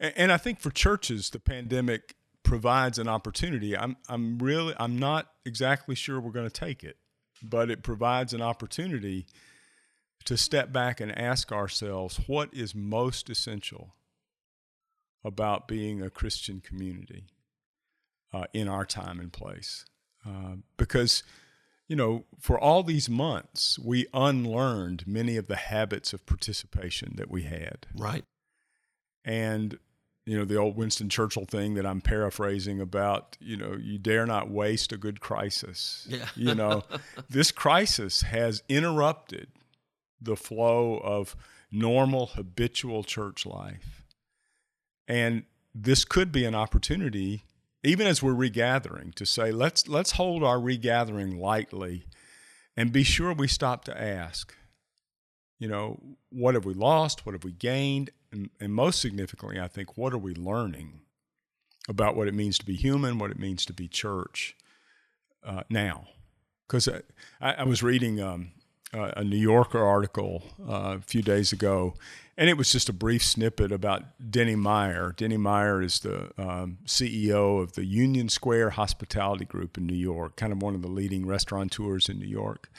and 0.00 0.32
I 0.32 0.36
think 0.36 0.60
for 0.60 0.70
churches, 0.70 1.30
the 1.30 1.38
pandemic 1.38 2.14
provides 2.42 2.98
an 2.98 3.08
opportunity. 3.08 3.76
I'm 3.76 3.96
I'm 4.08 4.38
really 4.38 4.74
I'm 4.78 4.98
not 4.98 5.30
exactly 5.44 5.94
sure 5.94 6.20
we're 6.20 6.30
going 6.30 6.48
to 6.48 6.60
take 6.60 6.84
it, 6.84 6.96
but 7.42 7.70
it 7.70 7.82
provides 7.82 8.32
an 8.32 8.42
opportunity 8.42 9.26
to 10.24 10.36
step 10.36 10.72
back 10.72 11.00
and 11.00 11.16
ask 11.18 11.52
ourselves 11.52 12.20
what 12.26 12.52
is 12.52 12.74
most 12.74 13.28
essential 13.28 13.94
about 15.24 15.66
being 15.66 16.00
a 16.00 16.10
Christian 16.10 16.60
community 16.60 17.24
uh, 18.32 18.44
in 18.52 18.68
our 18.68 18.84
time 18.84 19.20
and 19.20 19.32
place, 19.32 19.84
uh, 20.26 20.56
because 20.76 21.22
you 21.88 21.96
know 21.96 22.24
for 22.38 22.58
all 22.58 22.82
these 22.82 23.08
months 23.08 23.78
we 23.78 24.06
unlearned 24.12 25.06
many 25.06 25.36
of 25.36 25.46
the 25.46 25.56
habits 25.56 26.12
of 26.12 26.26
participation 26.26 27.14
that 27.16 27.30
we 27.30 27.42
had. 27.44 27.86
Right 27.96 28.24
and 29.24 29.78
you 30.26 30.38
know 30.38 30.44
the 30.44 30.56
old 30.56 30.76
Winston 30.76 31.08
Churchill 31.08 31.44
thing 31.44 31.74
that 31.74 31.86
I'm 31.86 32.00
paraphrasing 32.00 32.80
about 32.80 33.36
you 33.40 33.56
know 33.56 33.76
you 33.80 33.98
dare 33.98 34.26
not 34.26 34.50
waste 34.50 34.92
a 34.92 34.96
good 34.96 35.20
crisis. 35.20 36.06
Yeah. 36.08 36.26
you 36.34 36.54
know 36.54 36.82
this 37.28 37.50
crisis 37.50 38.22
has 38.22 38.62
interrupted 38.68 39.48
the 40.20 40.36
flow 40.36 40.98
of 40.98 41.36
normal 41.70 42.26
habitual 42.26 43.02
church 43.02 43.44
life. 43.44 44.02
And 45.06 45.44
this 45.74 46.04
could 46.04 46.32
be 46.32 46.44
an 46.44 46.54
opportunity 46.54 47.44
even 47.82 48.06
as 48.06 48.22
we're 48.22 48.32
regathering 48.32 49.12
to 49.12 49.26
say 49.26 49.52
let's 49.52 49.88
let's 49.88 50.12
hold 50.12 50.42
our 50.42 50.58
regathering 50.58 51.38
lightly 51.38 52.06
and 52.76 52.92
be 52.92 53.02
sure 53.02 53.34
we 53.34 53.46
stop 53.46 53.84
to 53.84 54.00
ask 54.00 54.54
you 55.58 55.68
know 55.68 55.98
what 56.30 56.54
have 56.54 56.64
we 56.64 56.74
lost? 56.74 57.24
What 57.24 57.32
have 57.32 57.44
we 57.44 57.52
gained 57.52 58.10
and, 58.34 58.50
and 58.60 58.74
most 58.74 59.00
significantly, 59.00 59.60
I 59.60 59.68
think, 59.68 59.96
what 59.96 60.12
are 60.12 60.18
we 60.18 60.34
learning 60.34 61.00
about 61.88 62.16
what 62.16 62.28
it 62.28 62.34
means 62.34 62.58
to 62.58 62.66
be 62.66 62.74
human, 62.74 63.18
what 63.18 63.30
it 63.30 63.38
means 63.38 63.64
to 63.66 63.72
be 63.72 63.88
church 63.88 64.56
uh, 65.46 65.62
now? 65.70 66.08
Because 66.66 66.88
I, 66.88 67.52
I, 67.52 67.64
was 67.64 67.82
reading 67.82 68.20
um, 68.20 68.52
a 68.92 69.22
New 69.22 69.36
Yorker 69.36 69.82
article 69.82 70.42
uh, 70.60 70.96
a 70.98 71.00
few 71.00 71.22
days 71.22 71.52
ago, 71.52 71.94
and 72.36 72.48
it 72.50 72.56
was 72.56 72.72
just 72.72 72.88
a 72.88 72.92
brief 72.92 73.22
snippet 73.22 73.70
about 73.70 74.02
Danny 74.30 74.56
Meyer. 74.56 75.14
Danny 75.16 75.36
Meyer 75.36 75.80
is 75.80 76.00
the 76.00 76.30
um, 76.36 76.78
CEO 76.86 77.62
of 77.62 77.74
the 77.74 77.84
Union 77.84 78.28
Square 78.28 78.70
Hospitality 78.70 79.44
Group 79.44 79.78
in 79.78 79.86
New 79.86 79.94
York, 79.94 80.36
kind 80.36 80.52
of 80.52 80.60
one 80.60 80.74
of 80.74 80.82
the 80.82 80.88
leading 80.88 81.26
restaurateurs 81.26 82.08
in 82.08 82.18
New 82.18 82.26
York. 82.26 82.70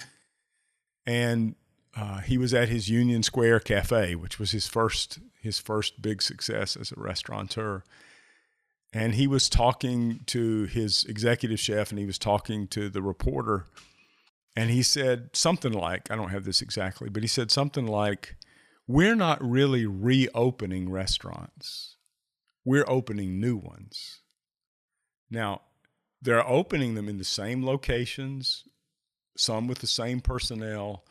And 1.05 1.55
uh, 1.95 2.19
he 2.19 2.37
was 2.37 2.53
at 2.53 2.69
his 2.69 2.89
Union 2.89 3.23
Square 3.23 3.61
Cafe, 3.61 4.15
which 4.15 4.37
was 4.37 4.51
his 4.51 4.67
first 4.67 5.19
his 5.41 5.59
first 5.59 6.01
big 6.01 6.21
success 6.21 6.75
as 6.75 6.91
a 6.91 6.99
restaurateur. 6.99 7.83
And 8.91 9.15
he 9.15 9.27
was 9.27 9.49
talking 9.49 10.21
to 10.27 10.63
his 10.65 11.03
executive 11.05 11.59
chef, 11.59 11.91
and 11.91 11.99
he 11.99 12.05
was 12.05 12.17
talking 12.17 12.67
to 12.69 12.89
the 12.89 13.01
reporter, 13.01 13.65
and 14.55 14.69
he 14.69 14.81
said 14.83 15.35
something 15.35 15.73
like, 15.73 16.09
I 16.09 16.15
don't 16.15 16.29
have 16.29 16.45
this 16.45 16.61
exactly, 16.61 17.09
but 17.09 17.21
he 17.21 17.27
said 17.27 17.51
something 17.51 17.85
like, 17.85 18.35
"We're 18.87 19.15
not 19.15 19.43
really 19.43 19.85
reopening 19.85 20.89
restaurants; 20.89 21.97
we're 22.65 22.85
opening 22.87 23.39
new 23.39 23.55
ones." 23.55 24.21
Now, 25.29 25.61
they're 26.21 26.47
opening 26.47 26.95
them 26.95 27.07
in 27.07 27.17
the 27.17 27.23
same 27.23 27.65
locations, 27.65 28.63
some 29.37 29.67
with 29.67 29.79
the 29.79 29.87
same 29.87 30.21
personnel 30.21 31.05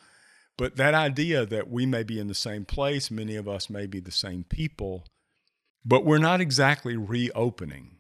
but 0.57 0.77
that 0.77 0.95
idea 0.95 1.45
that 1.47 1.71
we 1.71 1.87
may 1.87 2.03
be 2.03 2.19
in 2.19 2.29
the 2.29 2.35
same 2.35 2.65
place, 2.65 3.11
many 3.11 3.37
of 3.37 3.49
us 3.49 3.69
may 3.69 3.87
be 3.87 4.01
the 4.01 4.11
same 4.11 4.45
people, 4.45 5.05
but 5.85 6.05
we're 6.05 6.19
not 6.19 6.41
exactly 6.41 6.97
reopening. 6.97 7.97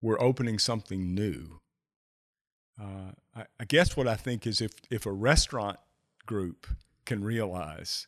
We're 0.00 0.20
opening 0.20 0.58
something 0.58 1.14
new. 1.14 1.60
Uh, 2.80 3.12
I, 3.34 3.44
I 3.58 3.64
guess 3.64 3.96
what 3.96 4.06
I 4.06 4.14
think 4.14 4.46
is 4.46 4.60
if, 4.60 4.72
if 4.90 5.06
a 5.06 5.12
restaurant 5.12 5.78
group 6.26 6.68
can 7.04 7.24
realize 7.24 8.06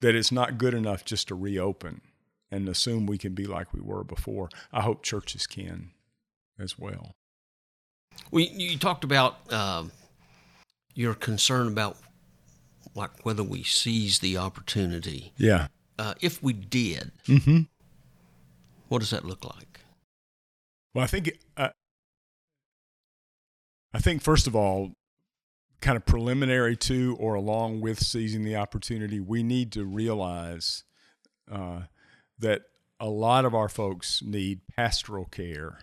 that 0.00 0.16
it's 0.16 0.32
not 0.32 0.58
good 0.58 0.74
enough 0.74 1.04
just 1.04 1.28
to 1.28 1.36
reopen 1.36 2.00
and 2.50 2.68
assume 2.68 3.06
we 3.06 3.18
can 3.18 3.34
be 3.34 3.46
like 3.46 3.72
we 3.72 3.80
were 3.80 4.02
before, 4.02 4.48
I 4.72 4.80
hope 4.80 5.04
churches 5.04 5.46
can 5.46 5.92
as 6.58 6.76
well. 6.76 7.14
Well, 8.32 8.44
you 8.44 8.78
talked 8.78 9.04
about 9.04 9.36
uh, 9.50 9.84
your 10.94 11.14
concern 11.14 11.68
about 11.68 11.96
like 12.94 13.24
whether 13.24 13.42
we 13.42 13.62
seize 13.62 14.18
the 14.18 14.36
opportunity. 14.36 15.32
Yeah. 15.36 15.68
Uh, 15.98 16.14
if 16.20 16.42
we 16.42 16.52
did, 16.52 17.12
mm-hmm. 17.26 17.60
what 18.88 19.00
does 19.00 19.10
that 19.10 19.24
look 19.24 19.44
like? 19.44 19.80
Well, 20.94 21.04
I 21.04 21.06
think 21.06 21.38
uh, 21.56 21.68
I 23.94 23.98
think 23.98 24.22
first 24.22 24.46
of 24.46 24.56
all, 24.56 24.92
kind 25.80 25.96
of 25.96 26.06
preliminary 26.06 26.76
to 26.76 27.16
or 27.18 27.34
along 27.34 27.80
with 27.80 28.00
seizing 28.02 28.44
the 28.44 28.56
opportunity, 28.56 29.20
we 29.20 29.42
need 29.42 29.72
to 29.72 29.84
realize 29.84 30.84
uh, 31.50 31.82
that 32.38 32.62
a 33.00 33.08
lot 33.08 33.44
of 33.44 33.54
our 33.54 33.68
folks 33.68 34.22
need 34.22 34.60
pastoral 34.76 35.24
care, 35.24 35.80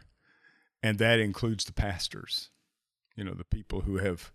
and 0.81 0.97
that 0.99 1.19
includes 1.19 1.65
the 1.65 1.73
pastors. 1.73 2.49
You 3.15 3.25
know, 3.25 3.33
the 3.33 3.43
people 3.43 3.81
who 3.81 3.97
have 3.97 4.31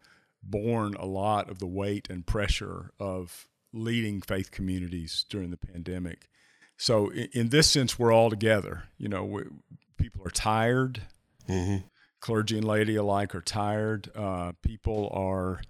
borne 0.51 0.95
a 0.95 1.07
lot 1.07 1.51
of 1.51 1.59
the 1.59 1.67
weight 1.67 2.09
and 2.11 2.27
pressure 2.27 2.91
of 2.99 3.49
leading 3.73 4.21
faith 4.21 4.51
communities 4.51 5.25
during 5.29 5.51
the 5.51 5.57
pandemic. 5.57 6.29
So, 6.77 7.09
in, 7.11 7.29
in 7.33 7.49
this 7.49 7.71
sense, 7.71 7.99
we're 7.99 8.13
all 8.13 8.31
together. 8.31 8.85
You 8.99 9.09
know, 9.09 9.25
we, 9.25 9.43
people 9.97 10.27
are 10.27 10.31
tired. 10.31 11.03
Mm-hmm. 11.49 11.87
Clergy 12.21 12.57
and 12.57 12.67
laity 12.67 12.97
alike 12.97 13.35
are 13.35 13.41
tired. 13.41 14.11
Uh, 14.15 14.53
people 14.63 15.11
are 15.13 15.61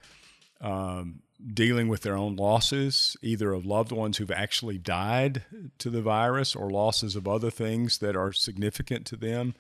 um, 0.61 1.21
dealing 1.53 1.89
with 1.89 2.03
their 2.03 2.17
own 2.17 2.37
losses, 2.37 3.17
either 3.23 3.53
of 3.53 3.67
loved 3.67 3.93
ones 3.93 4.19
who've 4.19 4.31
actually 4.31 4.79
died 4.79 5.45
to 5.79 5.91
the 5.91 6.01
virus 6.01 6.55
or 6.55 6.71
losses 6.71 7.17
of 7.17 7.27
other 7.27 7.51
things 7.51 7.99
that 7.99 8.17
are 8.17 8.33
significant 8.33 9.05
to 9.07 9.17
them. 9.17 9.55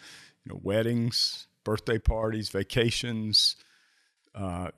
You 0.44 0.52
know, 0.52 0.60
weddings, 0.62 1.48
birthday 1.64 1.98
parties, 1.98 2.48
vacations, 2.48 3.56
uh, 4.34 4.70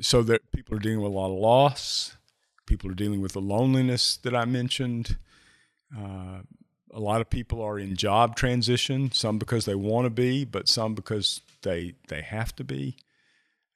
so 0.00 0.22
that 0.22 0.52
people 0.52 0.76
are 0.76 0.80
dealing 0.80 1.00
with 1.00 1.12
a 1.12 1.14
lot 1.14 1.32
of 1.32 1.38
loss. 1.38 2.16
People 2.66 2.90
are 2.90 2.94
dealing 2.94 3.22
with 3.22 3.32
the 3.32 3.40
loneliness 3.40 4.16
that 4.18 4.34
I 4.34 4.44
mentioned. 4.44 5.16
Uh, 5.96 6.40
a 6.92 7.00
lot 7.00 7.20
of 7.20 7.30
people 7.30 7.62
are 7.62 7.78
in 7.78 7.96
job 7.96 8.36
transition, 8.36 9.10
some 9.12 9.38
because 9.38 9.64
they 9.64 9.74
want 9.74 10.06
to 10.06 10.10
be, 10.10 10.44
but 10.44 10.68
some 10.68 10.94
because 10.94 11.40
they 11.62 11.94
they 12.08 12.22
have 12.22 12.54
to 12.56 12.64
be. 12.64 12.96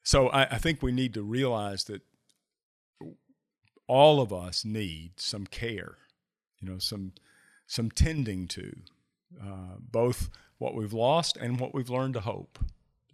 So 0.03 0.29
I, 0.29 0.43
I 0.43 0.57
think 0.57 0.81
we 0.81 0.91
need 0.91 1.13
to 1.13 1.21
realize 1.21 1.85
that 1.85 2.01
all 3.87 4.21
of 4.21 4.31
us 4.31 4.65
need 4.65 5.13
some 5.17 5.45
care, 5.45 5.97
you 6.59 6.69
know, 6.69 6.77
some 6.77 7.13
some 7.67 7.89
tending 7.89 8.47
to 8.49 8.75
uh, 9.41 9.77
both 9.79 10.29
what 10.57 10.75
we've 10.75 10.93
lost 10.93 11.37
and 11.37 11.59
what 11.59 11.73
we've 11.73 11.89
learned 11.89 12.13
to 12.13 12.21
hope. 12.21 12.59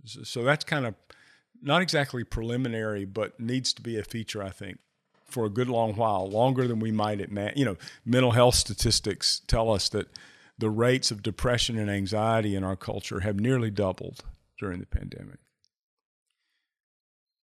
So 0.06 0.44
that's 0.44 0.64
kind 0.64 0.86
of 0.86 0.96
not 1.62 1.82
exactly 1.82 2.24
preliminary, 2.24 3.06
but 3.06 3.40
needs 3.40 3.74
to 3.74 3.82
be 3.82 3.98
a 3.98 4.04
feature, 4.04 4.42
I 4.44 4.50
think, 4.50 4.80
for 5.26 5.46
a 5.46 5.50
good 5.50 5.70
long 5.70 5.96
while, 5.96 6.30
longer 6.30 6.68
than 6.68 6.80
we 6.80 6.92
might 6.92 7.22
admit. 7.22 7.58
You 7.58 7.66
know, 7.66 7.78
mental 8.06 8.32
health 8.32 8.56
statistics 8.56 9.42
tell 9.48 9.72
us 9.72 9.90
that 9.90 10.08
the 10.58 10.70
rates 10.70 11.12
of 11.12 11.24
depression 11.24 11.78
and 11.78 11.90
anxiety 11.90 12.56
in 12.56 12.64
our 12.64 12.76
culture 12.76 13.22
have 13.22 13.40
nearly 13.40 13.72
doubled 13.72 14.24
during 14.58 14.80
the 14.80 14.86
pandemic. 14.86 15.40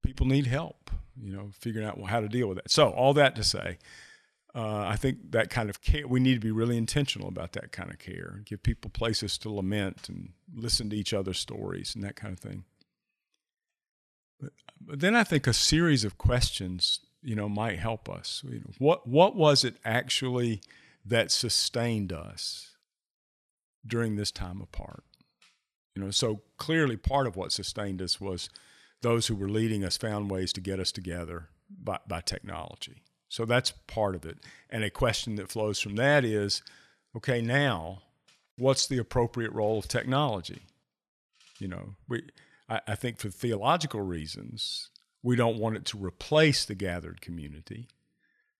People 0.02 0.26
need 0.26 0.48
help, 0.48 0.92
you 1.22 1.32
know, 1.32 1.52
figuring 1.54 1.88
out 1.88 2.02
how 2.08 2.20
to 2.20 2.28
deal 2.28 2.48
with 2.48 2.58
that. 2.58 2.72
So, 2.72 2.90
all 2.90 3.14
that 3.14 3.36
to 3.36 3.44
say, 3.44 3.78
uh, 4.56 4.86
I 4.88 4.98
think 4.98 5.32
that 5.32 5.50
kind 5.50 5.70
of 5.70 5.82
care, 5.82 6.08
we 6.08 6.20
need 6.20 6.36
to 6.36 6.40
be 6.40 6.52
really 6.52 6.78
intentional 6.78 7.28
about 7.28 7.54
that 7.54 7.72
kind 7.72 7.90
of 7.90 8.00
care, 8.00 8.42
give 8.46 8.62
people 8.62 8.92
places 8.92 9.38
to 9.40 9.50
lament 9.50 10.10
and 10.10 10.34
listen 10.54 10.90
to 10.90 10.96
each 10.96 11.14
other's 11.14 11.40
stories 11.40 11.96
and 11.96 12.04
that 12.04 12.16
kind 12.16 12.34
of 12.34 12.40
thing. 12.40 12.66
But 14.40 15.00
then 15.00 15.16
I 15.16 15.24
think 15.24 15.48
a 15.48 15.54
series 15.54 16.04
of 16.04 16.18
questions, 16.18 17.00
you 17.22 17.36
know, 17.36 17.48
might 17.48 17.80
help 17.80 18.10
us. 18.10 18.44
you 18.48 18.62
What 18.80 19.08
what 19.08 19.36
was 19.36 19.64
it 19.64 19.76
actually 19.86 20.62
that 21.06 21.32
sustained 21.32 22.12
us 22.12 22.76
during 23.86 24.16
this 24.16 24.32
time 24.32 24.62
apart? 24.62 25.04
You 25.96 26.04
know, 26.04 26.12
so 26.12 26.42
clearly 26.58 26.98
part 26.98 27.28
of 27.28 27.36
what 27.36 27.52
sustained 27.52 28.02
us 28.02 28.20
was 28.20 28.50
those 29.02 29.28
who 29.28 29.36
were 29.36 29.50
leading 29.50 29.84
us 29.84 29.98
found 29.98 30.32
ways 30.32 30.52
to 30.54 30.62
get 30.62 30.80
us 30.80 30.92
together 30.92 31.50
by, 31.70 32.00
by 32.08 32.22
technology. 32.22 33.04
So 33.30 33.46
that's 33.46 33.72
part 33.72 34.16
of 34.16 34.26
it. 34.26 34.38
And 34.70 34.84
a 34.84 34.90
question 34.90 35.36
that 35.36 35.50
flows 35.50 35.80
from 35.80 35.96
that 35.96 36.24
is, 36.24 36.62
okay, 37.16 37.42
now 37.42 38.02
what's 38.58 38.88
the 38.88 38.98
appropriate 38.98 39.52
role 39.52 39.80
of 39.80 39.88
technology? 39.88 40.62
You 41.60 41.68
know, 41.68 41.96
we 42.08 42.24
I, 42.70 42.82
I 42.88 42.96
think 42.96 43.20
for 43.20 43.30
theological 43.30 44.02
reasons, 44.02 44.90
we 45.22 45.36
don't 45.36 45.58
want 45.58 45.78
it 45.78 45.86
to 45.86 45.98
replace 45.98 46.66
the 46.66 46.76
gathered 46.76 47.22
community, 47.22 47.88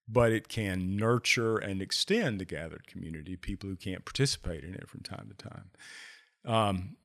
but 0.08 0.32
it 0.32 0.48
can 0.48 0.96
nurture 0.96 1.58
and 1.58 1.82
extend 1.82 2.40
the 2.40 2.44
gathered 2.44 2.86
community, 2.86 3.36
people 3.36 3.68
who 3.68 3.76
can't 3.76 4.04
participate 4.04 4.64
in 4.64 4.74
it 4.74 4.88
from 4.88 5.00
time 5.00 5.30
to 5.36 5.48
time. 5.48 5.70
Um, 6.44 6.96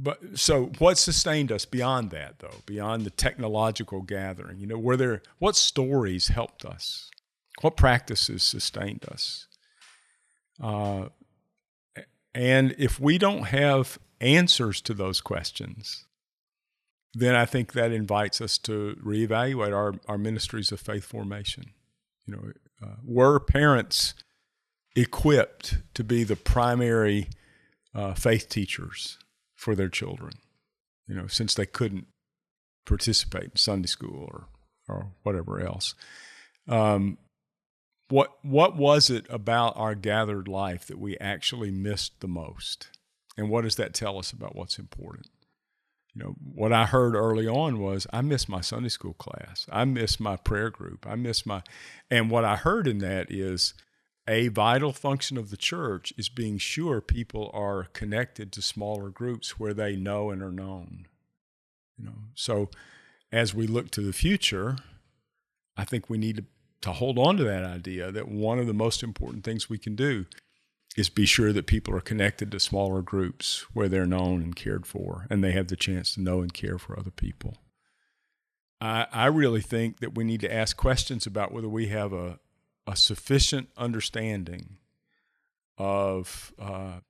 but 0.00 0.38
so 0.38 0.66
what 0.78 0.96
sustained 0.96 1.50
us 1.50 1.64
beyond 1.64 2.10
that 2.10 2.38
though 2.38 2.62
beyond 2.66 3.04
the 3.04 3.10
technological 3.10 4.02
gathering? 4.02 4.60
You 4.60 4.66
know 4.66 4.78
were 4.78 4.96
there 4.96 5.22
what 5.38 5.56
stories 5.56 6.28
helped 6.28 6.64
us? 6.64 7.10
What 7.62 7.76
practices 7.76 8.42
sustained 8.44 9.04
us? 9.10 9.46
Uh, 10.62 11.08
and 12.34 12.74
if 12.78 13.00
we 13.00 13.18
don't 13.18 13.44
have 13.44 13.98
answers 14.20 14.80
to 14.82 14.94
those 14.94 15.20
questions 15.20 16.04
then 17.14 17.34
I 17.34 17.46
think 17.46 17.72
that 17.72 17.92
invites 17.92 18.40
us 18.40 18.58
to 18.58 18.96
reevaluate 19.02 19.74
our, 19.74 19.94
our 20.06 20.18
ministries 20.18 20.72
of 20.72 20.80
faith 20.80 21.04
formation. 21.04 21.72
You 22.26 22.34
know, 22.36 22.52
uh, 22.82 22.96
were 23.04 23.40
parents 23.40 24.14
equipped 24.94 25.78
to 25.94 26.04
be 26.04 26.24
the 26.24 26.36
primary 26.36 27.28
uh, 27.94 28.14
faith 28.14 28.48
teachers 28.48 29.18
for 29.54 29.74
their 29.74 29.88
children, 29.88 30.34
you 31.06 31.14
know, 31.14 31.26
since 31.26 31.54
they 31.54 31.66
couldn't 31.66 32.06
participate 32.86 33.44
in 33.44 33.56
Sunday 33.56 33.88
school 33.88 34.28
or, 34.30 34.46
or 34.88 35.12
whatever 35.22 35.60
else. 35.60 35.94
Um, 36.68 37.18
what 38.08 38.38
what 38.42 38.76
was 38.76 39.10
it 39.10 39.26
about 39.28 39.76
our 39.76 39.94
gathered 39.94 40.48
life 40.48 40.86
that 40.86 40.98
we 40.98 41.16
actually 41.18 41.70
missed 41.70 42.20
the 42.20 42.28
most 42.28 42.88
and 43.36 43.50
what 43.50 43.62
does 43.62 43.76
that 43.76 43.92
tell 43.92 44.18
us 44.18 44.32
about 44.32 44.56
what's 44.56 44.78
important 44.78 45.26
you 46.18 46.24
know 46.24 46.34
what 46.54 46.72
i 46.72 46.84
heard 46.84 47.14
early 47.14 47.46
on 47.46 47.78
was 47.78 48.06
i 48.12 48.20
miss 48.20 48.48
my 48.48 48.60
sunday 48.60 48.88
school 48.88 49.14
class. 49.14 49.66
I 49.70 49.84
miss 49.84 50.18
my 50.18 50.36
prayer 50.36 50.70
group. 50.70 51.06
I 51.06 51.14
miss 51.14 51.46
my 51.46 51.62
and 52.10 52.30
what 52.30 52.44
i 52.44 52.56
heard 52.56 52.88
in 52.88 52.98
that 52.98 53.30
is 53.30 53.74
a 54.26 54.48
vital 54.48 54.92
function 54.92 55.38
of 55.38 55.50
the 55.50 55.56
church 55.56 56.12
is 56.18 56.28
being 56.28 56.58
sure 56.58 57.00
people 57.00 57.50
are 57.54 57.84
connected 57.92 58.52
to 58.52 58.62
smaller 58.62 59.10
groups 59.10 59.58
where 59.58 59.72
they 59.72 59.96
know 59.96 60.30
and 60.30 60.42
are 60.42 60.52
known 60.52 61.06
you 61.96 62.06
know. 62.06 62.14
So 62.34 62.68
as 63.30 63.54
we 63.54 63.66
look 63.66 63.90
to 63.92 64.00
the 64.00 64.12
future 64.12 64.76
i 65.76 65.84
think 65.84 66.10
we 66.10 66.18
need 66.18 66.36
to 66.36 66.44
to 66.80 66.92
hold 66.92 67.18
on 67.18 67.36
to 67.36 67.44
that 67.44 67.64
idea 67.64 68.12
that 68.12 68.28
one 68.28 68.58
of 68.58 68.66
the 68.66 68.74
most 68.74 69.02
important 69.02 69.42
things 69.44 69.68
we 69.68 69.78
can 69.78 69.96
do 69.96 70.26
is 70.96 71.08
be 71.08 71.26
sure 71.26 71.52
that 71.52 71.66
people 71.66 71.94
are 71.94 72.00
connected 72.00 72.50
to 72.50 72.60
smaller 72.60 73.02
groups 73.02 73.64
where 73.72 73.88
they're 73.88 74.06
known 74.06 74.42
and 74.42 74.56
cared 74.56 74.86
for 74.86 75.26
and 75.30 75.42
they 75.42 75.52
have 75.52 75.68
the 75.68 75.76
chance 75.76 76.14
to 76.14 76.20
know 76.20 76.40
and 76.40 76.52
care 76.52 76.78
for 76.78 76.98
other 76.98 77.10
people. 77.10 77.58
I, 78.80 79.06
I 79.12 79.26
really 79.26 79.60
think 79.60 80.00
that 80.00 80.14
we 80.14 80.24
need 80.24 80.40
to 80.40 80.52
ask 80.52 80.76
questions 80.76 81.26
about 81.26 81.52
whether 81.52 81.68
we 81.68 81.88
have 81.88 82.12
a, 82.12 82.38
a 82.86 82.96
sufficient 82.96 83.68
understanding 83.76 84.78
of 85.76 86.52
uh, 86.58 87.00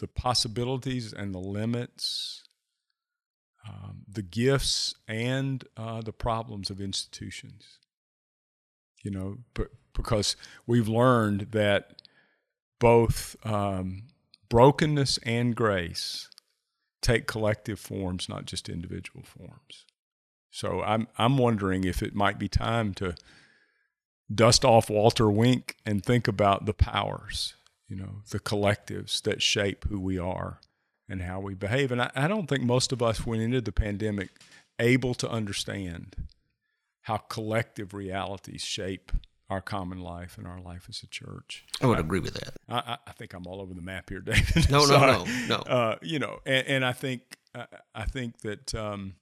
the 0.00 0.08
possibilities 0.08 1.12
and 1.12 1.34
the 1.34 1.38
limits, 1.38 2.44
um, 3.66 4.02
the 4.08 4.22
gifts 4.22 4.94
and 5.06 5.64
uh, 5.76 6.02
the 6.02 6.12
problems 6.12 6.68
of 6.68 6.80
institutions 6.80 7.78
you 9.02 9.10
know, 9.10 9.38
but 9.54 9.68
because 9.92 10.36
we've 10.66 10.88
learned 10.88 11.48
that 11.50 12.01
both 12.82 13.36
um, 13.46 14.02
brokenness 14.48 15.16
and 15.18 15.54
grace 15.54 16.28
take 17.00 17.28
collective 17.28 17.78
forms, 17.78 18.28
not 18.28 18.44
just 18.44 18.68
individual 18.68 19.22
forms. 19.22 19.86
So 20.50 20.82
I'm 20.82 21.06
I'm 21.16 21.38
wondering 21.38 21.84
if 21.84 22.02
it 22.02 22.16
might 22.16 22.40
be 22.40 22.48
time 22.48 22.92
to 22.94 23.14
dust 24.34 24.64
off 24.64 24.90
Walter 24.90 25.30
Wink 25.30 25.76
and 25.86 26.04
think 26.04 26.26
about 26.26 26.66
the 26.66 26.74
powers, 26.74 27.54
you 27.88 27.94
know, 27.94 28.22
the 28.30 28.40
collectives 28.40 29.22
that 29.22 29.42
shape 29.42 29.84
who 29.88 30.00
we 30.00 30.18
are 30.18 30.58
and 31.08 31.22
how 31.22 31.38
we 31.38 31.54
behave. 31.54 31.92
And 31.92 32.02
I, 32.02 32.10
I 32.16 32.26
don't 32.26 32.48
think 32.48 32.64
most 32.64 32.90
of 32.90 33.00
us 33.00 33.24
went 33.24 33.42
into 33.42 33.60
the 33.60 33.70
pandemic 33.70 34.30
able 34.80 35.14
to 35.14 35.30
understand 35.30 36.16
how 37.02 37.18
collective 37.18 37.94
realities 37.94 38.62
shape 38.62 39.12
our 39.50 39.60
common 39.60 40.00
life 40.00 40.38
and 40.38 40.46
our 40.46 40.60
life 40.60 40.86
as 40.88 41.02
a 41.02 41.06
church. 41.06 41.64
I 41.80 41.86
would 41.86 41.98
I, 41.98 42.00
agree 42.00 42.20
with 42.20 42.34
that. 42.34 42.54
I, 42.68 42.96
I, 43.06 43.12
think 43.12 43.34
I'm 43.34 43.46
all 43.46 43.60
over 43.60 43.74
the 43.74 43.82
map 43.82 44.08
here, 44.08 44.20
David. 44.24 44.70
No, 44.70 44.86
no, 44.86 44.98
no, 44.98 45.26
no. 45.48 45.56
Uh, 45.56 45.96
you 46.00 46.18
know, 46.18 46.38
and, 46.46 46.66
and, 46.66 46.84
I 46.84 46.92
think 46.92 47.38
I 47.94 48.04
think 48.04 48.40
that 48.40 48.74
um, 48.74 49.16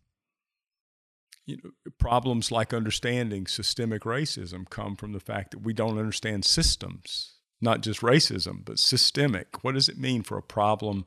you 1.46 1.58
know 1.62 1.70
problems 1.98 2.52
like 2.52 2.72
understanding 2.72 3.46
systemic 3.46 4.02
racism 4.02 4.68
come 4.68 4.94
from 4.96 5.12
the 5.12 5.20
fact 5.20 5.50
that 5.50 5.62
we 5.62 5.72
don't 5.72 5.98
understand 5.98 6.44
systems, 6.44 7.32
not 7.60 7.80
just 7.80 8.00
racism, 8.00 8.64
but 8.64 8.78
systemic. 8.78 9.64
What 9.64 9.74
does 9.74 9.88
it 9.88 9.98
mean 9.98 10.22
for 10.22 10.38
a 10.38 10.42
problem 10.42 11.06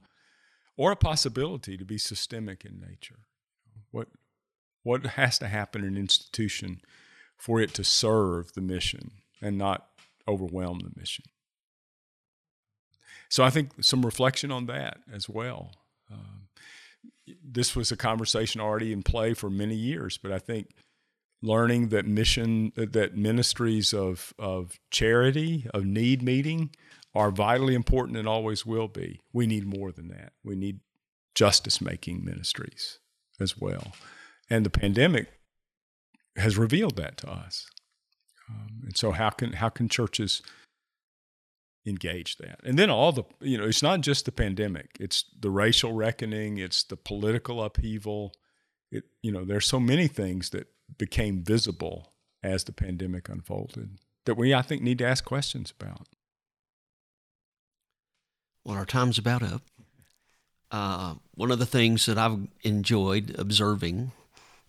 or 0.76 0.92
a 0.92 0.98
possibility 0.98 1.78
to 1.78 1.86
be 1.86 1.98
systemic 1.98 2.66
in 2.66 2.80
nature? 2.80 3.20
What 3.92 4.10
what 4.84 5.06
has 5.06 5.40
to 5.40 5.48
happen 5.48 5.82
in 5.82 5.96
an 5.96 5.98
institution 5.98 6.82
for 7.38 7.60
it 7.60 7.74
to 7.76 7.84
serve 7.84 8.54
the 8.54 8.62
mission 8.62 9.12
and 9.42 9.58
not 9.58 9.88
overwhelm 10.28 10.80
the 10.80 10.92
mission? 11.00 11.26
So 13.30 13.44
I 13.44 13.50
think 13.50 13.72
some 13.84 14.06
reflection 14.06 14.52
on 14.52 14.68
that 14.68 15.00
as 15.12 15.28
well. 15.28 15.72
Um, 16.12 16.48
this 17.44 17.76
was 17.76 17.92
a 17.92 17.98
conversation 17.98 18.62
already 18.62 18.94
in 18.94 19.02
play 19.02 19.34
for 19.34 19.50
many 19.50 19.76
years, 19.76 20.18
but 20.18 20.32
I 20.32 20.40
think 20.40 20.70
learning 21.42 21.90
that 21.90 22.06
mission 22.06 22.72
that 22.76 23.18
ministries 23.18 23.94
of 23.94 24.34
of 24.40 24.80
charity 24.92 25.68
of 25.74 25.86
need 25.86 26.22
meeting 26.22 26.70
are 27.16 27.32
vitally 27.32 27.76
important 27.76 28.18
and 28.18 28.28
always 28.28 28.66
will 28.66 28.88
be. 28.88 29.20
We 29.34 29.46
need 29.46 29.66
more 29.66 29.92
than 29.92 30.08
that. 30.08 30.34
We 30.44 30.56
need 30.56 30.80
justice 31.36 31.82
making 31.82 32.24
ministries 32.24 33.00
as 33.40 33.58
well. 33.58 33.94
And 34.50 34.66
the 34.66 34.70
pandemic 34.70 35.32
has 36.36 36.58
revealed 36.58 36.96
that 36.98 37.18
to 37.18 37.30
us. 37.30 37.68
Um, 38.50 38.82
and 38.84 38.98
so, 38.98 39.12
how 39.12 39.30
can 39.30 39.54
how 39.54 39.70
can 39.70 39.90
churches 39.90 40.42
engage 41.86 42.38
that? 42.38 42.60
And 42.64 42.78
then 42.78 42.90
all 42.90 43.12
the 43.12 43.24
you 43.40 43.58
know, 43.58 43.66
it's 43.66 43.84
not 43.84 44.02
just 44.02 44.26
the 44.26 44.32
pandemic; 44.32 44.98
it's 45.00 45.26
the 45.40 45.50
racial 45.50 45.94
reckoning, 45.94 46.58
it's 46.58 46.84
the 46.84 46.98
political 46.98 47.64
upheaval. 47.64 48.34
It 48.92 49.06
you 49.22 49.32
know, 49.32 49.46
there's 49.46 49.68
so 49.68 49.80
many 49.80 50.08
things 50.08 50.50
that 50.52 50.68
became 50.98 51.44
visible 51.44 52.14
as 52.44 52.66
the 52.66 52.74
pandemic 52.74 53.30
unfolded 53.30 53.98
that 54.26 54.36
we 54.36 54.54
I 54.54 54.62
think 54.62 54.82
need 54.82 54.98
to 55.00 55.08
ask 55.08 55.24
questions 55.24 55.74
about. 55.80 56.08
Well, 58.64 58.78
our 58.78 58.86
time's 58.86 59.18
about 59.18 59.44
up. 59.44 59.62
Uh, 60.72 61.16
one 61.36 61.52
of 61.52 61.60
the 61.60 61.66
things 61.66 62.06
that 62.08 62.18
I've 62.18 62.48
enjoyed 62.64 63.36
observing 63.38 64.12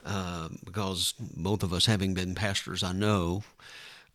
uh, 0.04 0.48
because 0.64 1.14
both 1.18 1.62
of 1.62 1.72
us 1.72 1.86
having 1.86 2.14
been 2.14 2.34
pastors, 2.34 2.82
I 2.82 2.92
know 2.92 3.42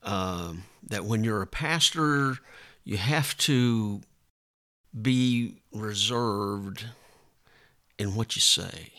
uh, 0.03 0.53
that 0.87 1.05
when 1.05 1.23
you're 1.23 1.41
a 1.41 1.47
pastor, 1.47 2.37
you 2.83 2.97
have 2.97 3.35
to 3.37 4.01
be 4.99 5.61
reserved 5.71 6.85
in 7.97 8.15
what 8.15 8.35
you 8.35 8.41
say. 8.41 8.93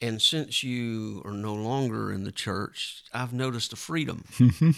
And 0.00 0.20
since 0.20 0.64
you 0.64 1.22
are 1.24 1.32
no 1.32 1.54
longer 1.54 2.12
in 2.12 2.24
the 2.24 2.32
church, 2.32 3.04
I've 3.14 3.32
noticed 3.32 3.72
a 3.72 3.76
freedom 3.76 4.24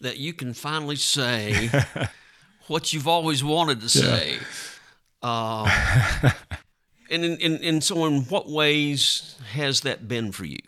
that 0.00 0.18
you 0.18 0.34
can 0.34 0.52
finally 0.52 0.96
say 0.96 1.70
what 2.66 2.92
you've 2.92 3.08
always 3.08 3.42
wanted 3.42 3.80
to 3.80 3.88
say. 3.88 4.32
Yeah. 4.34 4.38
Uh, 5.22 5.68
and 7.10 7.24
in, 7.24 7.56
in, 7.58 7.80
so 7.80 8.04
in 8.06 8.22
what 8.24 8.48
ways 8.48 9.36
has 9.52 9.80
that 9.82 10.08
been 10.08 10.32
for 10.32 10.44
you? 10.44 10.58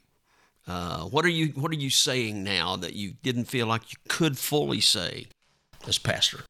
Uh, 0.67 1.05
what 1.05 1.25
are 1.25 1.31
you 1.31 1.49
what 1.49 1.71
are 1.71 1.77
you 1.77 1.91
saying 1.91 2.45
now 2.45 2.77
that 2.77 2.93
you 2.93 3.15
didn't 3.23 3.47
feel 3.47 3.67
like 3.67 3.91
you 3.91 3.99
could 4.09 4.37
fully 4.37 4.81
say 4.81 5.27
as 5.87 5.99
pastor? 5.99 6.41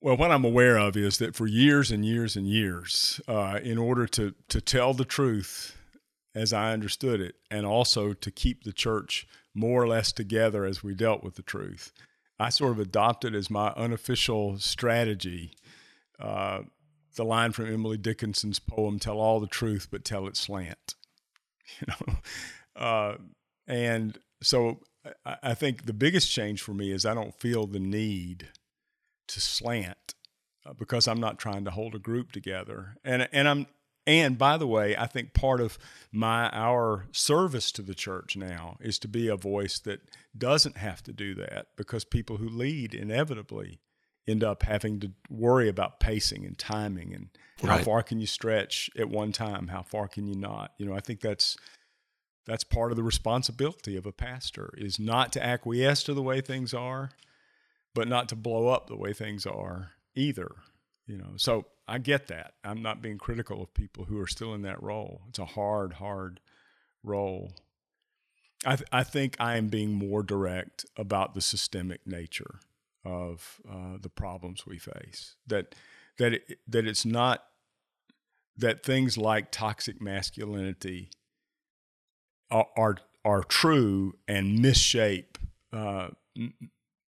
Well, 0.00 0.16
what 0.16 0.32
I'm 0.32 0.44
aware 0.44 0.76
of 0.76 0.96
is 0.96 1.18
that 1.18 1.36
for 1.36 1.46
years 1.46 1.92
and 1.92 2.04
years 2.04 2.34
and 2.34 2.48
years, 2.48 3.20
uh, 3.28 3.60
in 3.62 3.78
order 3.78 4.06
to 4.08 4.34
to 4.48 4.60
tell 4.60 4.92
the 4.92 5.04
truth 5.04 5.76
as 6.34 6.52
I 6.52 6.72
understood 6.72 7.20
it, 7.20 7.36
and 7.50 7.64
also 7.64 8.12
to 8.12 8.30
keep 8.30 8.64
the 8.64 8.72
church 8.72 9.28
more 9.54 9.82
or 9.82 9.86
less 9.86 10.10
together 10.12 10.64
as 10.64 10.82
we 10.82 10.94
dealt 10.94 11.22
with 11.22 11.36
the 11.36 11.42
truth, 11.42 11.92
I 12.40 12.48
sort 12.48 12.72
of 12.72 12.80
adopted 12.80 13.36
as 13.36 13.50
my 13.50 13.68
unofficial 13.76 14.58
strategy 14.58 15.52
uh, 16.18 16.62
the 17.16 17.24
line 17.24 17.52
from 17.52 17.72
Emily 17.72 17.96
Dickinson's 17.96 18.58
poem, 18.58 18.98
Tell 18.98 19.18
All 19.18 19.40
the 19.40 19.46
Truth, 19.46 19.88
but 19.90 20.04
Tell 20.04 20.26
It 20.26 20.36
Slant. 20.36 20.94
You 21.80 21.86
know? 21.88 22.16
Uh, 22.76 23.16
and 23.66 24.18
so 24.42 24.80
I, 25.24 25.36
I 25.42 25.54
think 25.54 25.86
the 25.86 25.92
biggest 25.92 26.30
change 26.30 26.60
for 26.60 26.74
me 26.74 26.90
is 26.90 27.06
I 27.06 27.14
don't 27.14 27.38
feel 27.38 27.66
the 27.66 27.78
need 27.78 28.48
to 29.28 29.40
slant 29.40 30.14
uh, 30.66 30.72
because 30.74 31.08
I'm 31.08 31.20
not 31.20 31.38
trying 31.38 31.64
to 31.64 31.70
hold 31.70 31.94
a 31.94 31.98
group 31.98 32.32
together. 32.32 32.96
And, 33.04 33.28
and 33.32 33.48
I'm, 33.48 33.66
and 34.06 34.36
by 34.36 34.56
the 34.56 34.66
way, 34.66 34.96
I 34.96 35.06
think 35.06 35.32
part 35.32 35.60
of 35.60 35.78
my 36.10 36.50
our 36.50 37.06
service 37.12 37.70
to 37.72 37.82
the 37.82 37.94
church 37.94 38.36
now 38.36 38.76
is 38.80 38.98
to 39.00 39.08
be 39.08 39.28
a 39.28 39.36
voice 39.36 39.78
that 39.80 40.00
doesn't 40.36 40.76
have 40.76 41.02
to 41.04 41.12
do 41.12 41.34
that 41.36 41.68
because 41.76 42.04
people 42.04 42.38
who 42.38 42.48
lead 42.48 42.94
inevitably 42.94 43.78
end 44.26 44.44
up 44.44 44.62
having 44.62 45.00
to 45.00 45.10
worry 45.28 45.68
about 45.68 46.00
pacing 46.00 46.44
and 46.44 46.56
timing 46.58 47.12
and 47.12 47.28
how 47.62 47.78
far 47.78 48.02
can 48.02 48.20
you 48.20 48.26
stretch 48.26 48.90
at 48.96 49.08
one 49.08 49.32
time, 49.32 49.68
how 49.68 49.82
far 49.82 50.08
can 50.08 50.26
you 50.26 50.34
not. 50.34 50.72
You 50.78 50.86
know, 50.86 50.94
I 50.94 51.00
think 51.00 51.20
that's 51.20 51.56
that's 52.46 52.64
part 52.64 52.90
of 52.90 52.96
the 52.96 53.04
responsibility 53.04 53.96
of 53.96 54.04
a 54.04 54.12
pastor 54.12 54.74
is 54.76 54.98
not 54.98 55.32
to 55.32 55.44
acquiesce 55.44 56.02
to 56.04 56.14
the 56.14 56.22
way 56.22 56.40
things 56.40 56.74
are, 56.74 57.10
but 57.94 58.08
not 58.08 58.28
to 58.30 58.36
blow 58.36 58.68
up 58.68 58.88
the 58.88 58.96
way 58.96 59.12
things 59.12 59.46
are 59.46 59.92
either. 60.16 60.50
You 61.06 61.18
know, 61.18 61.32
so 61.36 61.66
I 61.86 61.98
get 61.98 62.28
that. 62.28 62.54
I'm 62.64 62.82
not 62.82 63.02
being 63.02 63.18
critical 63.18 63.62
of 63.62 63.74
people 63.74 64.06
who 64.06 64.18
are 64.18 64.26
still 64.26 64.54
in 64.54 64.62
that 64.62 64.82
role. 64.82 65.22
It's 65.28 65.38
a 65.38 65.44
hard, 65.44 65.94
hard 65.94 66.40
role. 67.04 67.52
I, 68.64 68.76
th- 68.76 68.88
I 68.92 69.02
think 69.02 69.36
I 69.40 69.56
am 69.56 69.68
being 69.68 69.92
more 69.92 70.22
direct 70.22 70.86
about 70.96 71.34
the 71.34 71.40
systemic 71.40 72.06
nature 72.06 72.60
of 73.04 73.60
uh, 73.68 73.96
the 74.00 74.08
problems 74.08 74.66
we 74.66 74.78
face. 74.78 75.36
That 75.46 75.74
that 76.18 76.34
it, 76.34 76.58
that 76.66 76.86
it's 76.86 77.04
not 77.04 77.44
that 78.56 78.82
things 78.84 79.16
like 79.16 79.50
toxic 79.50 80.00
masculinity 80.00 81.10
are 82.50 82.68
are, 82.76 82.96
are 83.24 83.42
true 83.42 84.14
and 84.28 84.58
misshape 84.58 85.36
uh, 85.72 86.08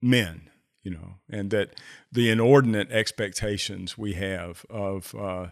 men, 0.01 0.49
you 0.83 0.91
know, 0.91 1.15
and 1.29 1.51
that 1.51 1.75
the 2.11 2.29
inordinate 2.29 2.91
expectations 2.91 3.97
we 3.97 4.13
have 4.13 4.65
of 4.69 5.13
uh, 5.15 5.47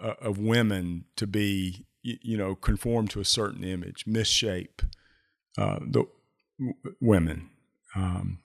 uh, 0.00 0.14
of 0.20 0.38
women 0.38 1.04
to 1.16 1.26
be, 1.26 1.86
you 2.02 2.36
know, 2.36 2.54
conform 2.54 3.08
to 3.08 3.20
a 3.20 3.24
certain 3.24 3.64
image, 3.64 4.04
misshape 4.04 4.84
uh, 5.56 5.78
the 5.80 6.04
w- 6.58 6.96
women. 7.00 7.50
Um, 7.94 8.38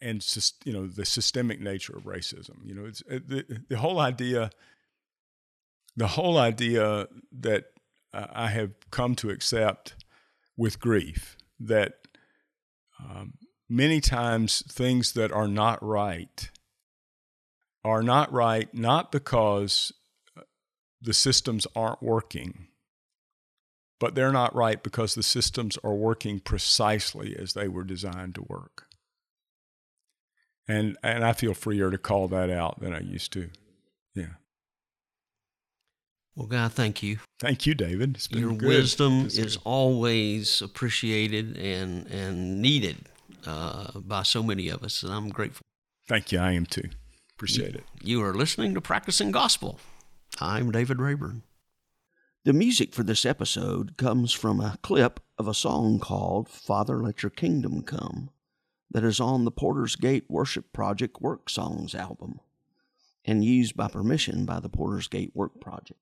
and 0.00 0.26
you 0.64 0.72
know 0.72 0.86
the 0.86 1.04
systemic 1.04 1.60
nature 1.60 1.96
of 1.96 2.04
racism. 2.04 2.56
You 2.64 2.74
know, 2.74 2.84
it's 2.86 3.02
the 3.08 3.62
the 3.68 3.78
whole 3.78 3.98
idea 3.98 4.50
the 5.96 6.08
whole 6.08 6.38
idea 6.38 7.08
that 7.32 7.64
I 8.12 8.48
have 8.48 8.72
come 8.90 9.14
to 9.16 9.30
accept 9.30 9.94
with 10.56 10.80
grief 10.80 11.36
that 11.58 11.94
um, 12.98 13.34
many 13.68 14.00
times 14.00 14.62
things 14.68 15.12
that 15.12 15.32
are 15.32 15.48
not 15.48 15.82
right 15.82 16.50
are 17.84 18.02
not 18.02 18.32
right 18.32 18.72
not 18.74 19.10
because 19.12 19.92
uh, 20.36 20.42
the 21.00 21.14
systems 21.14 21.66
aren't 21.74 22.02
working, 22.02 22.68
but 23.98 24.14
they're 24.14 24.32
not 24.32 24.54
right 24.54 24.82
because 24.82 25.14
the 25.14 25.22
systems 25.22 25.78
are 25.82 25.94
working 25.94 26.40
precisely 26.40 27.36
as 27.36 27.54
they 27.54 27.68
were 27.68 27.84
designed 27.84 28.34
to 28.34 28.42
work. 28.48 28.86
And 30.70 30.96
and 31.02 31.24
I 31.24 31.32
feel 31.32 31.52
freer 31.52 31.90
to 31.90 31.98
call 31.98 32.28
that 32.28 32.48
out 32.48 32.78
than 32.78 32.94
I 32.94 33.00
used 33.00 33.32
to. 33.32 33.50
Yeah. 34.14 34.34
Well, 36.36 36.46
God, 36.46 36.72
thank 36.72 37.02
you. 37.02 37.18
Thank 37.40 37.66
you, 37.66 37.74
David. 37.74 38.24
Your 38.30 38.52
good. 38.52 38.68
wisdom 38.68 39.26
is 39.26 39.58
always 39.64 40.62
appreciated 40.62 41.56
and 41.56 42.06
and 42.06 42.62
needed 42.62 42.98
uh, 43.48 43.98
by 43.98 44.22
so 44.22 44.44
many 44.44 44.68
of 44.68 44.84
us, 44.84 45.02
and 45.02 45.12
I'm 45.12 45.30
grateful. 45.30 45.62
Thank 46.06 46.30
you. 46.30 46.38
I 46.38 46.52
am 46.52 46.66
too. 46.66 46.88
Appreciate 47.34 47.72
you, 47.72 47.78
it. 47.78 47.84
You 48.04 48.22
are 48.22 48.32
listening 48.32 48.74
to 48.74 48.80
Practicing 48.80 49.32
Gospel. 49.32 49.80
I'm 50.40 50.70
David 50.70 51.00
Rayburn. 51.00 51.42
The 52.44 52.52
music 52.52 52.94
for 52.94 53.02
this 53.02 53.26
episode 53.26 53.96
comes 53.96 54.32
from 54.32 54.60
a 54.60 54.78
clip 54.82 55.18
of 55.36 55.48
a 55.48 55.54
song 55.54 55.98
called 55.98 56.48
Father 56.48 56.98
Let 56.98 57.24
Your 57.24 57.30
Kingdom 57.30 57.82
Come 57.82 58.30
that 58.90 59.04
is 59.04 59.20
on 59.20 59.44
the 59.44 59.50
Porter's 59.50 59.96
Gate 59.96 60.24
Worship 60.28 60.72
Project 60.72 61.20
Work 61.20 61.48
Songs 61.48 61.94
album 61.94 62.40
and 63.24 63.44
used 63.44 63.76
by 63.76 63.88
permission 63.88 64.44
by 64.44 64.60
the 64.60 64.68
Porter's 64.68 65.08
Gate 65.08 65.32
Work 65.34 65.60
Project. 65.60 66.00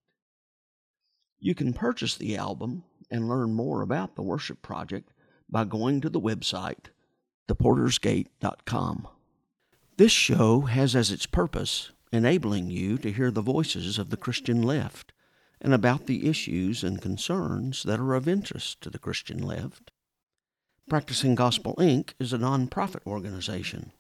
You 1.39 1.55
can 1.55 1.73
purchase 1.73 2.17
the 2.17 2.37
album 2.37 2.85
and 3.11 3.29
learn 3.29 3.53
more 3.53 3.83
about 3.83 4.15
the 4.15 4.23
worship 4.23 4.63
project 4.63 5.13
by 5.49 5.65
going 5.65 6.01
to 6.01 6.11
the 6.11 6.21
website 6.21 6.87
theportersgate.com. 7.49 9.09
This 9.97 10.13
show 10.13 10.61
has 10.63 10.95
as 10.95 11.11
its 11.11 11.27
purpose 11.27 11.93
enabling 12.13 12.71
you 12.71 12.99
to 12.99 13.13
hear 13.13 13.31
the 13.31 13.43
voices 13.43 13.99
of 13.99 14.11
the 14.11 14.17
Christian 14.17 14.63
left 14.63 15.13
and 15.61 15.75
about 15.75 16.07
the 16.07 16.29
issues 16.29 16.85
and 16.85 17.03
concerns 17.03 17.83
that 17.83 17.99
are 17.99 18.15
of 18.15 18.29
interest 18.29 18.81
to 18.83 18.91
the 18.91 18.99
Christian 18.99 19.39
left. 19.39 19.91
Practicing 20.89 21.35
Gospel 21.35 21.75
Inc. 21.79 22.15
is 22.19 22.33
a 22.33 22.39
nonprofit 22.39 23.07
organization. 23.07 23.93